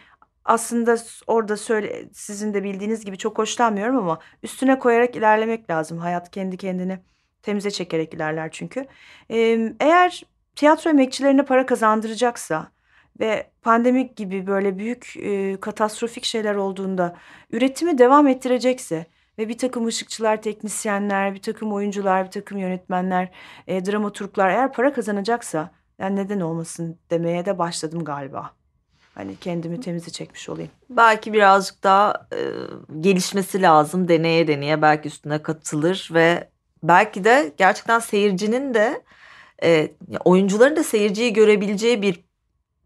aslında 0.45 0.97
orada 1.27 1.57
söyle 1.57 2.09
sizin 2.13 2.53
de 2.53 2.63
bildiğiniz 2.63 3.05
gibi 3.05 3.17
çok 3.17 3.37
hoşlanmıyorum 3.37 3.97
ama 3.97 4.19
üstüne 4.43 4.79
koyarak 4.79 5.15
ilerlemek 5.15 5.69
lazım. 5.69 5.97
Hayat 5.97 6.31
kendi 6.31 6.57
kendini 6.57 6.99
temize 7.43 7.71
çekerek 7.71 8.13
ilerler 8.13 8.49
çünkü. 8.51 8.85
Eğer 9.79 10.23
tiyatro 10.55 10.89
emekçilerine 10.89 11.45
para 11.45 11.65
kazandıracaksa 11.65 12.71
ve 13.19 13.47
pandemik 13.61 14.15
gibi 14.15 14.47
böyle 14.47 14.77
büyük 14.77 15.13
e, 15.17 15.59
katastrofik 15.59 16.23
şeyler 16.23 16.55
olduğunda 16.55 17.15
üretimi 17.51 17.97
devam 17.97 18.27
ettirecekse 18.27 19.05
ve 19.37 19.49
bir 19.49 19.57
takım 19.57 19.85
ışıkçılar, 19.85 20.41
teknisyenler, 20.41 21.33
bir 21.33 21.41
takım 21.41 21.73
oyuncular, 21.73 22.25
bir 22.25 22.31
takım 22.31 22.57
yönetmenler, 22.57 23.29
e, 23.67 23.85
dramaturglar 23.85 24.49
eğer 24.49 24.73
para 24.73 24.93
kazanacaksa 24.93 25.71
yani 25.99 26.15
neden 26.15 26.39
olmasın 26.39 26.97
demeye 27.09 27.45
de 27.45 27.57
başladım 27.59 28.03
galiba. 28.03 28.51
Hani 29.15 29.35
kendimi 29.35 29.79
temize 29.79 30.11
çekmiş 30.11 30.49
olayım. 30.49 30.71
Belki 30.89 31.33
birazcık 31.33 31.83
daha 31.83 32.27
e, 32.33 32.39
gelişmesi 32.99 33.61
lazım. 33.61 34.07
Deneye 34.07 34.47
deneye 34.47 34.81
belki 34.81 35.07
üstüne 35.07 35.41
katılır 35.41 36.09
ve 36.13 36.49
belki 36.83 37.23
de 37.23 37.53
gerçekten 37.57 37.99
seyircinin 37.99 38.73
de 38.73 39.03
e, 39.63 39.91
oyuncuların 40.25 40.75
da 40.75 40.83
seyirciyi 40.83 41.33
görebileceği 41.33 42.01
bir 42.01 42.24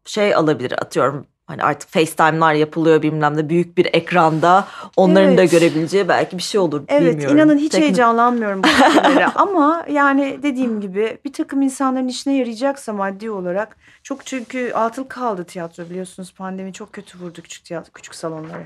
şey 0.10 0.36
alabilir 0.36 0.72
atıyorum. 0.72 1.26
Hani 1.45 1.64
artık 1.64 1.89
FaceTime'lar 1.89 2.53
yapılıyor 2.53 3.01
bilmem 3.01 3.38
ne 3.38 3.49
büyük 3.49 3.78
bir 3.78 3.86
ekranda 3.93 4.68
onların 4.95 5.30
evet. 5.30 5.38
da 5.38 5.45
görebileceği 5.45 6.07
belki 6.07 6.38
bir 6.38 6.43
şey 6.43 6.62
olur 6.62 6.84
evet, 6.88 7.14
bilmiyorum. 7.14 7.38
inanın 7.38 7.57
hiç 7.57 7.72
Teknik... 7.72 7.84
heyecanlanmıyorum 7.86 8.64
bu 8.64 8.68
şeylere 9.03 9.26
ama 9.26 9.86
yani 9.89 10.39
dediğim 10.43 10.82
gibi 10.82 11.18
bir 11.26 11.34
takım 11.34 11.62
insanların 11.62 12.07
işine 12.07 12.38
yarayacaksa 12.38 12.93
maddi 12.93 13.32
olarak 13.32 13.78
çok 14.03 14.26
çünkü 14.26 14.72
atıl 14.74 15.03
kaldı 15.03 15.43
tiyatro 15.43 15.86
biliyorsunuz 15.86 16.34
pandemi 16.34 16.74
çok 16.74 16.93
kötü 16.93 17.20
vurdu 17.20 17.41
küçük 17.41 17.66
tiyatro 17.66 17.91
küçük 17.93 18.16
salonları. 18.16 18.66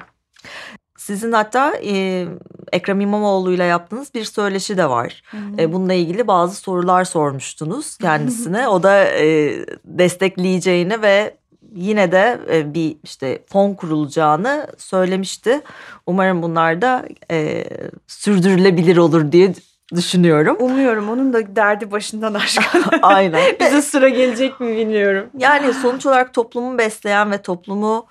Sizin 0.97 1.31
hatta 1.31 1.73
e, 1.85 2.25
Ekrem 2.71 3.01
İmamoğlu 3.01 3.51
ile 3.51 3.63
yaptığınız 3.63 4.13
bir 4.13 4.23
söyleşi 4.23 4.77
de 4.77 4.89
var. 4.89 5.23
Hı 5.31 5.37
hı. 5.37 5.41
E, 5.61 5.73
bununla 5.73 5.93
ilgili 5.93 6.27
bazı 6.27 6.55
sorular 6.55 7.03
sormuştunuz 7.03 7.97
kendisine. 7.97 8.67
o 8.67 8.83
da 8.83 9.05
e, 9.05 9.55
destekleyeceğini 9.85 11.01
ve 11.01 11.37
yine 11.75 12.11
de 12.11 12.39
e, 12.51 12.73
bir 12.73 12.95
işte 13.03 13.39
fon 13.47 13.73
kurulacağını 13.73 14.67
söylemişti. 14.77 15.61
Umarım 16.05 16.41
bunlar 16.41 16.81
da 16.81 17.05
e, 17.31 17.65
sürdürülebilir 18.07 18.97
olur 18.97 19.31
diye 19.31 19.53
düşünüyorum. 19.95 20.57
Umuyorum 20.59 21.09
onun 21.09 21.33
da 21.33 21.55
derdi 21.55 21.91
başından 21.91 22.33
aşkın. 22.33 22.83
Aynen. 23.01 23.41
Bize 23.59 23.81
sıra 23.81 24.09
gelecek 24.09 24.59
mi 24.59 24.77
bilmiyorum. 24.77 25.29
Yani 25.37 25.73
sonuç 25.73 26.05
olarak 26.05 26.33
toplumu 26.33 26.77
besleyen 26.77 27.31
ve 27.31 27.41
toplumu 27.41 28.05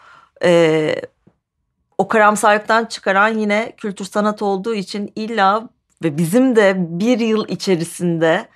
e, 0.45 0.95
o 2.03 2.09
karamsarlıktan 2.09 2.85
çıkaran 2.85 3.39
yine 3.39 3.73
kültür 3.77 4.05
sanat 4.05 4.43
olduğu 4.43 4.75
için 4.75 5.13
illa 5.17 5.69
ve 6.05 6.19
bizim 6.19 6.57
de 6.57 6.75
bir 6.79 7.21
yıl 7.21 7.49
içerisinde 7.49 8.49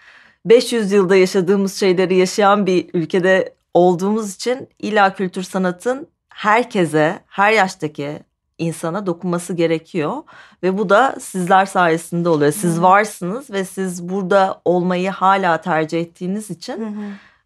500 0.44 0.92
yılda 0.92 1.16
yaşadığımız 1.16 1.74
şeyleri 1.74 2.16
yaşayan 2.16 2.66
bir 2.66 2.90
ülkede 2.94 3.54
olduğumuz 3.74 4.34
için 4.34 4.68
illa 4.78 5.14
kültür 5.14 5.42
sanatın 5.42 6.08
herkese, 6.28 7.18
her 7.26 7.52
yaştaki 7.52 8.18
insana 8.58 9.06
dokunması 9.06 9.54
gerekiyor 9.54 10.22
ve 10.62 10.78
bu 10.78 10.88
da 10.88 11.16
sizler 11.20 11.66
sayesinde 11.66 12.28
oluyor. 12.28 12.52
Siz 12.52 12.82
varsınız 12.82 13.50
ve 13.50 13.64
siz 13.64 14.08
burada 14.08 14.60
olmayı 14.64 15.10
hala 15.10 15.60
tercih 15.60 16.00
ettiğiniz 16.00 16.50
için 16.50 16.96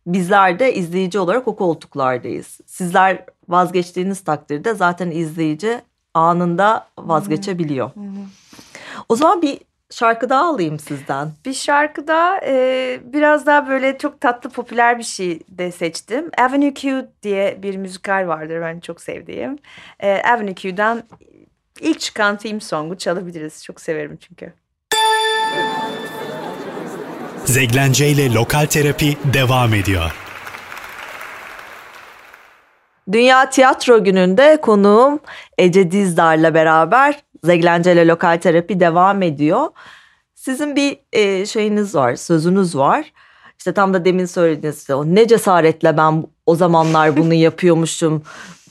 bizler 0.07 0.59
de 0.59 0.75
izleyici 0.75 1.19
olarak 1.19 1.49
o 1.49 1.57
koltuklardayız. 1.57 2.61
Sizler 2.67 3.25
vazgeçtiğiniz 3.49 4.25
takdirde 4.25 4.75
zaten 4.75 5.11
izleyici 5.11 5.81
anında 6.15 6.87
vazgeçebiliyor. 6.99 7.91
O 9.09 9.17
zaman 9.17 9.43
bir 9.43 9.59
şarkı 9.91 10.29
daha 10.29 10.49
alayım 10.49 10.79
sizden. 10.79 11.33
Bir 11.45 11.55
şarkı 11.55 12.07
daha 12.07 12.41
e, 12.47 13.01
biraz 13.05 13.47
daha 13.47 13.69
böyle 13.69 13.99
çok 13.99 14.21
tatlı 14.21 14.51
popüler 14.51 14.99
bir 14.99 15.03
şey 15.03 15.41
de 15.49 15.73
seçtim. 15.73 16.31
Avenue 16.39 16.75
Q 16.75 17.09
diye 17.23 17.59
bir 17.63 17.77
müzikal 17.77 18.29
vardır 18.29 18.61
ben 18.61 18.81
çok 18.81 19.01
sevdiğim. 19.01 19.59
E, 20.01 20.23
Avenue 20.23 20.55
Q'dan 20.55 21.03
ilk 21.81 22.01
çıkan 22.01 22.37
theme 22.37 22.61
song'u 22.61 22.99
çalabiliriz. 22.99 23.65
Çok 23.65 23.81
severim 23.81 24.19
çünkü. 24.29 24.53
Zeglence 27.45 28.09
ile 28.09 28.35
Lokal 28.35 28.67
Terapi 28.67 29.17
devam 29.33 29.75
ediyor. 29.75 30.30
Dünya 33.13 33.51
Tiyatro 33.51 34.05
Günü'nde 34.05 34.59
konuğum 34.63 35.21
Ece 35.59 35.91
Dizdar'la 35.91 36.55
beraber 36.55 37.23
Zeglence 37.45 37.93
ile 37.93 38.09
Lokal 38.09 38.39
Terapi 38.39 38.81
devam 38.81 39.23
ediyor. 39.23 39.69
Sizin 40.35 40.77
bir 40.77 40.99
e, 41.13 41.47
şeyiniz 41.47 41.95
var, 41.95 42.17
sözünüz 42.17 42.77
var. 42.77 43.13
İşte 43.59 43.73
tam 43.73 43.95
da 43.95 44.05
demin 44.05 44.27
söylediğiniz 44.27 44.91
o 44.91 45.05
ne 45.07 45.29
cesaretle 45.29 45.97
ben 45.97 46.25
o 46.47 46.55
zamanlar 46.57 47.17
bunu 47.17 47.35
yapıyormuşum, 47.47 48.23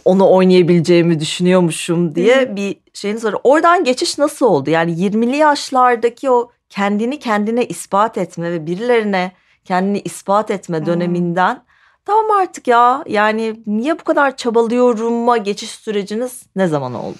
onu 0.06 0.32
oynayabileceğimi 0.32 1.20
düşünüyormuşum 1.20 2.16
diye 2.16 2.56
bir 2.56 2.76
şeyiniz 2.94 3.26
var. 3.26 3.36
Oradan 3.44 3.84
geçiş 3.84 4.18
nasıl 4.18 4.46
oldu? 4.46 4.70
Yani 4.70 4.92
20'li 4.92 5.38
yaşlardaki 5.38 6.30
o 6.30 6.52
kendini 6.70 7.20
kendine 7.20 7.66
ispat 7.66 8.18
etme 8.18 8.52
ve 8.52 8.66
birilerine 8.66 9.32
kendini 9.66 10.00
ispat 10.00 10.52
etme 10.52 10.86
döneminden 10.86 11.64
tamam 12.10 12.32
artık 12.32 12.68
ya 12.68 13.03
yani 13.07 13.55
niye 13.68 13.99
bu 13.99 14.03
kadar 14.03 14.38
çabalıyorum 14.38 15.43
geçiş 15.43 15.70
süreciniz 15.70 16.43
ne 16.55 16.68
zaman 16.68 16.93
oldu? 16.93 17.18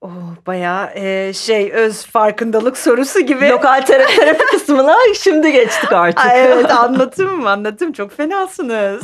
Oh, 0.00 0.10
bayağı 0.46 0.90
e, 0.94 1.32
şey 1.32 1.72
öz 1.72 2.06
farkındalık 2.06 2.78
sorusu 2.78 3.20
gibi. 3.20 3.48
Lokal 3.48 3.82
terapi, 3.82 4.16
terapi 4.16 4.44
kısmına 4.50 4.96
şimdi 5.22 5.52
geçtik 5.52 5.92
artık. 5.92 6.26
Ay, 6.26 6.44
evet 6.44 6.70
anlatım 6.70 7.46
anlatım 7.46 7.92
çok 7.92 8.12
fenasınız. 8.12 9.02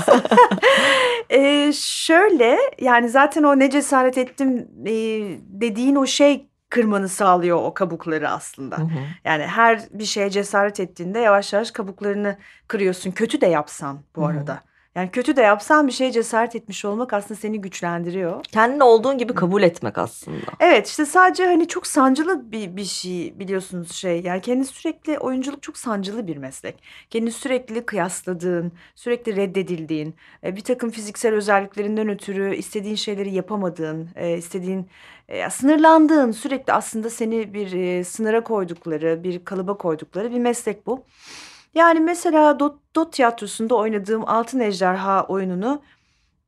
e, 1.30 1.72
şöyle 1.72 2.58
yani 2.80 3.08
zaten 3.08 3.42
o 3.42 3.58
ne 3.58 3.70
cesaret 3.70 4.18
ettim 4.18 4.68
e, 4.86 4.92
dediğin 5.38 5.96
o 5.96 6.06
şey 6.06 6.47
kırmanı 6.70 7.08
sağlıyor 7.08 7.56
o 7.62 7.74
kabukları 7.74 8.30
aslında. 8.30 8.78
Hı 8.78 8.82
hı. 8.82 8.98
Yani 9.24 9.46
her 9.46 9.80
bir 9.90 10.04
şeye 10.04 10.30
cesaret 10.30 10.80
ettiğinde 10.80 11.18
yavaş 11.18 11.52
yavaş 11.52 11.70
kabuklarını 11.70 12.38
kırıyorsun. 12.68 13.10
Kötü 13.10 13.40
de 13.40 13.46
yapsan 13.46 14.02
bu 14.16 14.22
hı 14.22 14.26
hı. 14.26 14.30
arada. 14.30 14.67
Yani 14.98 15.10
kötü 15.10 15.36
de 15.36 15.42
yapsan 15.42 15.86
bir 15.86 15.92
şeye 15.92 16.12
cesaret 16.12 16.56
etmiş 16.56 16.84
olmak 16.84 17.12
aslında 17.12 17.40
seni 17.40 17.60
güçlendiriyor. 17.60 18.44
Kendini 18.44 18.82
olduğun 18.82 19.18
gibi 19.18 19.34
kabul 19.34 19.62
etmek 19.62 19.98
aslında. 19.98 20.46
Evet 20.60 20.88
işte 20.88 21.06
sadece 21.06 21.46
hani 21.46 21.68
çok 21.68 21.86
sancılı 21.86 22.52
bir, 22.52 22.76
bir 22.76 22.84
şey 22.84 23.38
biliyorsunuz 23.38 23.92
şey. 23.92 24.20
Yani 24.20 24.40
kendi 24.40 24.64
sürekli 24.64 25.18
oyunculuk 25.18 25.62
çok 25.62 25.76
sancılı 25.78 26.26
bir 26.26 26.36
meslek. 26.36 26.82
Kendi 27.10 27.32
sürekli 27.32 27.86
kıyasladığın, 27.86 28.72
sürekli 28.94 29.36
reddedildiğin, 29.36 30.14
e, 30.44 30.56
bir 30.56 30.60
takım 30.60 30.90
fiziksel 30.90 31.34
özelliklerinden 31.34 32.08
ötürü 32.08 32.54
istediğin 32.54 32.94
şeyleri 32.94 33.34
yapamadığın, 33.34 34.08
e, 34.16 34.36
istediğin 34.36 34.86
e, 35.28 35.50
sınırlandığın 35.50 36.32
sürekli 36.32 36.72
aslında 36.72 37.10
seni 37.10 37.54
bir 37.54 38.04
sınıra 38.04 38.44
koydukları, 38.44 39.24
bir 39.24 39.44
kalıba 39.44 39.76
koydukları 39.76 40.30
bir 40.30 40.38
meslek 40.38 40.86
bu. 40.86 41.04
Yani 41.74 42.00
mesela 42.00 42.58
Dot, 42.60 42.76
Dot 42.96 43.12
tiyatrosunda 43.12 43.74
oynadığım 43.74 44.28
Altın 44.28 44.60
Ejderha 44.60 45.24
oyununu 45.24 45.82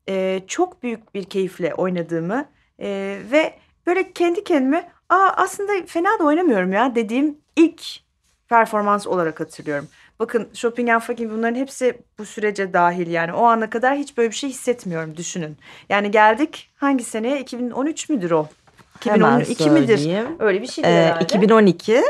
e, 0.08 0.40
çok 0.46 0.82
büyük 0.82 1.14
bir 1.14 1.24
keyifle 1.24 1.74
oynadığımı 1.74 2.44
e, 2.80 3.18
ve 3.32 3.54
böyle 3.86 4.12
kendi 4.12 4.44
kendime 4.44 4.90
Aa, 5.08 5.30
aslında 5.36 5.72
fena 5.86 6.18
da 6.18 6.24
oynamıyorum 6.24 6.72
ya 6.72 6.94
dediğim 6.94 7.38
ilk 7.56 7.82
performans 8.48 9.06
olarak 9.06 9.40
hatırlıyorum. 9.40 9.88
Bakın 10.18 10.48
Shopping 10.54 10.90
and 10.90 11.00
Fucking 11.00 11.32
bunların 11.32 11.54
hepsi 11.54 11.98
bu 12.18 12.24
sürece 12.24 12.72
dahil 12.72 13.06
yani. 13.10 13.32
O 13.32 13.44
ana 13.44 13.70
kadar 13.70 13.96
hiç 13.96 14.16
böyle 14.16 14.30
bir 14.30 14.34
şey 14.36 14.50
hissetmiyorum 14.50 15.16
düşünün. 15.16 15.56
Yani 15.88 16.10
geldik 16.10 16.70
hangi 16.76 17.04
seneye? 17.04 17.40
2013 17.40 18.08
müdür 18.08 18.30
o? 18.30 18.46
Hemen 19.04 19.40
2012 19.40 19.70
midir? 19.70 19.98
Öyle 20.38 20.62
bir 20.62 20.66
şeydi 20.66 20.88
Ee, 20.88 20.90
herhalde. 20.92 21.24
2012 21.24 22.02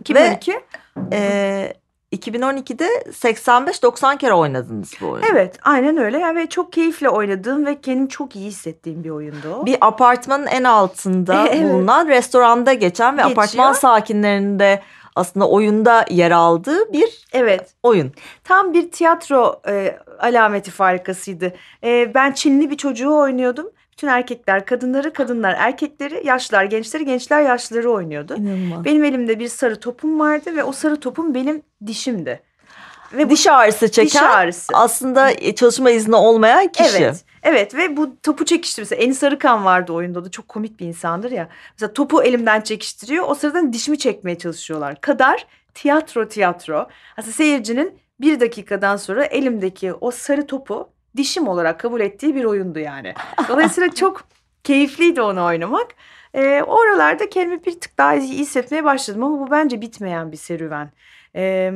2012. 0.00 0.60
e, 1.12 1.72
2012'de 2.12 2.88
85-90 3.10 4.18
kere 4.18 4.32
oynadınız 4.32 4.92
bu 5.00 5.06
oyunu. 5.06 5.26
Evet 5.32 5.58
aynen 5.62 5.96
öyle 5.96 6.18
yani 6.18 6.38
ve 6.38 6.46
çok 6.46 6.72
keyifle 6.72 7.08
oynadığım 7.08 7.66
ve 7.66 7.80
kendimi 7.80 8.08
çok 8.08 8.36
iyi 8.36 8.46
hissettiğim 8.46 9.04
bir 9.04 9.10
oyundu 9.10 9.54
o. 9.62 9.66
Bir 9.66 9.76
apartmanın 9.80 10.46
en 10.46 10.64
altında 10.64 11.46
Evet. 11.52 11.72
bulunan 11.72 12.08
restoranda 12.08 12.72
geçen 12.72 13.12
ve 13.18 13.22
Geçiyor. 13.22 13.30
apartman 13.32 13.72
sakinlerinin 13.72 14.58
de 14.58 14.82
aslında 15.16 15.48
oyunda 15.48 16.04
yer 16.10 16.30
aldığı 16.30 16.92
bir 16.92 17.26
Evet 17.32 17.70
oyun. 17.82 18.12
tam 18.44 18.72
bir 18.74 18.90
tiyatro 18.90 19.60
e, 19.68 19.98
alameti 20.18 20.70
farikasıydı. 20.70 21.52
E, 21.84 22.14
ben 22.14 22.32
Çinli 22.32 22.70
bir 22.70 22.76
çocuğu 22.76 23.14
oynuyordum. 23.16 23.70
Bütün 23.98 24.08
erkekler 24.08 24.66
kadınları, 24.66 25.12
kadınlar 25.12 25.54
erkekleri, 25.58 26.26
yaşlılar 26.26 26.64
gençleri, 26.64 27.04
gençler 27.04 27.42
yaşlıları 27.42 27.90
oynuyordu. 27.90 28.36
İnanılmaz. 28.36 28.84
Benim 28.84 29.04
elimde 29.04 29.38
bir 29.38 29.48
sarı 29.48 29.80
topum 29.80 30.20
vardı 30.20 30.56
ve 30.56 30.64
o 30.64 30.72
sarı 30.72 31.00
topum 31.00 31.34
benim 31.34 31.62
dişimdi. 31.86 32.42
Ve 33.12 33.30
Diş 33.30 33.46
ağrısı 33.46 33.90
çeken 33.90 34.06
diş 34.06 34.22
ağrısı. 34.22 34.72
aslında 34.74 35.54
çalışma 35.54 35.90
izni 35.90 36.16
olmayan 36.16 36.68
kişi. 36.68 36.98
Evet. 36.98 37.24
Evet 37.42 37.74
ve 37.74 37.96
bu 37.96 38.20
topu 38.22 38.44
çekişti 38.44 38.80
mesela 38.80 39.02
Enis 39.02 39.22
Arıkan 39.22 39.64
vardı 39.64 39.92
oyunda 39.92 40.24
da 40.24 40.30
çok 40.30 40.48
komik 40.48 40.80
bir 40.80 40.86
insandır 40.86 41.30
ya. 41.30 41.48
Mesela 41.72 41.92
topu 41.92 42.22
elimden 42.22 42.60
çekiştiriyor 42.60 43.24
o 43.28 43.34
sırada 43.34 43.72
dişimi 43.72 43.98
çekmeye 43.98 44.38
çalışıyorlar. 44.38 45.00
Kadar 45.00 45.46
tiyatro 45.74 46.28
tiyatro. 46.28 46.88
Aslında 47.16 47.34
seyircinin 47.34 47.98
bir 48.20 48.40
dakikadan 48.40 48.96
sonra 48.96 49.24
elimdeki 49.24 49.92
o 49.92 50.10
sarı 50.10 50.46
topu 50.46 50.88
dişim 51.16 51.48
olarak 51.48 51.80
kabul 51.80 52.00
ettiği 52.00 52.34
bir 52.34 52.44
oyundu 52.44 52.78
yani. 52.78 53.14
Dolayısıyla 53.48 53.94
çok 53.94 54.24
keyifliydi 54.64 55.20
onu 55.20 55.44
oynamak. 55.44 55.86
Ee, 56.34 56.62
oralarda 56.62 57.28
kendimi 57.28 57.64
bir 57.64 57.80
tık 57.80 57.98
daha 57.98 58.14
iyi 58.14 58.38
hissetmeye 58.38 58.84
başladım 58.84 59.24
ama 59.24 59.40
bu 59.40 59.50
bence 59.50 59.80
bitmeyen 59.80 60.32
bir 60.32 60.36
serüven. 60.36 60.90
Ee, 61.36 61.72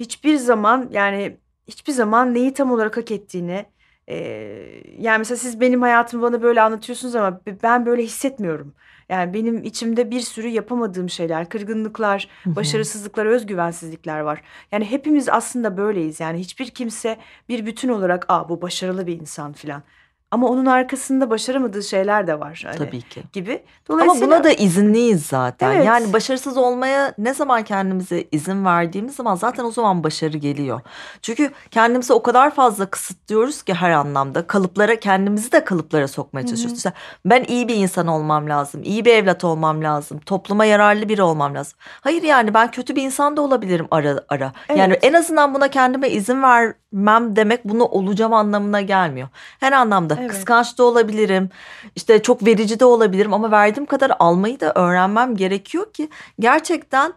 hiçbir 0.00 0.36
zaman 0.36 0.88
yani 0.92 1.36
hiçbir 1.68 1.92
zaman 1.92 2.34
neyi 2.34 2.54
tam 2.54 2.72
olarak 2.72 2.96
hak 2.96 3.10
ettiğini 3.10 3.66
ee, 4.10 4.82
yani 4.98 5.18
mesela 5.18 5.36
siz 5.36 5.60
benim 5.60 5.82
hayatımı 5.82 6.22
bana 6.22 6.42
böyle 6.42 6.60
anlatıyorsunuz 6.60 7.14
ama 7.14 7.40
ben 7.62 7.86
böyle 7.86 8.02
hissetmiyorum. 8.02 8.74
Yani 9.10 9.34
benim 9.34 9.62
içimde 9.64 10.10
bir 10.10 10.20
sürü 10.20 10.48
yapamadığım 10.48 11.10
şeyler, 11.10 11.48
kırgınlıklar, 11.48 12.28
başarısızlıklar, 12.46 13.26
özgüvensizlikler 13.26 14.20
var. 14.20 14.42
Yani 14.72 14.84
hepimiz 14.84 15.28
aslında 15.28 15.76
böyleyiz. 15.76 16.20
Yani 16.20 16.38
hiçbir 16.38 16.70
kimse 16.70 17.16
bir 17.48 17.66
bütün 17.66 17.88
olarak 17.88 18.26
aa 18.28 18.48
bu 18.48 18.62
başarılı 18.62 19.06
bir 19.06 19.20
insan 19.20 19.52
filan. 19.52 19.82
Ama 20.30 20.48
onun 20.48 20.66
arkasında 20.66 21.30
başaramadığı 21.30 21.82
şeyler 21.82 22.26
de 22.26 22.40
var. 22.40 22.62
Hani 22.66 22.78
Tabii 22.78 23.02
ki. 23.02 23.22
Gibi. 23.32 23.52
Ama 23.88 23.98
Dolayısıyla 23.98 24.26
buna 24.26 24.44
da 24.44 24.50
izinliyiz 24.52 25.26
zaten. 25.26 25.70
Evet. 25.72 25.86
Yani 25.86 26.12
başarısız 26.12 26.56
olmaya 26.56 27.14
ne 27.18 27.34
zaman 27.34 27.62
kendimize 27.64 28.24
izin 28.32 28.64
verdiğimiz 28.64 29.16
zaman 29.16 29.34
zaten 29.34 29.64
o 29.64 29.70
zaman 29.70 30.04
başarı 30.04 30.38
geliyor. 30.38 30.80
Çünkü 31.22 31.50
kendimizi 31.70 32.12
o 32.12 32.22
kadar 32.22 32.50
fazla 32.54 32.86
kısıtlıyoruz 32.86 33.62
ki 33.62 33.74
her 33.74 33.90
anlamda. 33.90 34.46
Kalıplara 34.46 34.96
kendimizi 35.00 35.52
de 35.52 35.64
kalıplara 35.64 36.08
sokmaya 36.08 36.46
çalışıyoruz. 36.46 36.76
İşte 36.76 36.92
ben 37.24 37.44
iyi 37.44 37.68
bir 37.68 37.74
insan 37.74 38.06
olmam 38.06 38.48
lazım. 38.48 38.82
iyi 38.84 39.04
bir 39.04 39.14
evlat 39.14 39.44
olmam 39.44 39.82
lazım. 39.84 40.20
Topluma 40.20 40.64
yararlı 40.64 41.08
biri 41.08 41.22
olmam 41.22 41.54
lazım. 41.54 41.78
Hayır 42.00 42.22
yani 42.22 42.54
ben 42.54 42.70
kötü 42.70 42.96
bir 42.96 43.02
insan 43.02 43.36
da 43.36 43.40
olabilirim 43.42 43.86
ara 43.90 44.20
ara. 44.28 44.52
Yani 44.68 44.80
Evet. 44.92 45.04
en 45.04 45.12
azından 45.12 45.54
buna 45.54 45.68
kendime 45.68 46.10
izin 46.10 46.42
vermem 46.42 47.36
demek 47.36 47.64
bunu 47.64 47.84
olacağım 47.84 48.32
anlamına 48.32 48.80
gelmiyor. 48.80 49.28
Her 49.60 49.72
anlamda 49.72 50.19
Evet. 50.20 50.30
kıskanç 50.30 50.78
da 50.78 50.84
olabilirim. 50.84 51.50
İşte 51.96 52.22
çok 52.22 52.46
verici 52.46 52.80
de 52.80 52.84
olabilirim 52.84 53.34
ama 53.34 53.50
verdiğim 53.50 53.86
kadar 53.86 54.12
almayı 54.18 54.60
da 54.60 54.72
öğrenmem 54.74 55.36
gerekiyor 55.36 55.92
ki 55.92 56.08
gerçekten 56.40 57.12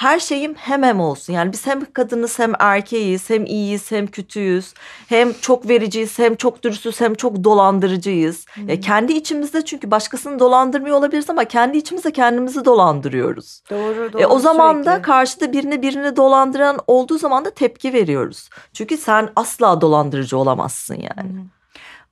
her 0.00 0.18
şeyim 0.20 0.54
hem 0.54 0.82
hem 0.82 1.00
olsun. 1.00 1.32
Yani 1.32 1.52
biz 1.52 1.66
hem 1.66 1.92
kadınız 1.92 2.38
hem 2.38 2.52
erkeğiz, 2.58 3.30
hem 3.30 3.44
iyiyiz 3.46 3.90
hem 3.90 4.06
kötüyüz. 4.06 4.74
Hem 5.08 5.32
çok 5.32 5.68
vericiyiz, 5.68 6.18
hem 6.18 6.36
çok 6.36 6.62
dürüstüz, 6.62 7.00
hem 7.00 7.14
çok 7.14 7.44
dolandırıcıyız. 7.44 8.46
Ya 8.66 8.80
kendi 8.80 9.12
içimizde 9.12 9.64
çünkü 9.64 9.90
başkasını 9.90 10.38
dolandırmıyor 10.38 10.96
olabiliriz 10.96 11.30
ama 11.30 11.44
kendi 11.44 11.78
içimizde 11.78 12.12
kendimizi 12.12 12.64
dolandırıyoruz. 12.64 13.62
doğru 13.70 14.12
doğru. 14.12 14.22
E, 14.22 14.26
o 14.26 14.38
zaman 14.38 14.84
da 14.84 15.02
karşıda 15.02 15.52
birini 15.52 15.82
birini 15.82 16.16
dolandıran 16.16 16.78
olduğu 16.86 17.18
zaman 17.18 17.44
da 17.44 17.50
tepki 17.50 17.92
veriyoruz. 17.92 18.48
Çünkü 18.72 18.96
sen 18.96 19.28
asla 19.36 19.80
dolandırıcı 19.80 20.38
olamazsın 20.38 20.94
yani. 20.94 21.30
Hı. 21.30 21.59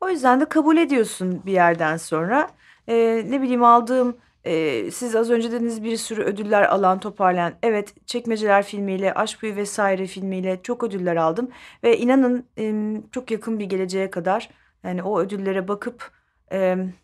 O 0.00 0.08
yüzden 0.08 0.40
de 0.40 0.44
kabul 0.48 0.76
ediyorsun 0.76 1.42
bir 1.46 1.52
yerden 1.52 1.96
sonra. 1.96 2.50
Ee, 2.88 3.24
ne 3.28 3.42
bileyim 3.42 3.64
aldığım 3.64 4.16
e, 4.44 4.90
siz 4.90 5.16
az 5.16 5.30
önce 5.30 5.52
dediniz 5.52 5.82
bir 5.84 5.96
sürü 5.96 6.22
ödüller 6.22 6.62
alan 6.62 7.00
toparlayan. 7.00 7.54
Evet 7.62 7.94
Çekmeceler 8.06 8.62
filmiyle 8.62 9.14
Aşk 9.14 9.42
Büyü 9.42 9.56
vesaire 9.56 10.06
filmiyle 10.06 10.60
çok 10.62 10.84
ödüller 10.84 11.16
aldım. 11.16 11.50
Ve 11.84 11.98
inanın 11.98 12.46
em, 12.56 13.08
çok 13.08 13.30
yakın 13.30 13.58
bir 13.58 13.64
geleceğe 13.64 14.10
kadar 14.10 14.50
yani 14.84 15.02
o 15.02 15.20
ödüllere 15.20 15.68
bakıp 15.68 16.10
em, 16.50 16.94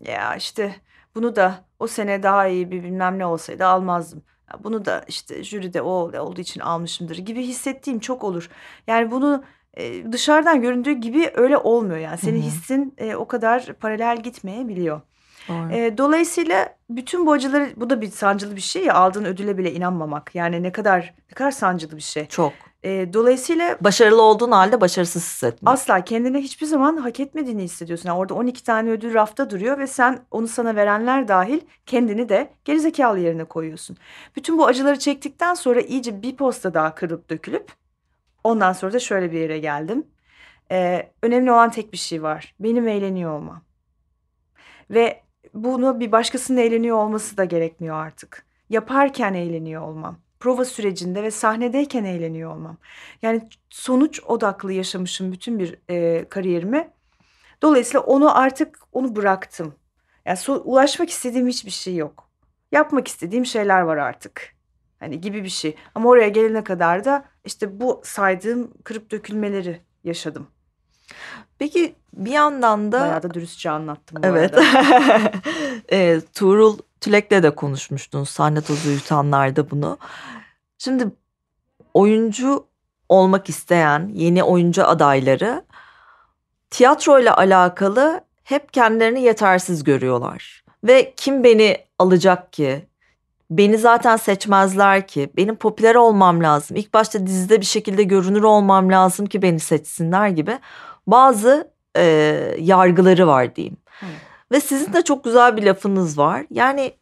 ya 0.00 0.36
işte 0.36 0.76
bunu 1.14 1.36
da 1.36 1.64
o 1.78 1.86
sene 1.86 2.22
daha 2.22 2.46
iyi 2.48 2.70
bir 2.70 2.82
bilmem 2.84 3.18
ne 3.18 3.26
olsaydı 3.26 3.66
almazdım. 3.66 4.22
Bunu 4.64 4.84
da 4.84 5.04
işte 5.08 5.44
jüride 5.44 5.82
o 5.82 5.90
olduğu 6.20 6.40
için 6.40 6.60
almışımdır 6.60 7.16
gibi 7.18 7.42
hissettiğim 7.42 7.98
çok 8.00 8.24
olur. 8.24 8.50
Yani 8.86 9.10
bunu 9.10 9.44
e, 9.76 10.12
dışarıdan 10.12 10.62
göründüğü 10.62 10.92
gibi 10.92 11.30
öyle 11.34 11.56
olmuyor 11.56 11.98
yani. 11.98 12.18
Senin 12.18 12.38
Hı 12.38 12.42
hı. 12.42 12.46
hissin 12.46 12.94
e, 12.98 13.14
o 13.14 13.26
kadar 13.28 13.72
paralel 13.80 14.22
gitmeyebiliyor. 14.22 15.00
Doğru. 15.48 15.72
E, 15.72 15.98
dolayısıyla 15.98 16.76
bütün 16.90 17.26
bu 17.26 17.32
acıları 17.32 17.70
bu 17.76 17.90
da 17.90 18.00
bir 18.00 18.10
sancılı 18.10 18.56
bir 18.56 18.60
şey 18.60 18.84
ya 18.84 18.94
aldığın 18.94 19.24
ödüle 19.24 19.58
bile 19.58 19.72
inanmamak. 19.72 20.34
Yani 20.34 20.62
ne 20.62 20.72
kadar 20.72 21.14
ne 21.30 21.34
kadar 21.34 21.50
sancılı 21.50 21.96
bir 21.96 22.02
şey. 22.02 22.26
Çok. 22.26 22.52
E, 22.82 23.12
dolayısıyla 23.12 23.76
Başarılı 23.80 24.22
olduğun 24.22 24.50
halde 24.50 24.80
başarısız 24.80 25.22
hissetmek. 25.22 25.72
asla 25.72 26.04
kendine 26.04 26.38
hiçbir 26.38 26.66
zaman 26.66 26.96
hak 26.96 27.20
etmediğini 27.20 27.62
hissediyorsun. 27.62 28.08
Yani 28.08 28.18
orada 28.18 28.34
12 28.34 28.64
tane 28.64 28.90
ödül 28.90 29.14
rafta 29.14 29.50
duruyor 29.50 29.78
ve 29.78 29.86
sen 29.86 30.18
onu 30.30 30.48
sana 30.48 30.76
verenler 30.76 31.28
dahil 31.28 31.60
kendini 31.86 32.28
de 32.28 32.50
gerizekalı 32.64 33.18
yerine 33.18 33.44
koyuyorsun. 33.44 33.96
Bütün 34.36 34.58
bu 34.58 34.66
acıları 34.66 34.98
çektikten 34.98 35.54
sonra 35.54 35.80
iyice 35.80 36.22
bir 36.22 36.36
posta 36.36 36.74
daha 36.74 36.94
kırıp 36.94 37.30
dökülüp 37.30 37.72
ondan 38.44 38.72
sonra 38.72 38.92
da 38.92 38.98
şöyle 38.98 39.32
bir 39.32 39.40
yere 39.40 39.58
geldim. 39.58 40.06
Ee, 40.70 41.10
önemli 41.22 41.52
olan 41.52 41.70
tek 41.70 41.92
bir 41.92 41.98
şey 41.98 42.22
var. 42.22 42.54
Benim 42.60 42.88
eğleniyor 42.88 43.30
olmam. 43.30 43.62
Ve 44.90 45.22
bunu 45.54 46.00
bir 46.00 46.12
başkasının 46.12 46.58
eğleniyor 46.58 46.96
olması 46.96 47.36
da 47.36 47.44
gerekmiyor 47.44 47.96
artık. 47.96 48.46
Yaparken 48.70 49.34
eğleniyor 49.34 49.82
olmam. 49.82 50.18
Prova 50.40 50.64
sürecinde 50.64 51.22
ve 51.22 51.30
sahnedeyken 51.30 52.04
eğleniyor 52.04 52.50
olmam. 52.50 52.76
Yani 53.22 53.48
sonuç 53.70 54.20
odaklı 54.24 54.72
yaşamışım 54.72 55.32
bütün 55.32 55.58
bir 55.58 55.78
e, 55.90 56.28
kariyerimi. 56.28 56.90
Dolayısıyla 57.62 58.00
onu 58.00 58.38
artık 58.38 58.78
onu 58.92 59.16
bıraktım. 59.16 59.74
Yani 60.24 60.36
so- 60.38 60.62
ulaşmak 60.62 61.10
istediğim 61.10 61.48
hiçbir 61.48 61.70
şey 61.70 61.96
yok. 61.96 62.28
Yapmak 62.72 63.08
istediğim 63.08 63.46
şeyler 63.46 63.80
var 63.80 63.96
artık. 63.96 64.54
Hani 65.00 65.20
gibi 65.20 65.44
bir 65.44 65.48
şey. 65.48 65.76
Ama 65.94 66.08
oraya 66.08 66.28
gelene 66.28 66.64
kadar 66.64 67.04
da 67.04 67.24
işte 67.44 67.80
bu 67.80 68.00
saydığım 68.04 68.70
kırıp 68.84 69.10
dökülmeleri 69.10 69.80
yaşadım. 70.04 70.46
Peki 71.58 71.94
bir 72.12 72.30
yandan 72.30 72.92
da 72.92 73.00
Bayağı 73.00 73.22
da 73.22 73.34
dürüstçe 73.34 73.70
anlattım 73.70 74.22
bu 74.22 74.26
evet. 74.26 74.54
arada. 74.54 75.32
e, 75.92 76.20
Tuğrul 76.34 76.78
Tülek'le 77.00 77.42
de 77.42 77.54
konuşmuştun 77.54 78.24
sahne 78.24 78.60
tozu 78.60 78.90
yutanlarda 78.90 79.70
bunu. 79.70 79.98
Şimdi 80.78 81.08
oyuncu 81.94 82.66
olmak 83.08 83.48
isteyen 83.48 84.10
yeni 84.14 84.42
oyuncu 84.42 84.86
adayları 84.86 85.64
tiyatroyla 86.70 87.36
alakalı 87.36 88.24
hep 88.44 88.72
kendilerini 88.72 89.22
yetersiz 89.22 89.84
görüyorlar. 89.84 90.64
Ve 90.84 91.12
kim 91.16 91.44
beni 91.44 91.78
alacak 91.98 92.52
ki? 92.52 92.88
Beni 93.58 93.78
zaten 93.78 94.16
seçmezler 94.16 95.06
ki. 95.06 95.30
Benim 95.36 95.56
popüler 95.56 95.94
olmam 95.94 96.42
lazım. 96.42 96.76
İlk 96.76 96.94
başta 96.94 97.26
dizide 97.26 97.60
bir 97.60 97.66
şekilde 97.66 98.02
görünür 98.02 98.42
olmam 98.42 98.90
lazım 98.90 99.26
ki 99.26 99.42
beni 99.42 99.60
seçsinler 99.60 100.28
gibi. 100.28 100.58
Bazı 101.06 101.70
e, 101.96 102.04
yargıları 102.58 103.26
var 103.26 103.56
diyeyim. 103.56 103.76
Hı. 104.00 104.06
Ve 104.52 104.60
sizin 104.60 104.92
de 104.92 105.02
çok 105.02 105.24
güzel 105.24 105.56
bir 105.56 105.62
lafınız 105.62 106.18
var. 106.18 106.46
Yani 106.50 106.92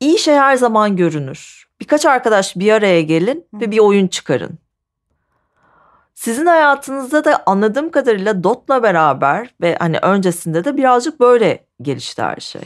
iyi 0.00 0.18
şey 0.18 0.34
her 0.34 0.56
zaman 0.56 0.96
görünür. 0.96 1.68
Birkaç 1.80 2.06
arkadaş 2.06 2.56
bir 2.56 2.72
araya 2.72 3.02
gelin 3.02 3.46
Hı. 3.54 3.60
ve 3.60 3.70
bir 3.70 3.78
oyun 3.78 4.08
çıkarın. 4.08 4.58
Sizin 6.14 6.46
hayatınızda 6.46 7.24
da 7.24 7.42
anladığım 7.46 7.90
kadarıyla 7.90 8.44
Dot'la 8.44 8.82
beraber 8.82 9.54
ve 9.60 9.76
hani 9.78 9.98
öncesinde 9.98 10.64
de 10.64 10.76
birazcık 10.76 11.20
böyle 11.20 11.66
gelişti 11.82 12.22
her 12.22 12.36
şey. 12.36 12.62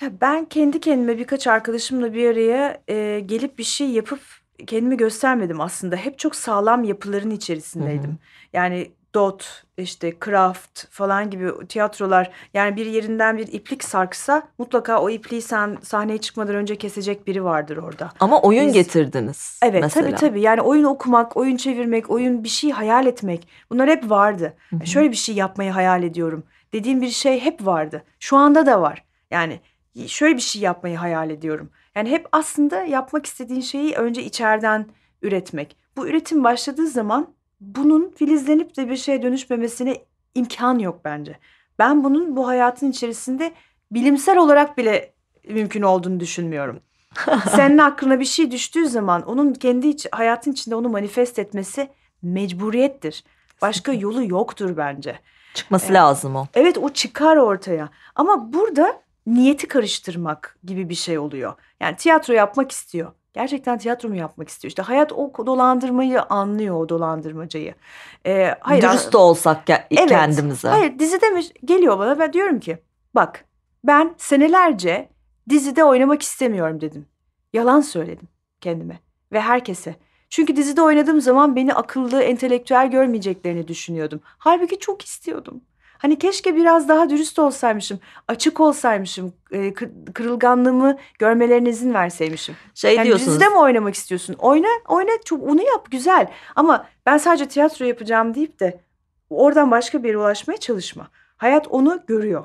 Ya 0.00 0.10
ben 0.20 0.44
kendi 0.44 0.80
kendime 0.80 1.18
birkaç 1.18 1.46
arkadaşımla 1.46 2.14
bir 2.14 2.30
araya 2.30 2.82
e, 2.88 3.20
gelip 3.20 3.58
bir 3.58 3.64
şey 3.64 3.90
yapıp 3.90 4.20
kendimi 4.66 4.96
göstermedim 4.96 5.60
aslında. 5.60 5.96
Hep 5.96 6.18
çok 6.18 6.36
sağlam 6.36 6.84
yapıların 6.84 7.30
içerisindeydim. 7.30 8.10
Hı 8.10 8.14
hı. 8.14 8.18
Yani 8.52 8.90
Dot, 9.14 9.64
işte 9.78 10.14
Craft 10.24 10.86
falan 10.90 11.30
gibi 11.30 11.66
tiyatrolar 11.68 12.30
yani 12.54 12.76
bir 12.76 12.86
yerinden 12.86 13.38
bir 13.38 13.52
iplik 13.52 13.84
sarksa 13.84 14.42
mutlaka 14.58 15.00
o 15.00 15.10
ipliği 15.10 15.42
sen 15.42 15.78
sahneye 15.82 16.18
çıkmadan 16.18 16.54
önce 16.54 16.76
kesecek 16.76 17.26
biri 17.26 17.44
vardır 17.44 17.76
orada. 17.76 18.12
Ama 18.20 18.40
oyun 18.42 18.66
Biz- 18.66 18.72
getirdiniz 18.72 19.60
Evet 19.62 19.82
mesela. 19.82 20.06
tabii 20.06 20.16
tabii 20.16 20.40
yani 20.40 20.60
oyun 20.60 20.84
okumak, 20.84 21.36
oyun 21.36 21.56
çevirmek, 21.56 22.10
oyun 22.10 22.44
bir 22.44 22.48
şey 22.48 22.70
hayal 22.70 23.06
etmek 23.06 23.48
bunlar 23.70 23.88
hep 23.88 24.10
vardı. 24.10 24.54
Hı 24.70 24.76
hı. 24.76 24.86
Şöyle 24.86 25.10
bir 25.10 25.16
şey 25.16 25.34
yapmayı 25.34 25.70
hayal 25.70 26.02
ediyorum 26.02 26.44
dediğim 26.72 27.02
bir 27.02 27.10
şey 27.10 27.40
hep 27.40 27.66
vardı. 27.66 28.04
Şu 28.20 28.36
anda 28.36 28.66
da 28.66 28.80
var. 28.80 29.04
Yani 29.30 29.60
şöyle 30.06 30.36
bir 30.36 30.40
şey 30.40 30.62
yapmayı 30.62 30.96
hayal 30.96 31.30
ediyorum. 31.30 31.70
Yani 31.94 32.10
hep 32.10 32.28
aslında 32.32 32.82
yapmak 32.84 33.26
istediğin 33.26 33.60
şeyi 33.60 33.94
önce 33.94 34.22
içeriden 34.24 34.86
üretmek. 35.22 35.76
Bu 35.96 36.08
üretim 36.08 36.44
başladığı 36.44 36.86
zaman 36.86 37.34
bunun 37.60 38.10
filizlenip 38.10 38.76
de 38.76 38.90
bir 38.90 38.96
şeye 38.96 39.22
dönüşmemesine 39.22 39.96
imkan 40.34 40.78
yok 40.78 41.00
bence. 41.04 41.38
Ben 41.78 42.04
bunun 42.04 42.36
bu 42.36 42.46
hayatın 42.48 42.90
içerisinde 42.90 43.52
bilimsel 43.90 44.38
olarak 44.38 44.78
bile 44.78 45.12
mümkün 45.48 45.82
olduğunu 45.82 46.20
düşünmüyorum. 46.20 46.80
Senin 47.50 47.78
aklına 47.78 48.20
bir 48.20 48.24
şey 48.24 48.50
düştüğü 48.50 48.88
zaman 48.88 49.22
onun 49.22 49.52
kendi 49.52 49.88
iç, 49.88 50.06
hayatın 50.12 50.52
içinde 50.52 50.74
onu 50.74 50.88
manifest 50.88 51.38
etmesi 51.38 51.88
mecburiyettir. 52.22 53.24
Başka 53.62 53.92
yolu 53.92 54.24
yoktur 54.24 54.76
bence. 54.76 55.18
Çıkması 55.54 55.86
Evet. 55.86 55.96
lazım 55.96 56.36
o. 56.36 56.46
Evet 56.54 56.78
o 56.78 56.88
çıkar 56.88 57.36
ortaya. 57.36 57.88
Ama 58.14 58.52
burada 58.52 59.00
niyeti 59.34 59.68
karıştırmak 59.68 60.58
gibi 60.64 60.88
bir 60.88 60.94
şey 60.94 61.18
oluyor. 61.18 61.54
Yani 61.80 61.96
tiyatro 61.96 62.34
yapmak 62.34 62.72
istiyor. 62.72 63.12
Gerçekten 63.34 63.78
tiyatro 63.78 64.08
mu 64.08 64.16
yapmak 64.16 64.48
istiyor? 64.48 64.70
İşte 64.70 64.82
hayat 64.82 65.12
o 65.12 65.46
dolandırmayı 65.46 66.22
anlıyor 66.22 66.80
o 66.80 66.88
dolandırmacayı. 66.88 67.74
Ee, 68.26 68.54
hayır, 68.60 68.82
Dürüst 68.82 69.12
de 69.12 69.16
olsak 69.16 69.68
ke- 69.68 69.82
Evet. 69.90 70.08
kendimize. 70.08 70.68
Hayır 70.68 70.98
dizide 70.98 71.30
mi 71.30 71.42
geliyor 71.64 71.98
bana 71.98 72.18
ben 72.18 72.32
diyorum 72.32 72.60
ki 72.60 72.78
bak 73.14 73.44
ben 73.84 74.14
senelerce 74.18 75.08
dizide 75.48 75.84
oynamak 75.84 76.22
istemiyorum 76.22 76.80
dedim. 76.80 77.06
Yalan 77.52 77.80
söyledim 77.80 78.28
kendime 78.60 79.00
ve 79.32 79.40
herkese. 79.40 79.96
Çünkü 80.30 80.56
dizide 80.56 80.82
oynadığım 80.82 81.20
zaman 81.20 81.56
beni 81.56 81.74
akıllı, 81.74 82.22
entelektüel 82.22 82.90
görmeyeceklerini 82.90 83.68
düşünüyordum. 83.68 84.20
Halbuki 84.24 84.78
çok 84.78 85.02
istiyordum. 85.04 85.60
Hani 85.98 86.18
keşke 86.18 86.56
biraz 86.56 86.88
daha 86.88 87.10
dürüst 87.10 87.38
olsaymışım, 87.38 88.00
açık 88.28 88.60
olsaymışım, 88.60 89.32
e, 89.52 89.74
kır- 89.74 89.90
kırılganlığımı 90.14 90.98
görmelerine 91.18 91.68
izin 91.68 91.94
verseymişim. 91.94 92.56
Şey 92.74 92.96
Yani 92.96 93.06
diyorsunuz. 93.06 93.30
dizide 93.30 93.48
mi 93.48 93.56
oynamak 93.58 93.94
istiyorsun? 93.94 94.36
Oyna, 94.38 94.68
oyna, 94.88 95.10
çok 95.24 95.42
onu 95.42 95.62
yap, 95.62 95.90
güzel. 95.90 96.26
Ama 96.56 96.86
ben 97.06 97.18
sadece 97.18 97.48
tiyatro 97.48 97.84
yapacağım 97.84 98.34
deyip 98.34 98.60
de 98.60 98.80
oradan 99.30 99.70
başka 99.70 100.02
bir 100.02 100.08
yere 100.08 100.18
ulaşmaya 100.18 100.56
çalışma. 100.56 101.08
Hayat 101.36 101.68
onu 101.68 102.00
görüyor. 102.06 102.44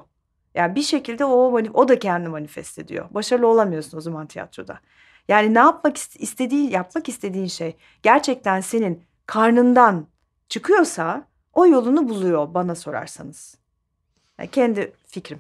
Yani 0.56 0.76
bir 0.76 0.82
şekilde 0.82 1.26
o 1.26 1.62
o 1.74 1.88
da 1.88 2.00
kendi 2.00 2.30
manifest 2.30 2.80
ediyor. 2.80 3.06
Başarılı 3.12 3.48
olamıyorsun 3.48 3.98
o 3.98 4.02
zaman 4.02 4.28
tiyatroda. 4.28 4.80
Yani 5.28 5.54
ne 5.54 5.60
yapmak 5.60 5.98
ist- 5.98 6.18
istediğin, 6.20 6.70
yapmak 6.70 7.10
istediğin 7.10 7.48
şey 7.48 7.76
gerçekten 8.04 8.62
senin 8.62 9.04
karnından 9.26 10.08
çıkıyorsa 10.50 11.28
o 11.54 11.66
yolunu 11.66 12.10
buluyor 12.10 12.54
bana 12.54 12.76
sorarsanız. 12.76 13.56
Yani 14.40 14.52
kendi 14.52 14.92
fikrim. 15.08 15.40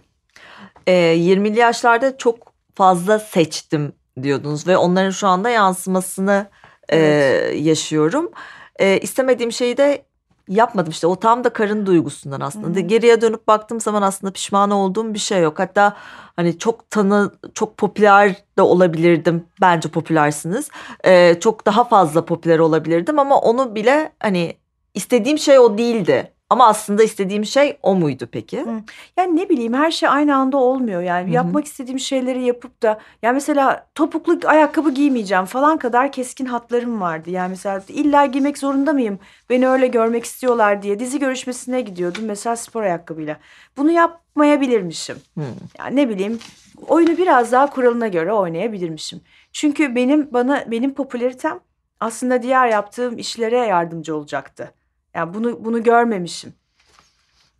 e, 0.88 0.93
20'li 1.18 1.59
yaşlarda 1.59 2.18
çok 2.18 2.53
fazla 2.76 3.20
seçtim 3.20 3.93
diyordunuz 4.24 4.68
ve 4.68 4.78
onların 4.78 5.09
şu 5.09 5.28
anda 5.28 5.49
yansımasını 5.49 6.47
e, 6.89 6.97
Evet. 6.97 7.61
yaşıyorum. 7.66 8.32
E, 8.80 8.99
istemediğim 8.99 9.51
şeyi 9.51 9.78
de 9.78 10.05
yapmadım 10.47 10.91
işte 10.91 11.07
o 11.07 11.16
tam 11.16 11.43
da 11.43 11.49
karın 11.49 11.86
duygusundan 11.86 12.41
aslında. 12.41 12.80
Hı. 12.80 12.84
Geriye 12.84 13.22
dönüp 13.22 13.47
baktığım 13.47 13.80
zaman 13.82 14.01
aslında 14.01 14.34
pişman 14.34 14.72
olduğum 14.72 15.14
bir 15.14 15.20
şey 15.20 15.41
yok. 15.41 15.59
Hatta 15.59 15.95
hani 16.36 16.59
çok 16.59 16.89
tanı 16.89 17.32
çok 17.53 17.78
popüler 17.78 18.36
de 18.57 18.61
olabilirdim. 18.61 19.45
Bence 19.61 19.89
popülersiniz. 19.89 20.70
E, 21.05 21.39
çok 21.39 21.66
daha 21.66 21.84
fazla 21.84 22.26
popüler 22.26 22.59
olabilirdim 22.59 23.20
ama 23.20 23.39
onu 23.39 23.76
bile 23.76 24.11
hani 24.20 24.55
istediğim 24.93 25.37
şey 25.37 25.59
o 25.59 25.77
değildi. 25.77 26.33
Ama 26.53 26.67
aslında 26.67 27.03
istediğim 27.03 27.45
şey 27.45 27.77
o 27.83 27.95
muydu 27.95 28.29
peki? 28.31 28.61
Hı. 28.61 28.69
Yani 29.17 29.35
ne 29.35 29.49
bileyim 29.49 29.73
her 29.73 29.91
şey 29.91 30.09
aynı 30.09 30.35
anda 30.35 30.57
olmuyor 30.57 31.01
yani 31.01 31.25
Hı 31.25 31.29
hı. 31.29 31.33
yapmak 31.33 31.65
istediğim 31.65 31.99
şeyleri 31.99 32.43
yapıp 32.43 32.81
da 32.81 32.99
yani 33.21 33.33
mesela 33.33 33.87
topuklu 33.95 34.39
ayakkabı 34.45 34.91
giymeyeceğim 34.91 35.45
falan 35.45 35.77
kadar 35.77 36.11
keskin 36.11 36.45
hatlarım 36.45 37.01
vardı. 37.01 37.29
Yani 37.29 37.49
mesela 37.49 37.81
illa 37.87 38.25
giymek 38.25 38.57
zorunda 38.57 38.93
mıyım 38.93 39.19
beni 39.49 39.67
öyle 39.67 39.87
görmek 39.87 40.25
istiyorlar 40.25 40.81
diye 40.81 40.99
dizi 40.99 41.19
görüşmesine 41.19 41.81
gidiyordum 41.81 42.25
mesela 42.25 42.55
spor 42.55 42.83
ayakkabıyla. 42.83 43.37
Bunu 43.77 43.91
yapmayabilirmişim. 43.91 45.17
Hmm. 45.33 45.43
Yani 45.79 45.95
ne 45.95 46.09
bileyim 46.09 46.39
oyunu 46.87 47.17
biraz 47.17 47.51
daha 47.51 47.69
kuralına 47.69 48.07
göre 48.07 48.33
oynayabilirmişim. 48.33 49.21
Çünkü 49.51 49.95
benim 49.95 50.33
bana 50.33 50.71
benim 50.71 50.93
popülaritem 50.93 51.59
aslında 51.99 52.43
diğer 52.43 52.67
yaptığım 52.67 53.17
işlere 53.17 53.57
yardımcı 53.57 54.15
olacaktı. 54.15 54.73
Yani 55.16 55.34
bunu 55.34 55.66
bunu 55.66 55.84
görmemişim. 55.84 56.53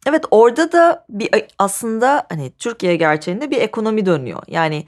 Evet 0.08 0.26
orada 0.32 0.72
da 0.72 1.06
bir 1.10 1.30
aslında 1.60 2.26
hani 2.30 2.52
Türkiye 2.52 2.96
gerçeğinde 2.96 3.52
bir 3.52 3.62
ekonomi 3.62 4.06
dönüyor. 4.06 4.44
Yani 4.48 4.86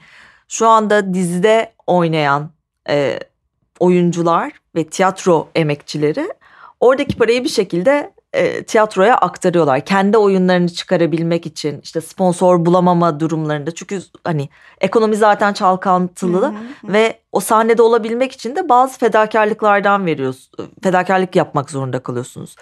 şu 0.48 0.68
anda 0.68 1.14
dizide 1.14 1.72
oynayan 1.86 2.50
e, 2.88 3.20
oyuncular 3.80 4.52
ve 4.74 4.84
tiyatro 4.84 5.48
emekçileri 5.54 6.28
oradaki 6.80 7.16
parayı 7.16 7.44
bir 7.44 7.48
şekilde 7.48 8.12
e, 8.32 8.62
tiyatroya 8.62 9.16
aktarıyorlar. 9.16 9.84
Kendi 9.84 10.18
oyunlarını 10.18 10.68
çıkarabilmek 10.68 11.46
için 11.46 11.80
işte 11.80 12.00
sponsor 12.00 12.66
bulamama 12.66 13.20
durumlarında. 13.20 13.74
Çünkü 13.74 14.00
hani 14.24 14.48
ekonomi 14.80 15.16
zaten 15.16 15.52
çalkantılı 15.52 16.42
Hı 16.42 16.46
hı 16.46 16.88
hı. 16.88 16.92
ve 16.92 17.18
o 17.36 17.40
sahnede 17.40 17.82
olabilmek 17.82 18.32
için 18.32 18.56
de 18.56 18.68
bazı 18.68 18.98
fedakarlıklardan 18.98 20.06
veriyoruz. 20.06 20.50
Fedakarlık 20.82 21.36
yapmak 21.36 21.70
zorunda 21.70 21.98
kalıyorsunuz. 22.02 22.56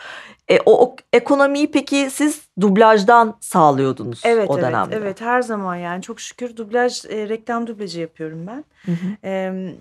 E, 0.49 0.59
o, 0.67 0.85
o 0.87 0.97
ekonomiyi 1.13 1.71
peki 1.71 2.09
siz 2.11 2.49
dublajdan 2.61 3.37
sağlıyordunuz 3.41 4.21
Evet 4.25 4.51
o 4.51 4.55
evet 4.59 4.65
dönemde. 4.65 4.97
evet 4.97 5.21
her 5.21 5.43
zaman 5.43 5.77
yani 5.77 6.03
çok 6.03 6.21
şükür 6.21 6.57
dublaj 6.57 7.05
e, 7.05 7.29
reklam 7.29 7.67
dublajı 7.67 8.01
yapıyorum 8.01 8.47
ben. 8.47 8.65
Hı 8.85 8.93
hı. 8.93 9.07
Eee, 9.25 9.75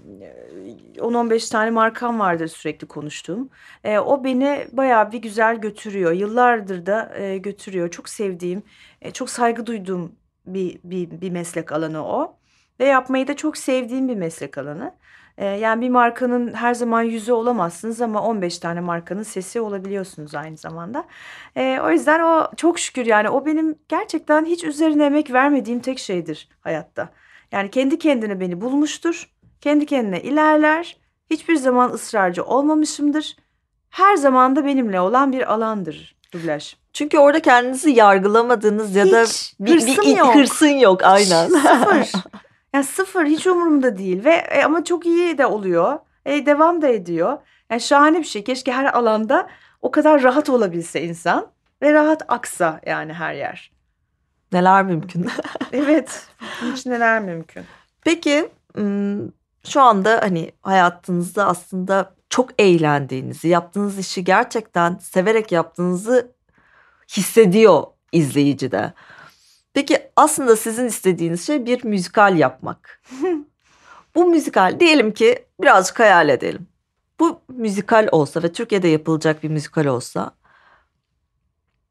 10-15 0.98 1.52
tane 1.52 1.72
markam 1.72 2.20
vardır 2.20 2.48
sürekli 2.48 2.88
konuştuğum. 2.88 3.50
Eee, 3.86 4.00
o 4.00 4.24
beni 4.24 4.68
bayağı 4.72 5.12
bir 5.12 5.18
güzel 5.18 5.56
götürüyor. 5.56 6.12
Yıllardır 6.12 6.86
da 6.86 7.14
e, 7.18 7.38
götürüyor. 7.38 7.90
Çok 7.92 8.10
sevdiğim, 8.10 8.64
e, 9.02 9.12
çok 9.12 9.30
saygı 9.30 9.66
duyduğum 9.66 10.12
bir, 10.46 10.80
bir, 10.84 11.22
bir 11.22 11.30
meslek 11.30 11.72
alanı 11.72 12.06
o. 12.08 12.36
Ve 12.80 12.86
yapmayı 12.86 13.28
da 13.28 13.36
çok 13.36 13.58
sevdiğim 13.58 14.08
bir 14.08 14.16
meslek 14.16 14.58
alanı. 14.58 14.94
Eee, 15.40 15.46
yani 15.46 15.82
bir 15.82 15.90
markanın 15.90 16.54
her 16.54 16.74
zaman 16.74 17.02
yüzü 17.02 17.32
olamazsınız 17.32 18.02
ama 18.02 18.22
15 18.24 18.58
tane 18.60 18.80
markanın 18.80 19.24
sesi 19.24 19.62
olabiliyorsunuz 19.62 20.36
aynı 20.36 20.58
zamanda. 20.58 21.04
Eee, 21.58 21.80
o 21.86 21.90
yüzden 21.92 22.20
o 22.20 22.52
çok 22.58 22.80
şükür 22.80 23.06
yani 23.06 23.30
o 23.30 23.46
benim 23.46 23.76
gerçekten 23.90 24.46
hiç 24.46 24.64
üzerine 24.64 25.06
emek 25.06 25.34
vermediğim 25.34 25.80
tek 25.80 26.00
şeydir 26.00 26.50
hayatta. 26.62 27.10
Yani 27.52 27.72
kendi 27.72 28.00
kendine 28.00 28.40
beni 28.40 28.62
bulmuştur. 28.62 29.30
Kendi 29.62 29.86
kendine 29.86 30.22
ilerler. 30.22 30.98
Hiçbir 31.30 31.56
zaman 31.56 31.90
ısrarcı 31.92 32.44
olmamışımdır. 32.44 33.36
Her 33.90 34.16
zaman 34.16 34.56
da 34.56 34.66
benimle 34.66 35.00
olan 35.00 35.32
bir 35.32 35.54
alandır 35.54 36.16
dublaj. 36.34 36.76
Çünkü 36.94 37.18
orada 37.18 37.40
kendinizi 37.40 37.92
yargılamadığınız 37.92 38.96
ya 38.96 39.12
da 39.12 39.24
Hiç 39.24 39.54
bir, 39.60 39.66
bir 39.66 39.74
hırsım 39.74 40.04
ilk 40.06 40.18
yok. 40.18 40.36
hırsın 40.36 40.68
yok 40.68 41.04
aynen. 41.04 41.48
Sıfır. 41.50 42.12
Yani 42.74 42.84
sıfır 42.84 43.26
hiç 43.26 43.48
umurumda 43.48 43.98
değil 43.98 44.26
ve 44.26 44.34
e, 44.34 44.64
ama 44.64 44.84
çok 44.84 45.06
iyi 45.06 45.38
de 45.38 45.46
oluyor. 45.46 46.00
E, 46.26 46.46
devam 46.46 46.82
da 46.82 46.88
ediyor. 46.88 47.38
Yani 47.70 47.82
şahane 47.82 48.20
bir 48.20 48.24
şey. 48.24 48.44
Keşke 48.44 48.72
her 48.72 48.86
alanda 48.86 49.50
o 49.82 49.92
kadar 49.92 50.24
rahat 50.24 50.50
olabilse 50.50 51.02
insan 51.04 51.48
ve 51.82 51.94
rahat 51.94 52.22
aksa 52.28 52.82
yani 52.86 53.14
her 53.14 53.34
yer. 53.34 53.72
Neler 54.52 54.84
mümkün. 54.84 55.28
Evet. 55.74 56.28
İçin 56.74 56.92
neler 56.92 57.22
mümkün? 57.22 57.64
Peki 58.02 58.50
şu 59.68 59.82
anda 59.82 60.20
hani 60.24 60.52
hayatınızda 60.62 61.48
aslında 61.48 62.16
çok 62.30 62.50
eğlendiğinizi, 62.60 63.48
yaptığınız 63.48 64.00
işi 64.00 64.24
gerçekten 64.24 64.96
severek 64.96 65.52
yaptığınızı 65.52 66.32
hissediyor 67.18 67.84
izleyici 68.12 68.72
de. 68.72 68.94
Peki 69.74 70.10
aslında 70.16 70.56
sizin 70.56 70.86
istediğiniz 70.88 71.48
şey 71.48 71.66
bir 71.66 71.84
müzikal 71.84 72.38
yapmak. 72.38 73.02
Bu 74.16 74.26
müzikal 74.26 74.80
diyelim 74.80 75.12
ki 75.14 75.46
birazcık 75.62 76.00
hayal 76.00 76.30
edelim. 76.30 76.68
Bu 77.20 77.42
müzikal 77.48 78.10
olsa 78.12 78.44
ve 78.44 78.52
Türkiye'de 78.52 78.88
yapılacak 78.88 79.44
bir 79.44 79.50
müzikal 79.50 79.86
olsa 79.86 80.32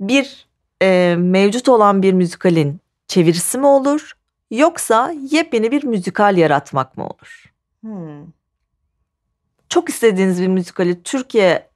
bir 0.00 0.46
e, 0.82 1.16
mevcut 1.18 1.68
olan 1.68 2.02
bir 2.02 2.12
müzikalin 2.12 2.80
çevirisi 3.08 3.58
mi 3.58 3.66
olur 3.66 4.12
yoksa 4.50 5.14
yepyeni 5.30 5.70
bir 5.70 5.84
müzikal 5.84 6.36
yaratmak 6.36 6.96
mı 6.96 7.06
olur? 7.06 7.52
Hmm. 7.80 8.26
çok 9.68 9.88
istediğiniz 9.88 10.42
bir 10.42 10.48
müzikali 10.48 11.02
Türkiye 11.02 11.70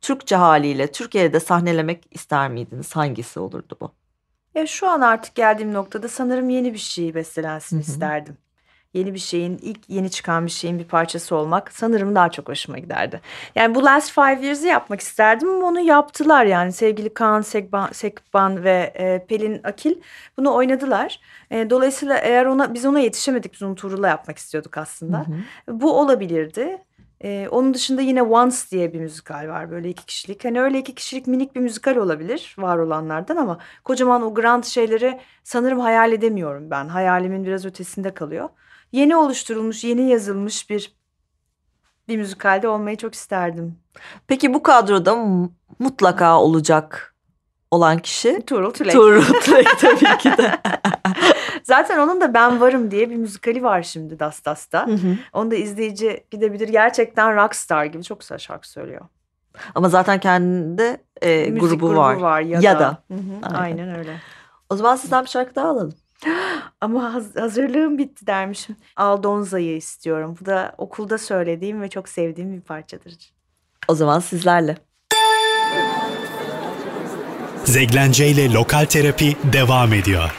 Türkçe 0.00 0.36
haliyle 0.36 0.92
Türkiye'de 0.92 1.40
sahnelemek 1.40 2.04
ister 2.10 2.50
miydiniz? 2.50 2.96
Hangisi 2.96 3.40
olurdu 3.40 3.76
bu? 3.80 3.97
Ya 4.54 4.66
şu 4.66 4.88
an 4.88 5.00
artık 5.00 5.34
geldiğim 5.34 5.74
noktada 5.74 6.08
sanırım 6.08 6.50
yeni 6.50 6.72
bir 6.72 6.78
şey 6.78 7.14
bestelensin 7.14 7.76
Hı 7.76 7.80
hı. 7.80 7.82
isterdim. 7.82 8.36
Yeni 8.94 9.14
bir 9.14 9.18
şeyin, 9.18 9.58
ilk 9.62 9.90
yeni 9.90 10.10
çıkan 10.10 10.46
bir 10.46 10.50
şeyin 10.50 10.78
bir 10.78 10.84
parçası 10.84 11.36
olmak 11.36 11.72
sanırım 11.72 12.14
daha 12.14 12.30
çok 12.30 12.48
hoşuma 12.48 12.78
giderdi. 12.78 13.20
Yani 13.54 13.74
bu 13.74 13.84
Last 13.84 14.12
Five 14.12 14.46
Years'ı 14.46 14.66
yapmak 14.66 15.00
isterdim 15.00 15.48
ama 15.48 15.66
onu 15.66 15.80
yaptılar 15.80 16.44
yani. 16.44 16.72
Sevgili 16.72 17.14
Kaan 17.14 17.40
Sekban, 17.40 17.88
Sekban 17.92 18.64
ve 18.64 18.92
e, 18.94 19.26
Pelin 19.26 19.60
Akil 19.64 19.94
bunu 20.36 20.54
oynadılar. 20.54 21.20
E, 21.50 21.70
dolayısıyla 21.70 22.18
eğer 22.18 22.46
ona 22.46 22.74
biz 22.74 22.86
ona 22.86 23.00
yetişemedik, 23.00 23.52
biz 23.52 23.62
onu 23.62 23.74
Tuğrul'la 23.74 24.08
yapmak 24.08 24.38
istiyorduk 24.38 24.78
aslında. 24.78 25.18
Hı 25.18 25.22
hı. 25.68 25.80
Bu 25.80 26.00
olabilirdi. 26.00 26.78
Ee, 27.24 27.48
onun 27.50 27.74
dışında 27.74 28.02
yine 28.02 28.22
Once 28.22 28.56
diye 28.70 28.92
bir 28.92 29.00
müzikal 29.00 29.48
var 29.48 29.70
böyle 29.70 29.88
iki 29.88 30.06
kişilik. 30.06 30.44
Hani 30.44 30.60
öyle 30.60 30.78
iki 30.78 30.94
kişilik 30.94 31.26
minik 31.26 31.54
bir 31.54 31.60
müzikal 31.60 31.96
olabilir 31.96 32.54
var 32.58 32.78
olanlardan 32.78 33.36
ama 33.36 33.58
kocaman 33.84 34.22
o 34.22 34.34
grand 34.34 34.64
şeyleri 34.64 35.20
sanırım 35.44 35.80
hayal 35.80 36.12
edemiyorum 36.12 36.70
ben. 36.70 36.88
Hayalimin 36.88 37.44
biraz 37.44 37.64
ötesinde 37.64 38.14
kalıyor. 38.14 38.48
Yeni 38.92 39.16
oluşturulmuş, 39.16 39.84
yeni 39.84 40.10
yazılmış 40.10 40.70
bir 40.70 40.98
bir 42.08 42.16
müzikalde 42.16 42.68
olmayı 42.68 42.96
çok 42.96 43.14
isterdim. 43.14 43.78
Peki 44.26 44.54
bu 44.54 44.62
kadroda 44.62 45.16
mutlaka 45.78 46.40
olacak 46.40 47.14
olan 47.70 47.98
kişi 47.98 48.42
Tuğrul 48.46 48.70
Tülek. 48.70 48.92
Tuğrul 48.92 49.22
Tülek 49.22 49.78
tabii 49.78 50.18
ki 50.18 50.30
de. 50.38 50.58
Zaten 51.68 51.98
onun 51.98 52.20
da 52.20 52.34
Ben 52.34 52.60
Varım 52.60 52.90
diye 52.90 53.10
bir 53.10 53.16
müzikali 53.16 53.62
var 53.62 53.82
şimdi 53.82 54.18
Das 54.18 54.44
Das'ta. 54.44 54.86
Hı 54.86 54.92
hı. 54.92 55.16
Onu 55.32 55.50
da 55.50 55.54
izleyici 55.54 56.24
gidebilir. 56.30 56.68
Gerçekten 56.68 57.36
rockstar 57.36 57.84
gibi 57.84 58.04
çok 58.04 58.20
güzel 58.20 58.38
şarkı 58.38 58.68
söylüyor. 58.70 59.00
Ama 59.74 59.88
zaten 59.88 60.20
kendinde 60.20 61.00
e, 61.22 61.50
Müzik 61.50 61.80
grubu, 61.80 61.96
var. 61.96 62.40
ya, 62.40 62.60
Ya 62.60 62.74
da. 62.76 62.80
da. 62.80 63.02
Hı 63.08 63.14
hı, 63.14 63.20
Aynen. 63.42 63.58
aynen 63.84 63.98
öyle. 63.98 64.20
O 64.70 64.76
zaman 64.76 64.96
sizden 64.96 65.24
bir 65.24 65.28
şarkı 65.28 65.54
daha 65.54 65.68
alalım. 65.68 65.94
Ama 66.80 67.14
haz- 67.14 67.36
hazırlığım 67.36 67.98
bitti 67.98 68.26
dermişim. 68.26 68.76
Aldonza'yı 68.96 69.76
istiyorum. 69.76 70.36
Bu 70.40 70.46
da 70.46 70.74
okulda 70.78 71.18
söylediğim 71.18 71.82
ve 71.82 71.88
çok 71.90 72.08
sevdiğim 72.08 72.52
bir 72.56 72.60
parçadır. 72.60 73.14
O 73.88 73.94
zaman 73.94 74.20
sizlerle. 74.20 74.76
Zeglence 77.64 78.28
ile 78.28 78.52
Lokal 78.52 78.84
Terapi 78.84 79.36
devam 79.52 79.92
ediyor. 79.92 80.34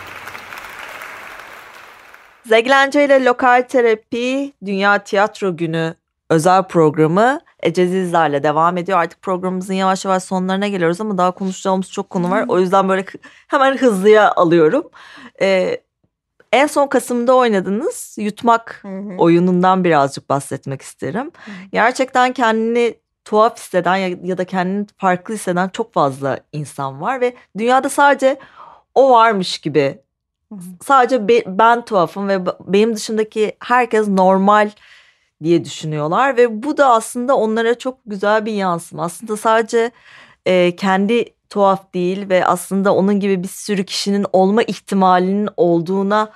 Zeglence 2.50 3.06
ile 3.06 3.26
Lokal 3.26 3.62
Terapi 3.70 4.54
Dünya 4.66 5.04
Tiyatro 5.04 5.58
Günü 5.58 5.95
özel 6.30 6.64
programı 6.64 7.39
Ece 7.64 7.88
Zizler'le 7.88 8.43
devam 8.43 8.78
ediyor. 8.78 9.00
Artık 9.00 9.22
programımızın 9.22 9.74
yavaş 9.74 10.06
yavaş 10.06 10.24
sonlarına 10.24 10.68
geliyoruz 10.68 11.02
ama 11.02 11.18
daha 11.18 11.32
konuşacağımız 11.32 11.91
çok 11.91 12.10
konu 12.10 12.32
var. 12.32 12.45
O 12.47 12.60
yüzden 12.60 12.89
böyle 12.89 13.06
hemen 13.47 13.78
hızlıya 13.78 14.32
alıyorum. 14.32 14.89
Ee, 15.41 15.82
en 16.52 16.68
son 16.68 16.88
Kasım'da 16.88 17.36
oynadınız. 17.36 18.16
Yutmak 18.20 18.84
oyunundan 19.18 19.84
birazcık 19.84 20.30
bahsetmek 20.30 20.82
isterim. 20.82 21.32
Hı. 21.45 21.52
Gerçekten 21.72 22.34
kendini 22.34 22.95
tuhaf 23.26 23.58
hisseden 23.58 23.95
ya, 23.95 24.18
ya 24.24 24.38
da 24.38 24.45
kendini 24.45 24.86
farklı 24.97 25.34
hisseden 25.34 25.70
çok 25.70 25.93
fazla 25.93 26.39
insan 26.52 27.02
var 27.02 27.22
ve 27.22 27.36
dünyada 27.58 27.89
sadece 27.89 28.39
o 28.95 29.12
varmış 29.12 29.58
gibi. 29.58 30.00
Sadece 30.84 31.28
be- 31.28 31.43
ben 31.47 31.86
tuhafım 31.86 32.28
ve 32.28 32.45
benim 32.68 32.95
dışındaki 32.95 33.56
herkes 33.60 34.08
normal 34.08 34.72
diye 35.43 35.66
düşünüyorlar 35.66 36.38
ve 36.38 36.64
bu 36.64 36.78
da 36.78 36.91
aslında 36.91 37.36
onlara 37.36 37.78
çok 37.78 37.97
güzel 38.06 38.45
bir 38.45 38.54
yansıma. 38.54 39.04
Aslında 39.04 39.38
sadece 39.38 39.91
e, 40.45 40.76
kendi 40.76 41.26
tuhaf 41.50 41.93
değil 41.93 42.30
ve 42.30 42.45
aslında 42.45 42.95
onun 42.95 43.20
gibi 43.20 43.43
bir 43.43 43.47
sürü 43.47 43.86
kişinin 43.86 44.26
olma 44.34 44.64
ihtimalinin 44.64 45.50
olduğuna 45.58 46.32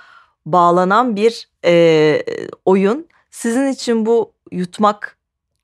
bağlanan 0.46 1.16
bir 1.16 1.48
e, 1.64 2.22
oyun. 2.64 3.06
Sizin 3.30 3.68
için 3.68 4.06
bu 4.06 4.32
yutmak 4.52 5.16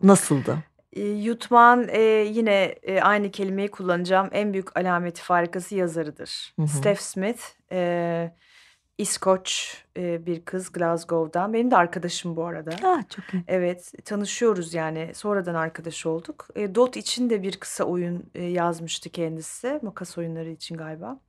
nasıldı? 0.03 0.59
E, 0.92 1.03
Yutman 1.03 1.88
e, 1.88 2.01
yine 2.30 2.62
e, 2.82 3.01
aynı 3.01 3.30
kelimeyi 3.30 3.68
kullanacağım. 3.70 4.28
En 4.32 4.53
büyük 4.53 4.76
alameti 4.76 5.22
farikası 5.22 5.74
yazarıdır. 5.74 6.53
Hı 6.57 6.62
hı. 6.62 6.68
Steph 6.68 7.01
Smith, 7.01 7.42
e, 7.73 8.33
İskoç 8.99 9.77
e, 9.97 10.27
bir 10.27 10.45
kız 10.45 10.73
Glasgow'dan. 10.73 11.53
Benim 11.53 11.71
de 11.71 11.77
arkadaşım 11.77 12.37
bu 12.37 12.45
arada. 12.45 12.71
Ah 12.85 13.09
çok 13.09 13.35
iyi. 13.35 13.45
Evet, 13.49 13.93
tanışıyoruz 14.05 14.75
yani. 14.75 15.11
Sonradan 15.14 15.55
arkadaş 15.55 16.07
olduk. 16.07 16.49
E, 16.57 16.75
Dot 16.75 16.97
için 16.97 17.31
de 17.31 17.43
bir 17.43 17.57
kısa 17.57 17.85
oyun 17.85 18.31
e, 18.35 18.45
yazmıştı 18.45 19.11
kendisi. 19.11 19.79
Makas 19.83 20.18
oyunları 20.18 20.51
için 20.51 20.77
galiba. 20.77 21.21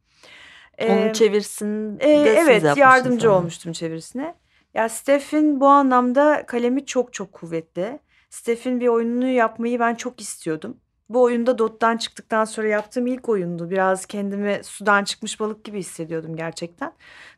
Onun 0.82 1.08
E, 1.10 1.14
çevirisini 1.14 1.96
e, 2.04 2.26
de 2.26 2.36
siz 2.40 2.48
evet, 2.48 2.78
yardımcı 2.78 3.22
sanırım. 3.22 3.38
olmuştum 3.40 3.72
çevirisine. 3.72 4.36
Ya 4.74 4.90
Steph'in 4.90 5.60
bu 5.62 5.68
anlamda 5.68 6.46
kalemi 6.46 6.86
çok 6.86 7.14
çok 7.14 7.32
kuvvetli. 7.32 8.00
Steph'in 8.30 8.80
bir 8.80 8.88
oyununu 8.88 9.28
yapmayı 9.28 9.80
ben 9.80 9.96
çok 9.96 10.22
istiyordum. 10.22 10.78
Bu 11.14 11.22
oyunda 11.22 11.58
Dot'tan 11.58 11.98
çıktıktan 11.98 12.46
sonra 12.46 12.68
yaptığım 12.68 13.08
ilk 13.08 13.30
oyundu. 13.30 13.70
Biraz 13.70 14.06
kendimi 14.06 14.62
sudan 14.64 15.04
çıkmış 15.04 15.40
balık 15.40 15.64
gibi 15.64 15.80
hissediyordum 15.80 16.36
gerçekten. 16.36 16.94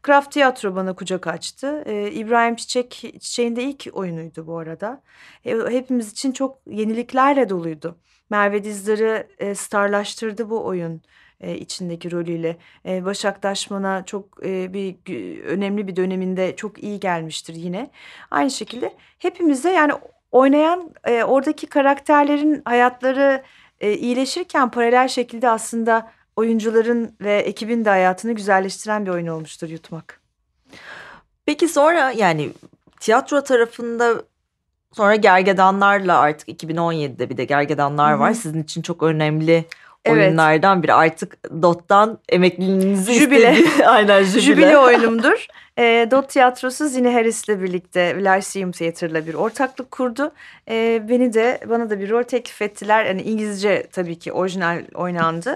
Craft 0.05 0.31
Tiyatro 0.31 0.75
bana 0.75 0.95
kucak 0.95 1.27
açtı. 1.27 1.83
Ee, 1.85 2.11
İbrahim 2.11 2.55
Çiçek 2.55 2.91
Çiçek'in 2.91 3.55
de 3.55 3.63
ilk 3.63 3.87
oyunuydu 3.93 4.47
bu 4.47 4.57
arada. 4.57 5.01
E, 5.45 5.55
hepimiz 5.69 6.11
için 6.11 6.31
çok 6.31 6.57
yeniliklerle 6.67 7.49
doluydu. 7.49 7.97
Merve 8.29 8.63
Dizdar'ı 8.63 9.27
e, 9.39 9.55
starlaştırdı 9.55 10.49
bu 10.49 10.65
oyun 10.65 11.01
e, 11.41 11.57
içindeki 11.57 12.11
rolüyle. 12.11 12.57
E, 12.85 13.05
Başak 13.05 13.43
Daşman'a 13.43 14.05
çok 14.05 14.45
e, 14.45 14.73
bir 14.73 14.95
önemli 15.43 15.87
bir 15.87 15.95
döneminde 15.95 16.55
çok 16.55 16.83
iyi 16.83 16.99
gelmiştir 16.99 17.53
yine. 17.53 17.89
Aynı 18.31 18.51
şekilde 18.51 18.93
hepimize 19.19 19.71
yani 19.71 19.93
oynayan 20.31 20.93
e, 21.03 21.23
oradaki 21.23 21.67
karakterlerin 21.67 22.61
hayatları 22.65 23.43
e, 23.83 23.97
iyileşirken 23.97 24.71
paralel 24.71 25.07
şekilde 25.07 25.49
aslında 25.49 26.11
oyuncuların 26.35 27.15
ve 27.21 27.37
ekibin 27.37 27.85
de 27.85 27.89
hayatını 27.89 28.31
güzelleştiren 28.31 29.05
bir 29.05 29.11
oyun 29.11 29.27
olmuştur 29.27 29.69
Yutmak. 29.69 30.21
Peki 31.45 31.67
sonra 31.67 32.11
yani 32.11 32.49
tiyatro 32.99 33.43
tarafında 33.43 34.23
sonra 34.91 35.15
Gergedanlarla 35.15 36.19
artık 36.19 36.49
2017'de 36.49 37.29
bir 37.29 37.37
de 37.37 37.45
Gergedanlar 37.45 38.11
Hı 38.11 38.15
hı. 38.15 38.19
var. 38.19 38.33
Sizin 38.33 38.63
için 38.63 38.81
çok 38.81 39.03
önemli 39.03 39.65
Evet. 40.05 40.27
oyunlardan 40.27 40.83
biri. 40.83 40.93
Artık 40.93 41.37
Dot'tan 41.61 42.19
emekliliğinizi 42.29 43.13
Jübile. 43.13 43.53
istedi- 43.53 43.85
Aynen 43.87 44.23
jübile. 44.23 44.41
Jübile 44.41 44.77
oyunumdur. 44.77 45.47
E, 45.77 46.07
Dot 46.11 46.29
Tiyatrosu 46.29 46.87
Zine 46.87 47.13
Harris'le 47.13 47.49
birlikte 47.49 48.15
Lyceum 48.15 48.71
Theater'la 48.71 49.27
bir 49.27 49.33
ortaklık 49.33 49.91
kurdu. 49.91 50.31
E, 50.69 51.03
beni 51.09 51.33
de 51.33 51.59
bana 51.69 51.89
da 51.89 51.99
bir 51.99 52.09
rol 52.09 52.23
teklif 52.23 52.61
ettiler. 52.61 53.05
Yani 53.05 53.21
İngilizce 53.21 53.87
tabii 53.91 54.19
ki 54.19 54.31
orijinal 54.31 54.81
oynandı. 54.95 55.55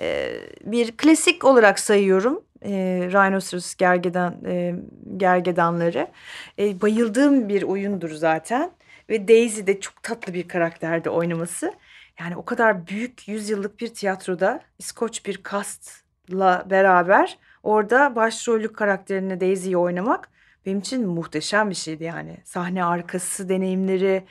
E, 0.00 0.28
bir 0.64 0.92
klasik 0.96 1.44
olarak 1.44 1.78
sayıyorum. 1.78 2.40
E, 2.64 2.70
Rhinoceros 3.12 3.74
gergedan 3.74 4.34
e, 4.46 4.74
gergedanları. 5.16 6.06
E, 6.58 6.80
bayıldığım 6.80 7.48
bir 7.48 7.62
oyundur 7.62 8.10
zaten. 8.10 8.70
Ve 9.10 9.28
Daisy 9.28 9.60
de 9.66 9.80
çok 9.80 10.02
tatlı 10.02 10.34
bir 10.34 10.48
karakterde 10.48 11.10
oynaması. 11.10 11.72
Yani 12.22 12.36
o 12.36 12.44
kadar 12.44 12.86
büyük 12.86 13.28
yüzyıllık 13.28 13.80
bir 13.80 13.94
tiyatroda 13.94 14.60
İskoç 14.78 15.26
bir 15.26 15.42
kastla 15.42 16.66
beraber 16.70 17.38
orada 17.62 18.16
başrollük 18.16 18.76
karakterini 18.76 19.40
Daisy'yi 19.40 19.76
oynamak 19.76 20.28
benim 20.66 20.78
için 20.78 21.06
muhteşem 21.08 21.70
bir 21.70 21.74
şeydi 21.74 22.04
yani. 22.04 22.38
Sahne 22.44 22.84
arkası 22.84 23.48
deneyimleri. 23.48 24.24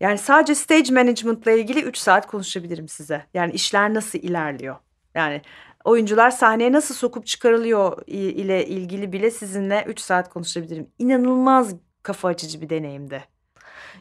Yani 0.00 0.18
sadece 0.18 0.54
stage 0.54 0.92
management'la 0.94 1.50
ilgili 1.50 1.82
3 1.82 1.98
saat 1.98 2.26
konuşabilirim 2.26 2.88
size. 2.88 3.26
Yani 3.34 3.52
işler 3.52 3.94
nasıl 3.94 4.18
ilerliyor? 4.18 4.76
Yani 5.14 5.42
oyuncular 5.84 6.30
sahneye 6.30 6.72
nasıl 6.72 6.94
sokup 6.94 7.26
çıkarılıyor 7.26 8.02
ile 8.06 8.66
ilgili 8.66 9.12
bile 9.12 9.30
sizinle 9.30 9.84
3 9.88 10.00
saat 10.00 10.28
konuşabilirim. 10.30 10.90
İnanılmaz 10.98 11.74
kafa 12.02 12.28
açıcı 12.28 12.60
bir 12.60 12.70
deneyimdi. 12.70 13.35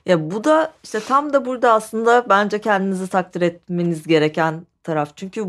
Ya 0.05 0.31
bu 0.31 0.43
da 0.43 0.73
işte 0.83 0.99
tam 0.99 1.33
da 1.33 1.45
burada 1.45 1.73
aslında 1.73 2.29
bence 2.29 2.61
kendinizi 2.61 3.07
takdir 3.07 3.41
etmeniz 3.41 4.07
gereken 4.07 4.67
taraf. 4.83 5.11
Çünkü 5.15 5.45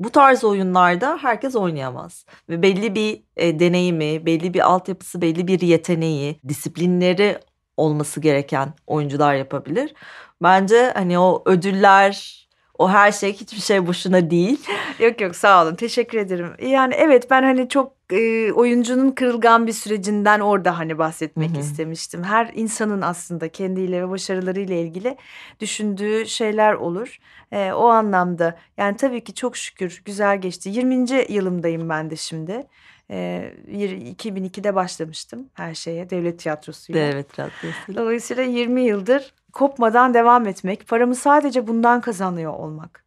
bu 0.00 0.10
tarz 0.10 0.44
oyunlarda 0.44 1.18
herkes 1.22 1.56
oynayamaz. 1.56 2.26
Ve 2.48 2.62
belli 2.62 2.94
bir 2.94 3.22
e, 3.36 3.60
deneyimi, 3.60 4.26
belli 4.26 4.54
bir 4.54 4.60
altyapısı, 4.60 5.22
belli 5.22 5.46
bir 5.46 5.60
yeteneği, 5.60 6.40
disiplinleri 6.48 7.38
olması 7.76 8.20
gereken 8.20 8.74
oyuncular 8.86 9.34
yapabilir. 9.34 9.94
Bence 10.42 10.92
hani 10.94 11.18
o 11.18 11.42
ödüller, 11.46 12.45
O 12.78 12.88
her 12.90 13.12
şey 13.12 13.32
hiçbir 13.32 13.60
şey 13.60 13.86
boşuna 13.86 14.30
değil. 14.30 14.60
yok 14.98 15.20
yok 15.20 15.36
sağ 15.36 15.64
olun 15.64 15.74
teşekkür 15.74 16.18
ederim. 16.18 16.48
Yani 16.62 16.94
evet 16.94 17.30
ben 17.30 17.42
hani 17.42 17.68
çok 17.68 17.92
e, 18.12 18.52
oyuncunun 18.52 19.10
kırılgan 19.10 19.66
bir 19.66 19.72
sürecinden 19.72 20.40
orada 20.40 20.78
hani 20.78 20.98
bahsetmek 20.98 21.50
Hı 21.50 21.54
hı. 21.54 21.58
istemiştim. 21.60 22.24
Her 22.24 22.50
insanın 22.54 23.02
aslında 23.02 23.48
kendiyle 23.48 24.02
ve 24.02 24.08
başarılarıyla 24.10 24.76
ilgili 24.76 25.16
düşündüğü 25.60 26.26
şeyler 26.26 26.72
olur. 26.74 27.18
E, 27.52 27.72
o 27.72 27.86
anlamda 27.86 28.58
yani 28.76 28.96
tabii 28.96 29.24
ki 29.24 29.34
çok 29.34 29.56
şükür 29.56 30.02
güzel 30.04 30.40
geçti. 30.40 30.68
20. 30.68 30.94
yılımdayım 31.28 31.88
ben 31.88 32.10
de 32.10 32.16
şimdi. 32.16 32.66
E, 33.10 33.52
yir- 33.68 34.14
2002'de 34.16 34.74
başlamıştım 34.74 35.46
her 35.54 35.74
şeye 35.74 36.10
devlet 36.10 36.38
tiyatrosuyla. 36.38 37.02
Evet 37.02 37.32
tiyatrosuyla. 37.32 38.02
Dolayısıyla 38.02 38.42
20 38.42 38.80
yıldır 38.82 39.34
kopmadan 39.52 40.14
devam 40.14 40.46
etmek, 40.46 40.88
paramı 40.88 41.14
sadece 41.14 41.66
bundan 41.66 42.00
kazanıyor 42.00 42.52
olmak. 42.54 43.04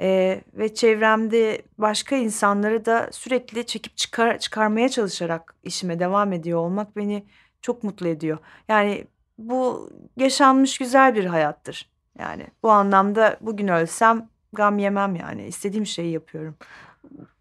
Ee, 0.00 0.40
ve 0.54 0.74
çevremde 0.74 1.62
başka 1.78 2.16
insanları 2.16 2.84
da 2.84 3.08
sürekli 3.12 3.66
çekip 3.66 3.96
çıkar, 3.96 4.38
çıkarmaya 4.38 4.88
çalışarak 4.88 5.54
işime 5.62 5.98
devam 5.98 6.32
ediyor 6.32 6.58
olmak 6.58 6.96
beni 6.96 7.26
çok 7.62 7.84
mutlu 7.84 8.08
ediyor. 8.08 8.38
Yani 8.68 9.06
bu 9.38 9.90
yaşanmış 10.16 10.78
güzel 10.78 11.14
bir 11.14 11.24
hayattır. 11.24 11.90
Yani 12.18 12.46
bu 12.62 12.70
anlamda 12.70 13.36
bugün 13.40 13.68
ölsem 13.68 14.28
gam 14.52 14.78
yemem 14.78 15.16
yani 15.16 15.46
istediğim 15.46 15.86
şeyi 15.86 16.12
yapıyorum. 16.12 16.56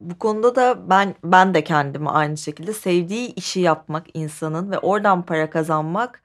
Bu 0.01 0.19
konuda 0.19 0.55
da 0.55 0.89
ben 0.89 1.15
ben 1.23 1.53
de 1.53 1.63
kendimi 1.63 2.09
aynı 2.09 2.37
şekilde 2.37 2.73
sevdiği 2.73 3.33
işi 3.35 3.59
yapmak 3.59 4.05
insanın 4.13 4.71
ve 4.71 4.79
oradan 4.79 5.21
para 5.21 5.49
kazanmak 5.49 6.23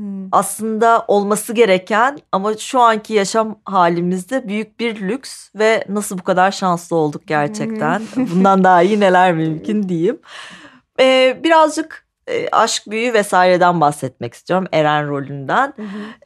Hmm. 0.00 0.28
aslında 0.32 1.04
olması 1.08 1.52
gereken 1.52 2.18
ama 2.32 2.56
şu 2.56 2.80
anki 2.80 3.14
yaşam 3.14 3.58
halimizde 3.64 4.48
büyük 4.48 4.80
bir 4.80 5.00
lüks 5.00 5.48
ve 5.54 5.84
nasıl 5.88 6.18
bu 6.18 6.22
kadar 6.22 6.50
şanslı 6.50 6.96
olduk 6.96 7.22
gerçekten. 7.26 8.02
Bundan 8.16 8.64
daha 8.64 8.82
iyi 8.82 9.00
neler 9.00 9.32
mümkün 9.32 9.88
diyeyim. 9.88 10.18
Ee, 11.00 11.40
birazcık 11.44 12.06
e, 12.26 12.48
aşk 12.52 12.82
büyü 12.86 13.12
vesaireden 13.12 13.80
bahsetmek 13.80 14.34
istiyorum 14.34 14.66
Eren 14.72 15.08
rolünden. 15.08 15.74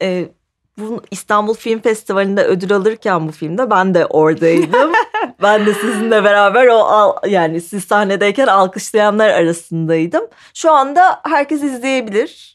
Ee, 0.01 0.29
bu 0.77 1.01
İstanbul 1.11 1.53
Film 1.53 1.81
Festivali'nde 1.81 2.43
ödül 2.43 2.73
alırken 2.73 3.27
bu 3.27 3.31
filmde 3.31 3.69
ben 3.69 3.93
de 3.93 4.05
oradaydım. 4.05 4.91
ben 5.41 5.65
de 5.65 5.73
sizinle 5.73 6.23
beraber 6.23 6.67
o 6.67 6.77
al- 6.77 7.29
yani 7.29 7.61
siz 7.61 7.83
sahnedeyken 7.83 8.47
alkışlayanlar 8.47 9.29
arasındaydım. 9.29 10.23
Şu 10.53 10.71
anda 10.71 11.21
herkes 11.23 11.63
izleyebilir. 11.63 12.54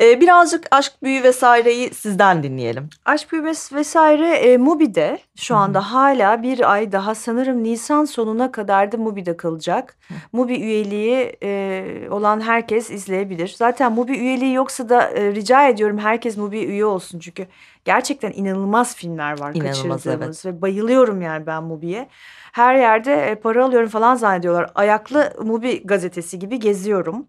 Ee, 0.00 0.20
birazcık 0.20 0.66
aşk 0.70 0.92
büyü 1.02 1.22
vesaireyi 1.22 1.94
sizden 1.94 2.42
dinleyelim. 2.42 2.90
Aşk 3.04 3.32
Büyümesi 3.32 3.74
vesaire 3.74 4.28
e, 4.34 4.56
Mubi'de 4.56 5.18
şu 5.36 5.56
anda 5.56 5.92
hala 5.92 6.42
bir 6.42 6.72
ay 6.72 6.92
daha 6.92 7.14
sanırım 7.14 7.62
Nisan 7.62 8.04
sonuna 8.04 8.52
kadar 8.52 8.92
da 8.92 8.96
Mubi'de 8.96 9.36
kalacak. 9.36 9.96
Mubi 10.32 10.54
üyeliği 10.54 11.36
e, 11.42 11.84
olan 12.10 12.40
herkes 12.40 12.90
izleyebilir. 12.90 13.54
Zaten 13.58 13.92
Mubi 13.92 14.12
üyeliği 14.12 14.54
yoksa 14.54 14.88
da 14.88 15.02
e, 15.10 15.34
rica 15.34 15.68
ediyorum 15.68 15.98
herkes 15.98 16.36
Mubi 16.36 16.64
üye 16.64 16.84
olsun. 16.84 17.18
Çünkü 17.18 17.46
gerçekten 17.84 18.32
inanılmaz 18.32 18.96
filmler 18.96 19.40
var 19.40 19.54
İnanılmaz, 19.54 20.04
kaçırdığımız 20.04 20.46
ve 20.46 20.62
bayılıyorum 20.62 21.22
yani 21.22 21.46
ben 21.46 21.62
Mubi'ye. 21.62 22.08
Her 22.52 22.74
yerde 22.74 23.30
e, 23.30 23.34
para 23.34 23.64
alıyorum 23.64 23.88
falan 23.88 24.14
zannediyorlar. 24.14 24.70
Ayaklı 24.74 25.32
Mubi 25.42 25.86
gazetesi 25.86 26.38
gibi 26.38 26.58
geziyorum. 26.58 27.26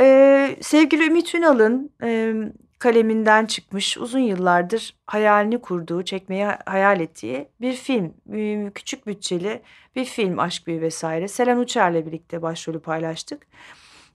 Ee, 0.00 0.56
sevgili 0.60 1.06
Ümit 1.06 1.34
Ünal'ın 1.34 1.90
e, 2.02 2.34
kaleminden 2.78 3.46
çıkmış 3.46 3.98
uzun 3.98 4.18
yıllardır 4.18 4.96
hayalini 5.06 5.60
kurduğu, 5.60 6.02
çekmeyi 6.04 6.44
hayal 6.66 7.00
ettiği 7.00 7.48
bir 7.60 7.72
film. 7.72 8.14
Ee, 8.34 8.70
küçük 8.74 9.06
bütçeli 9.06 9.62
bir 9.96 10.04
film 10.04 10.38
Aşk 10.38 10.66
Büyü 10.66 10.80
vesaire. 10.80 11.28
Selen 11.28 11.58
Uçer'le 11.58 12.06
birlikte 12.06 12.42
başrolü 12.42 12.80
paylaştık. 12.80 13.46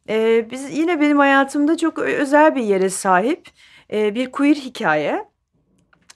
Ee, 0.10 0.48
biz 0.52 0.78
yine 0.78 1.02
benim 1.02 1.18
hayatımda 1.20 1.78
çok 1.78 2.00
özel 2.00 2.56
bir 2.56 2.64
yere 2.64 2.90
sahip 2.90 3.50
Ee, 3.94 4.16
bir 4.16 4.32
queer 4.32 4.56
hikaye. 4.56 5.26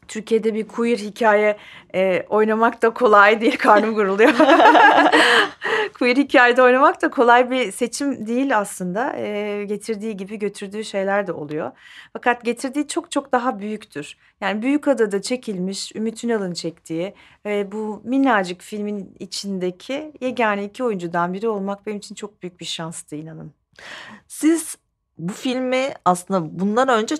Türkiye'de 0.07 0.53
bir 0.53 0.67
queer 0.67 0.97
hikaye 0.97 1.57
e, 1.95 2.25
oynamak 2.29 2.81
da 2.81 2.89
kolay 2.89 3.41
değil. 3.41 3.57
Karnım 3.57 3.95
guruluyor. 3.95 4.29
queer 5.99 6.15
hikayede 6.15 6.61
oynamak 6.61 7.01
da 7.01 7.09
kolay 7.09 7.51
bir 7.51 7.71
seçim 7.71 8.27
değil 8.27 8.57
aslında. 8.57 9.15
E, 9.17 9.65
getirdiği 9.65 10.17
gibi 10.17 10.39
götürdüğü 10.39 10.83
şeyler 10.83 11.27
de 11.27 11.31
oluyor. 11.31 11.71
Fakat 12.13 12.45
getirdiği 12.45 12.87
çok 12.87 13.11
çok 13.11 13.31
daha 13.31 13.59
büyüktür. 13.59 14.17
Yani 14.41 14.61
Büyükada'da 14.61 15.21
çekilmiş, 15.21 15.95
Ümit 15.95 16.23
Ünal'ın 16.23 16.53
çektiği 16.53 17.13
ve 17.45 17.71
bu 17.71 18.01
minnacık 18.03 18.61
filmin 18.61 19.15
içindeki 19.19 20.11
yegane 20.21 20.63
iki 20.63 20.83
oyuncudan 20.83 21.33
biri 21.33 21.47
olmak 21.47 21.85
benim 21.85 21.97
için 21.97 22.15
çok 22.15 22.41
büyük 22.41 22.59
bir 22.59 22.65
şanstı 22.65 23.15
inanın. 23.15 23.51
Siz 24.27 24.77
bu 25.17 25.33
filmi 25.33 25.93
aslında 26.05 26.59
bundan 26.59 26.89
önce 26.89 27.17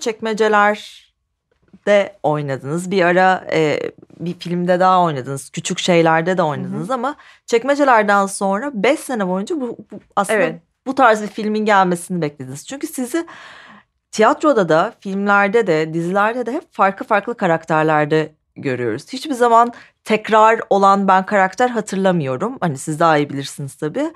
çekmecelerde 1.86 2.16
oynadınız. 2.24 2.92
Bir 2.92 3.02
ara 3.02 3.46
e, 3.52 3.80
bir 4.20 4.40
filmde 4.40 4.80
daha 4.80 5.04
oynadınız. 5.04 5.50
Küçük 5.50 5.80
şeylerde 5.80 6.38
de 6.38 6.42
oynadınız 6.44 6.92
ama 6.92 7.16
çekmecelerden 7.46 8.26
sonra 8.26 8.72
5 8.74 9.00
sene 9.00 9.28
boyunca 9.28 9.56
bu, 9.62 9.78
bu 9.92 10.00
aslında 10.16 10.40
Evet. 10.40 10.62
bu 10.88 10.96
tarz 10.96 11.22
bir 11.22 11.28
filmin 11.28 11.66
gelmesini 11.66 12.22
beklediniz. 12.22 12.68
Çünkü 12.68 12.88
sizi 12.88 13.26
tiyatroda 14.12 14.70
da, 14.70 14.94
filmlerde 15.00 15.68
de, 15.68 15.94
dizilerde 15.94 16.46
de 16.46 16.52
hep 16.52 16.74
farklı 16.74 17.06
farklı 17.06 17.38
karakterlerde 17.38 18.32
görüyoruz. 18.56 19.14
Hiçbir 19.14 19.34
zaman 19.34 19.74
tekrar 20.04 20.60
olan 20.70 21.08
ben 21.08 21.26
karakter 21.26 21.70
hatırlamıyorum. 21.70 22.58
Hani 22.62 22.78
siz 22.78 23.00
daha 23.00 23.18
iyi 23.18 23.30
bilirsiniz 23.30 23.76
tabii. 23.76 24.14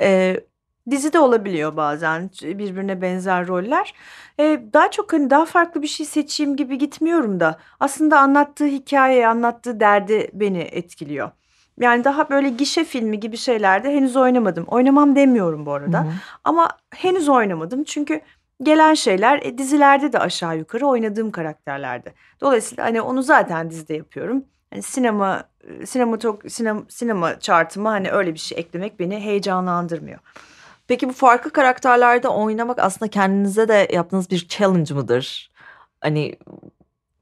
Ee, 0.00 0.40
Dizide 0.90 1.18
olabiliyor 1.18 1.76
bazen 1.76 2.30
birbirine 2.42 3.02
benzer 3.02 3.48
roller. 3.48 3.94
Ee, 4.40 4.62
daha 4.72 4.90
çok 4.90 5.12
hani 5.12 5.30
daha 5.30 5.44
farklı 5.44 5.82
bir 5.82 5.86
şey 5.86 6.06
seçeyim 6.06 6.56
gibi 6.56 6.78
gitmiyorum 6.78 7.40
da 7.40 7.58
aslında 7.80 8.20
anlattığı 8.20 8.66
hikaye, 8.66 9.28
anlattığı 9.28 9.80
derdi 9.80 10.30
beni 10.32 10.58
etkiliyor. 10.58 11.30
Yani 11.80 12.04
daha 12.04 12.30
böyle 12.30 12.48
gişe 12.48 12.84
filmi 12.84 13.20
gibi 13.20 13.36
şeylerde 13.36 13.94
henüz 13.94 14.16
oynamadım. 14.16 14.64
Oynamam 14.64 15.16
demiyorum 15.16 15.66
bu 15.66 15.72
arada. 15.72 15.98
Hı 16.00 16.04
hı. 16.04 16.12
Ama 16.44 16.68
henüz 16.94 17.28
oynamadım 17.28 17.84
çünkü 17.84 18.20
gelen 18.62 18.94
şeyler 18.94 19.42
e, 19.42 19.58
dizilerde 19.58 20.12
de 20.12 20.18
aşağı 20.18 20.58
yukarı 20.58 20.86
oynadığım 20.86 21.30
karakterlerde. 21.30 22.12
Dolayısıyla 22.40 22.84
hani 22.84 23.00
onu 23.00 23.22
zaten 23.22 23.70
dizide 23.70 23.94
yapıyorum. 23.94 24.44
Hani 24.70 24.82
sinema 24.82 25.44
e, 25.64 25.86
sinematok 25.86 26.50
sinema, 26.50 26.82
sinema 26.88 27.40
chartıma 27.40 27.90
hani 27.90 28.10
öyle 28.10 28.34
bir 28.34 28.38
şey 28.38 28.58
eklemek 28.58 29.00
beni 29.00 29.20
heyecanlandırmıyor. 29.20 30.18
Peki 30.88 31.08
bu 31.08 31.12
farklı 31.12 31.50
karakterlerde 31.50 32.28
oynamak 32.28 32.78
aslında 32.78 33.10
kendinize 33.10 33.68
de 33.68 33.88
yaptığınız 33.92 34.30
bir 34.30 34.48
challenge 34.48 34.94
mıdır? 34.94 35.50
Hani 36.00 36.38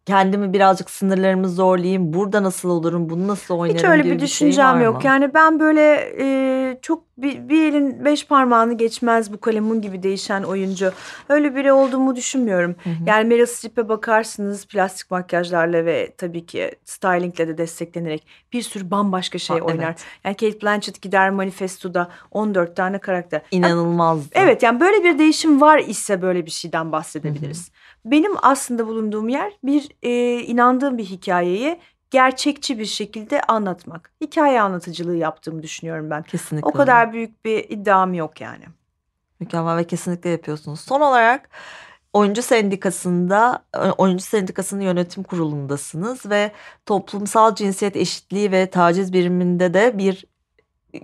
kendimi 0.07 0.53
birazcık 0.53 0.91
sınırlarımı 0.91 1.49
zorlayayım. 1.49 2.13
Burada 2.13 2.43
nasıl 2.43 2.69
olurum? 2.71 3.11
Bunu 3.11 3.29
nasıl 3.29 3.55
oynarım 3.55 3.79
Hiç 3.79 3.85
öyle 3.85 4.03
gibi 4.03 4.15
bir 4.15 4.19
şey 4.19 4.49
düşüncem 4.49 4.75
var 4.75 4.81
yok. 4.81 4.95
mı? 4.97 5.01
Yani 5.05 5.35
ben 5.35 5.61
böyle 5.61 6.13
e, 6.21 6.79
çok 6.83 7.03
bir, 7.19 7.49
bir 7.49 7.73
elin 7.73 8.05
beş 8.05 8.27
parmağını 8.27 8.73
geçmez 8.77 9.33
bu 9.33 9.41
kalemun 9.41 9.81
gibi 9.81 10.03
değişen 10.03 10.43
oyuncu. 10.43 10.93
Öyle 11.29 11.55
biri 11.57 11.73
olduğumu 11.73 12.17
düşünmüyorum. 12.17 12.77
Hı 12.85 12.91
hı. 12.91 12.95
Yani 13.07 13.29
Meryl 13.29 13.47
Streep'e 13.47 13.89
bakarsınız 13.89 14.67
plastik 14.67 15.11
makyajlarla 15.11 15.85
ve 15.85 16.15
tabii 16.19 16.47
ki 16.47 16.71
stylingle 16.85 17.49
de 17.49 17.59
desteklenerek 17.59 18.27
bir 18.53 18.63
sürü 18.63 18.91
bambaşka 18.91 19.39
şey 19.39 19.59
Ha, 19.59 19.65
oynar. 19.65 19.85
evet. 19.85 20.05
Yani 20.25 20.37
Kate 20.37 20.61
Blanchett 20.63 21.03
gider 21.03 21.31
manifestoda 21.31 22.09
14 22.31 22.77
tane 22.77 22.99
karakter. 22.99 23.43
İnanılmazdı. 23.51 24.29
Evet 24.33 24.63
yani 24.63 24.81
böyle 24.81 25.05
bir 25.05 25.19
değişim 25.19 25.61
var 25.61 25.79
ise 25.79 26.23
böyle 26.23 26.47
bir 26.47 26.51
şeyden 26.51 26.93
bahsedebiliriz. 26.93 27.71
Benim 28.11 28.33
aslında 28.43 28.87
bulunduğum 28.87 29.29
yer 29.29 29.53
bir 29.65 29.89
e, 30.03 30.41
inandığım 30.43 30.99
bir 30.99 31.05
hikayeyi 31.05 31.81
gerçekçi 32.11 32.79
bir 32.79 32.87
şekilde 32.87 33.41
anlatmak. 33.41 34.13
Hikaye 34.21 34.61
anlatıcılığı 34.61 35.17
yaptığımı 35.17 35.63
düşünüyorum 35.63 36.11
ben. 36.11 36.23
Kesinlikle. 36.23 36.69
O 36.69 36.73
kadar 36.73 37.13
büyük 37.13 37.45
bir 37.45 37.71
iddiam 37.71 38.15
yok 38.15 38.41
yani. 38.41 38.65
Mükemmel 39.41 39.77
ve 39.77 39.85
kesinlikle 39.85 40.31
yapıyorsunuz. 40.31 40.81
Son 40.81 41.01
olarak 41.01 41.51
oyuncu 42.13 42.43
sendikasında, 42.43 43.65
oyuncu 43.99 44.25
sendikasının 44.25 44.81
yönetim 44.81 45.23
kurulundasınız 45.23 46.31
ve 46.31 46.53
toplumsal 46.87 47.55
cinsiyet 47.55 47.97
eşitliği 47.97 48.53
ve 48.53 48.71
taciz 48.71 49.13
biriminde 49.13 49.75
de 49.75 49.99
bir 49.99 50.25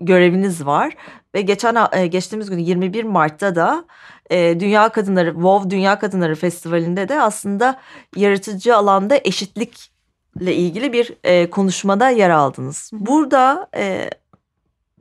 göreviniz 0.01 0.67
var. 0.67 0.97
Ve 1.35 1.41
geçen 1.41 1.77
e, 1.93 2.07
geçtiğimiz 2.07 2.51
gün 2.51 2.59
21 2.59 3.05
Mart'ta 3.05 3.55
da 3.55 3.85
e, 4.31 4.61
Dünya 4.61 4.89
Kadınları 4.89 5.33
WoW 5.33 5.71
Dünya 5.71 5.99
Kadınları 5.99 6.35
Festivali'nde 6.35 7.09
de 7.09 7.21
aslında 7.21 7.81
yaratıcı 8.17 8.77
alanda 8.77 9.17
eşitlikle 9.25 10.55
ilgili 10.55 10.93
bir 10.93 11.17
e, 11.25 11.51
konuşmada 11.51 12.09
yer 12.09 12.31
aldınız. 12.31 12.91
Burada 12.93 13.69
e, 13.77 14.11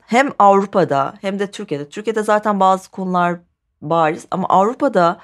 hem 0.01 0.31
Avrupa'da 0.39 1.13
hem 1.21 1.39
de 1.39 1.51
Türkiye'de. 1.51 1.89
Türkiye'de 1.89 2.23
zaten 2.23 2.59
bazı 2.59 2.91
konular 2.91 3.39
bariz 3.81 4.25
ama 4.31 4.47
Avrupa'da 4.49 5.19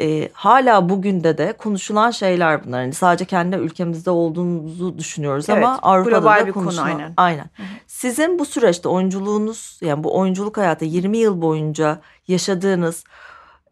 e, 0.00 0.28
hala 0.32 0.88
bugün 0.88 1.24
de 1.24 1.38
de 1.38 1.52
konuşulan 1.52 2.10
şeyler 2.10 2.64
bunlar. 2.64 2.82
Yani 2.82 2.94
sadece 2.94 3.24
kendi 3.24 3.56
ülkemizde 3.56 4.10
olduğumuzu 4.10 4.98
düşünüyoruz 4.98 5.48
Evet, 5.48 5.64
ama 5.64 5.78
Avrupa'da 5.82 6.24
da 6.24 6.46
bir 6.46 6.52
konu, 6.52 6.64
konuşulan. 6.64 6.86
aynen. 6.86 7.14
Aynen. 7.16 7.50
Sizin 7.86 8.38
bu 8.38 8.44
süreçte 8.44 8.88
oyunculuğunuz 8.88 9.78
yani 9.82 10.04
bu 10.04 10.18
oyunculuk 10.18 10.56
hayatı 10.56 10.84
20 10.84 11.18
yıl 11.18 11.42
boyunca 11.42 12.00
yaşadığınız 12.28 13.04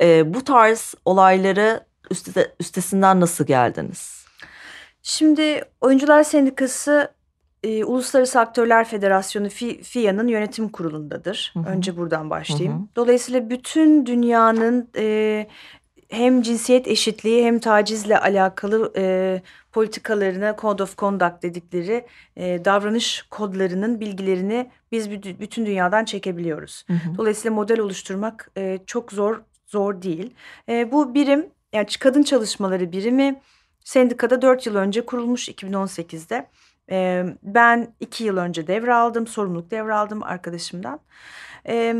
e, 0.00 0.34
bu 0.34 0.44
tarz 0.44 0.94
olayları 1.04 1.80
üste, 2.10 2.54
üstesinden 2.60 3.20
nasıl 3.20 3.46
geldiniz? 3.46 4.24
Şimdi 5.02 5.62
Oyuncular 5.80 6.22
Sendikası 6.24 7.08
e, 7.62 7.84
Uluslararası 7.84 8.40
Aktörler 8.40 8.84
Federasyonu 8.88 9.46
Fi- 9.46 9.82
FİA'nın 9.82 10.28
yönetim 10.28 10.68
kurulundadır. 10.68 11.52
Hı 11.54 11.60
hı. 11.60 11.68
Önce 11.68 11.96
buradan 11.96 12.30
başlayayım. 12.30 12.72
Hı 12.72 12.82
hı. 12.82 12.86
Dolayısıyla 12.96 13.50
bütün 13.50 14.06
dünyanın 14.06 14.90
e, 14.96 15.46
hem 16.14 16.42
cinsiyet 16.42 16.88
eşitliği 16.88 17.44
hem 17.44 17.58
tacizle 17.58 18.18
alakalı 18.18 18.92
e, 18.96 19.42
politikalarına 19.72 20.56
Code 20.60 20.82
of 20.82 20.98
Conduct 20.98 21.42
dedikleri 21.42 22.06
e, 22.36 22.64
davranış 22.64 23.22
kodlarının 23.30 24.00
bilgilerini 24.00 24.70
biz 24.92 25.08
büt- 25.08 25.40
bütün 25.40 25.66
dünyadan 25.66 26.04
çekebiliyoruz. 26.04 26.86
Dolayısıyla 27.18 27.54
model 27.54 27.80
oluşturmak 27.80 28.50
e, 28.56 28.78
çok 28.86 29.12
zor 29.12 29.40
zor 29.66 30.02
değil. 30.02 30.34
E, 30.68 30.92
bu 30.92 31.14
birim 31.14 31.46
yani 31.72 31.86
kadın 32.00 32.22
çalışmaları 32.22 32.92
birimi 32.92 33.40
sendikada 33.84 34.42
4 34.42 34.66
yıl 34.66 34.76
önce 34.76 35.06
kurulmuş 35.06 35.48
2018'de. 35.48 36.46
E, 36.90 37.24
ben 37.42 37.94
2 38.00 38.24
yıl 38.24 38.36
önce 38.36 38.66
devraldım, 38.66 39.26
sorumluluk 39.26 39.70
devraldım 39.70 40.22
arkadaşımdan. 40.22 41.00
E, 41.68 41.96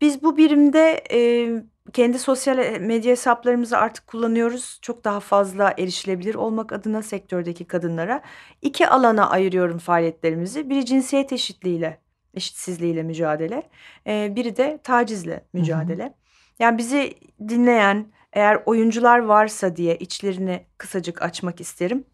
biz 0.00 0.22
bu 0.22 0.36
birimde 0.36 1.04
e, 1.12 1.48
kendi 1.92 2.18
sosyal 2.18 2.80
medya 2.80 3.10
hesaplarımızı 3.12 3.78
artık 3.78 4.06
kullanıyoruz. 4.06 4.78
Çok 4.82 5.04
daha 5.04 5.20
fazla 5.20 5.74
erişilebilir 5.78 6.34
olmak 6.34 6.72
adına 6.72 7.02
sektördeki 7.02 7.64
kadınlara. 7.64 8.22
iki 8.62 8.88
alana 8.88 9.30
ayırıyorum 9.30 9.78
faaliyetlerimizi. 9.78 10.70
Biri 10.70 10.84
cinsiyet 10.86 11.32
eşitliğiyle, 11.32 12.00
eşitsizliğiyle 12.34 13.02
mücadele. 13.02 13.62
e, 14.06 14.36
biri 14.36 14.56
de 14.56 14.80
tacizle 14.84 15.44
mücadele. 15.52 16.14
Yani 16.58 16.78
bizi 16.78 17.14
dinleyen 17.48 18.12
eğer 18.32 18.62
oyuncular 18.66 19.18
varsa 19.18 19.76
diye 19.76 19.96
içlerini 19.96 20.66
kısacık 20.78 21.22
açmak 21.22 21.60
isterim. 21.60 22.04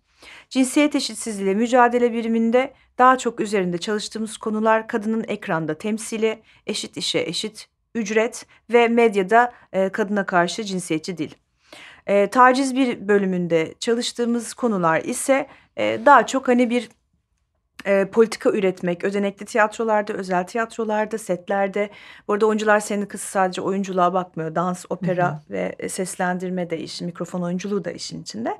Cinsiyet 0.50 0.94
eşitsizliğiyle 0.94 1.54
mücadele 1.54 2.12
biriminde 2.12 2.74
daha 2.98 3.18
çok 3.18 3.40
üzerinde 3.40 3.78
çalıştığımız 3.78 4.36
konular 4.36 4.88
kadının 4.88 5.24
ekranda 5.28 5.78
temsili, 5.78 6.42
eşit 6.66 6.96
işe 6.96 7.18
eşit 7.20 7.71
ücret 7.94 8.46
ve 8.72 8.88
medyada 8.88 9.52
e, 9.72 9.88
kadına 9.88 10.26
karşı 10.26 10.64
cinsiyetçi 10.64 11.18
dil. 11.18 11.30
E, 12.06 12.26
taciz 12.26 12.76
bir 12.76 13.08
bölümünde 13.08 13.74
çalıştığımız 13.80 14.54
konular 14.54 15.00
ise 15.00 15.46
e, 15.76 16.00
daha 16.06 16.26
çok 16.26 16.48
hani 16.48 16.70
bir 16.70 16.88
e, 17.84 18.04
politika 18.04 18.50
üretmek, 18.50 19.04
ödenekli 19.04 19.46
tiyatrolarda, 19.46 20.12
özel 20.12 20.46
tiyatrolarda, 20.46 21.18
setlerde. 21.18 21.90
Bu 22.28 22.32
arada 22.32 22.46
Oyuncular 22.46 22.80
Sendikası 22.80 23.26
sadece 23.30 23.62
oyunculuğa 23.62 24.14
bakmıyor. 24.14 24.54
Dans, 24.54 24.84
opera 24.90 25.42
ve 25.50 25.88
seslendirme 25.88 26.70
de 26.70 26.78
işin, 26.78 27.06
mikrofon 27.06 27.42
oyunculuğu 27.42 27.84
da 27.84 27.90
işin 27.90 28.22
içinde. 28.22 28.58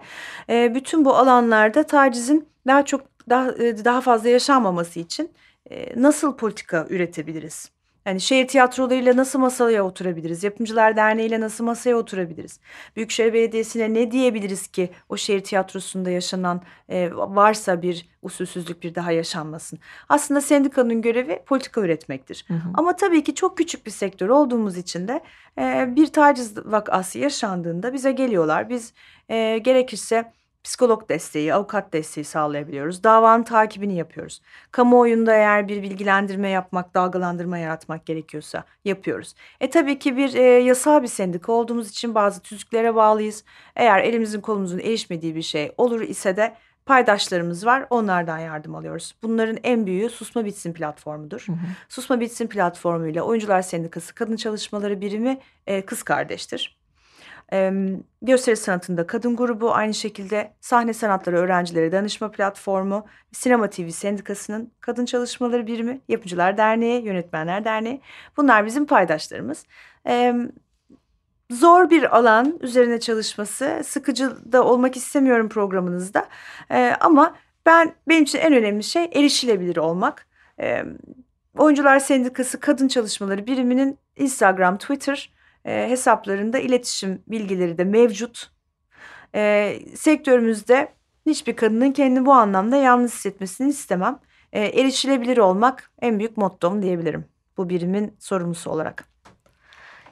E, 0.48 0.74
bütün 0.74 1.04
bu 1.04 1.16
alanlarda 1.16 1.82
tacizin 1.82 2.48
daha 2.66 2.84
çok 2.84 3.00
daha 3.28 3.52
e, 3.52 3.84
daha 3.84 4.00
fazla 4.00 4.28
yaşanmaması 4.28 5.00
için 5.00 5.30
e, 5.70 6.02
nasıl 6.02 6.36
politika 6.36 6.86
üretebiliriz? 6.90 7.70
Yani 8.06 8.20
şehir 8.20 8.48
tiyatrolarıyla 8.48 9.16
nasıl 9.16 9.38
masaya 9.38 9.84
oturabiliriz? 9.84 10.44
Yapımcılar 10.44 10.96
Derneği'yle 10.96 11.40
nasıl 11.40 11.64
masaya 11.64 11.96
oturabiliriz? 11.96 12.60
Büyükşehir 12.96 13.32
Belediyesi'ne 13.32 13.94
ne 13.94 14.10
diyebiliriz 14.10 14.66
ki 14.66 14.90
o 15.08 15.16
şehir 15.16 15.40
tiyatrosunda 15.40 16.10
yaşanan 16.10 16.62
e, 16.88 17.10
varsa 17.14 17.82
bir 17.82 18.08
usulsüzlük 18.22 18.82
bir 18.82 18.94
daha 18.94 19.12
yaşanmasın? 19.12 19.78
Aslında 20.08 20.40
sendikanın 20.40 21.02
görevi 21.02 21.42
politika 21.46 21.80
üretmektir. 21.80 22.44
Hı 22.48 22.54
hı. 22.54 22.70
Ama 22.74 22.96
tabii 22.96 23.24
ki 23.24 23.34
çok 23.34 23.58
küçük 23.58 23.86
bir 23.86 23.90
sektör 23.90 24.28
olduğumuz 24.28 24.76
için 24.76 25.08
de 25.08 25.20
e, 25.58 25.96
bir 25.96 26.06
taciz 26.06 26.56
vakası 26.56 27.18
yaşandığında 27.18 27.92
bize 27.92 28.12
geliyorlar. 28.12 28.68
Biz 28.68 28.92
e, 29.28 29.58
gerekirse 29.58 30.32
psikolog 30.64 31.08
desteği, 31.08 31.54
avukat 31.54 31.92
desteği 31.92 32.24
sağlayabiliyoruz. 32.24 33.04
Davanın 33.04 33.42
takibini 33.42 33.96
yapıyoruz. 33.96 34.42
Kamuoyunda 34.72 35.34
eğer 35.34 35.68
bir 35.68 35.82
bilgilendirme 35.82 36.48
yapmak, 36.48 36.94
dalgalandırma 36.94 37.58
yaratmak 37.58 38.06
gerekiyorsa 38.06 38.64
yapıyoruz. 38.84 39.34
E 39.60 39.70
tabii 39.70 39.98
ki 39.98 40.16
bir 40.16 40.34
e, 40.34 40.42
yasal 40.42 41.02
bir 41.02 41.08
sendika 41.08 41.52
olduğumuz 41.52 41.90
için 41.90 42.14
bazı 42.14 42.40
tüzüklere 42.40 42.94
bağlıyız. 42.94 43.44
Eğer 43.76 44.02
elimizin 44.02 44.40
kolumuzun 44.40 44.78
erişmediği 44.78 45.36
bir 45.36 45.42
şey 45.42 45.72
olur 45.76 46.00
ise 46.00 46.36
de 46.36 46.54
paydaşlarımız 46.86 47.66
var. 47.66 47.86
Onlardan 47.90 48.38
yardım 48.38 48.74
alıyoruz. 48.74 49.14
Bunların 49.22 49.58
en 49.62 49.86
büyüğü 49.86 50.10
Susma 50.10 50.44
Bitsin 50.44 50.72
platformudur. 50.72 51.44
Hı 51.46 51.52
hı. 51.52 51.56
Susma 51.88 52.20
Bitsin 52.20 52.46
platformuyla 52.46 53.22
Oyuncular 53.22 53.62
Sendikası 53.62 54.14
Kadın 54.14 54.36
Çalışmaları 54.36 55.00
Birimi 55.00 55.38
e, 55.66 55.82
kız 55.82 56.02
kardeştir. 56.02 56.81
E, 57.52 57.72
gösteri 58.22 58.56
sanatında 58.56 59.06
kadın 59.06 59.36
grubu 59.36 59.74
aynı 59.74 59.94
şekilde 59.94 60.52
sahne 60.60 60.92
sanatları 60.92 61.36
öğrencileri 61.36 61.92
danışma 61.92 62.30
platformu, 62.30 63.06
Sinema 63.32 63.70
TV 63.70 63.88
Sendikası'nın 63.88 64.72
kadın 64.80 65.04
çalışmaları 65.04 65.66
birimi, 65.66 66.00
Yapımcılar 66.08 66.56
Derneği, 66.56 67.04
Yönetmenler 67.04 67.64
Derneği 67.64 68.00
bunlar 68.36 68.66
bizim 68.66 68.86
paydaşlarımız. 68.86 69.66
Zor 71.50 71.90
bir 71.90 72.16
alan 72.16 72.58
üzerine 72.60 73.00
çalışması, 73.00 73.80
sıkıcı 73.84 74.52
da 74.52 74.64
olmak 74.64 74.96
istemiyorum 74.96 75.48
programınızda 75.48 76.28
E, 76.70 76.96
ama 77.00 77.34
ben 77.66 77.94
benim 78.08 78.22
için 78.22 78.38
en 78.38 78.52
önemli 78.52 78.82
şey 78.82 79.10
erişilebilir 79.14 79.76
olmak. 79.76 80.26
Oyuncular 81.58 81.98
Sendikası 81.98 82.60
Kadın 82.60 82.88
Çalışmaları 82.88 83.46
Biriminin 83.46 83.98
Instagram, 84.16 84.78
Twitter 84.78 85.30
e, 85.64 85.88
hesaplarında 85.88 86.58
iletişim 86.58 87.22
bilgileri 87.26 87.78
de 87.78 87.84
mevcut. 87.84 88.50
E, 89.34 89.78
sektörümüzde 89.96 90.92
hiçbir 91.26 91.56
kadının 91.56 91.92
kendini 91.92 92.26
bu 92.26 92.32
anlamda 92.32 92.76
yalnız 92.76 93.12
hissetmesini 93.14 93.68
istemem. 93.68 94.18
E, 94.52 94.60
erişilebilir 94.60 95.38
olmak 95.38 95.90
en 96.02 96.18
büyük 96.18 96.36
mottom 96.36 96.82
diyebilirim 96.82 97.24
bu 97.56 97.68
birimin 97.68 98.16
sorumlusu 98.18 98.70
olarak. 98.70 99.04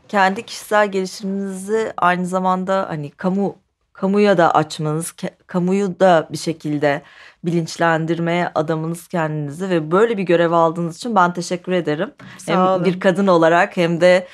kendi 0.09 0.42
kişisel 0.46 0.92
gelişiminizi 0.92 1.92
aynı 1.96 2.26
zamanda 2.26 2.86
hani 2.88 3.11
kamu 3.11 3.57
kamuya 3.92 4.38
da 4.38 4.55
açmanız, 4.55 5.14
kamuyu 5.46 6.01
da 6.01 6.28
bir 6.32 6.38
şekilde 6.38 7.03
bilinçlendirmeye 7.44 8.51
adamanız 8.55 9.09
kendinizi 9.09 9.70
ve 9.70 9.90
böyle 9.90 10.18
bir 10.18 10.22
görev 10.22 10.53
aldığınız 10.53 10.96
için 10.96 11.14
ben 11.14 11.32
teşekkür 11.32 11.72
ederim. 11.72 12.11
Sağ 12.38 12.53
hem 12.53 12.61
olun. 12.61 12.84
bir 12.84 13.01
kadın 13.01 13.26
olarak 13.26 13.76
hem 13.76 14.01
de 14.01 14.26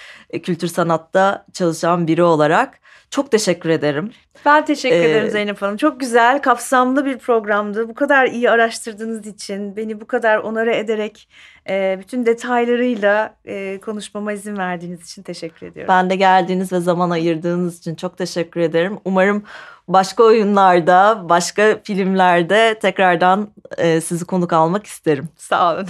kültür 0.43 0.69
sanatta 0.69 1.47
çalışan 1.53 2.07
biri 2.07 2.23
olarak 2.23 2.81
çok 3.11 3.31
teşekkür 3.31 3.71
ederim. 3.71 4.11
Ben 4.45 4.65
teşekkür 4.65 4.97
Ee, 4.97 5.11
ederim 5.11 5.31
Zeynep 5.31 5.63
Hanım. 5.63 5.77
Çok 5.77 6.01
güzel, 6.01 6.43
kapsamlı 6.43 7.05
bir 7.05 7.19
programdı. 7.19 7.89
Bu 7.89 7.95
kadar 7.95 8.27
iyi 8.27 8.51
araştırdığınız 8.51 9.27
için, 9.27 9.77
beni 9.77 10.01
bu 10.01 10.07
kadar 10.07 10.39
onara 10.39 10.75
ederek, 10.75 11.29
e, 11.69 11.97
bütün 12.01 12.27
detaylarıyla 12.27 13.35
e, 13.45 13.81
konuşmama 13.81 14.33
izin 14.33 14.57
verdiğiniz 14.57 15.03
için 15.05 15.23
teşekkür 15.23 15.67
ediyorum. 15.67 15.89
Ben 15.89 16.11
de 16.11 16.17
geldiğiniz 16.17 16.73
ve 16.73 16.81
zaman 16.81 17.11
ayırdığınız 17.11 17.79
için 17.79 17.95
çok 17.95 18.19
teşekkür 18.19 18.61
ederim. 18.61 18.99
Umarım 19.05 19.43
başka 19.89 20.25
oyunlarda, 20.25 21.29
başka 21.29 21.79
filmlerde 21.85 22.79
tekrardan 22.83 23.49
e, 23.79 24.01
sizi 24.01 24.25
konuk 24.25 24.53
almak 24.53 24.87
isterim. 24.87 25.29
Sağ 25.37 25.75
olun. 25.75 25.87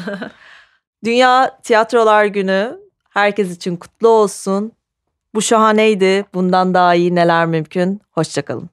Dünya 1.05 1.59
Tiyatrolar 1.63 2.25
Günü 2.25 2.86
herkes 3.17 3.57
için 3.57 3.77
kutlu 3.77 4.09
olsun. 4.09 4.73
Bu 5.35 5.43
şahaneydi. 5.43 6.25
Bundan 6.35 6.75
daha 6.75 6.95
iyi 6.95 7.15
neler 7.15 7.47
mümkün. 7.47 8.01
Hoşçakalın. 8.13 8.71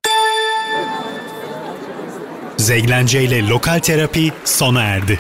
Zeglence 2.58 3.24
ile 3.24 3.48
Lokal 3.48 3.80
Terapi 3.80 4.32
sona 4.46 4.82
erdi. 4.84 5.20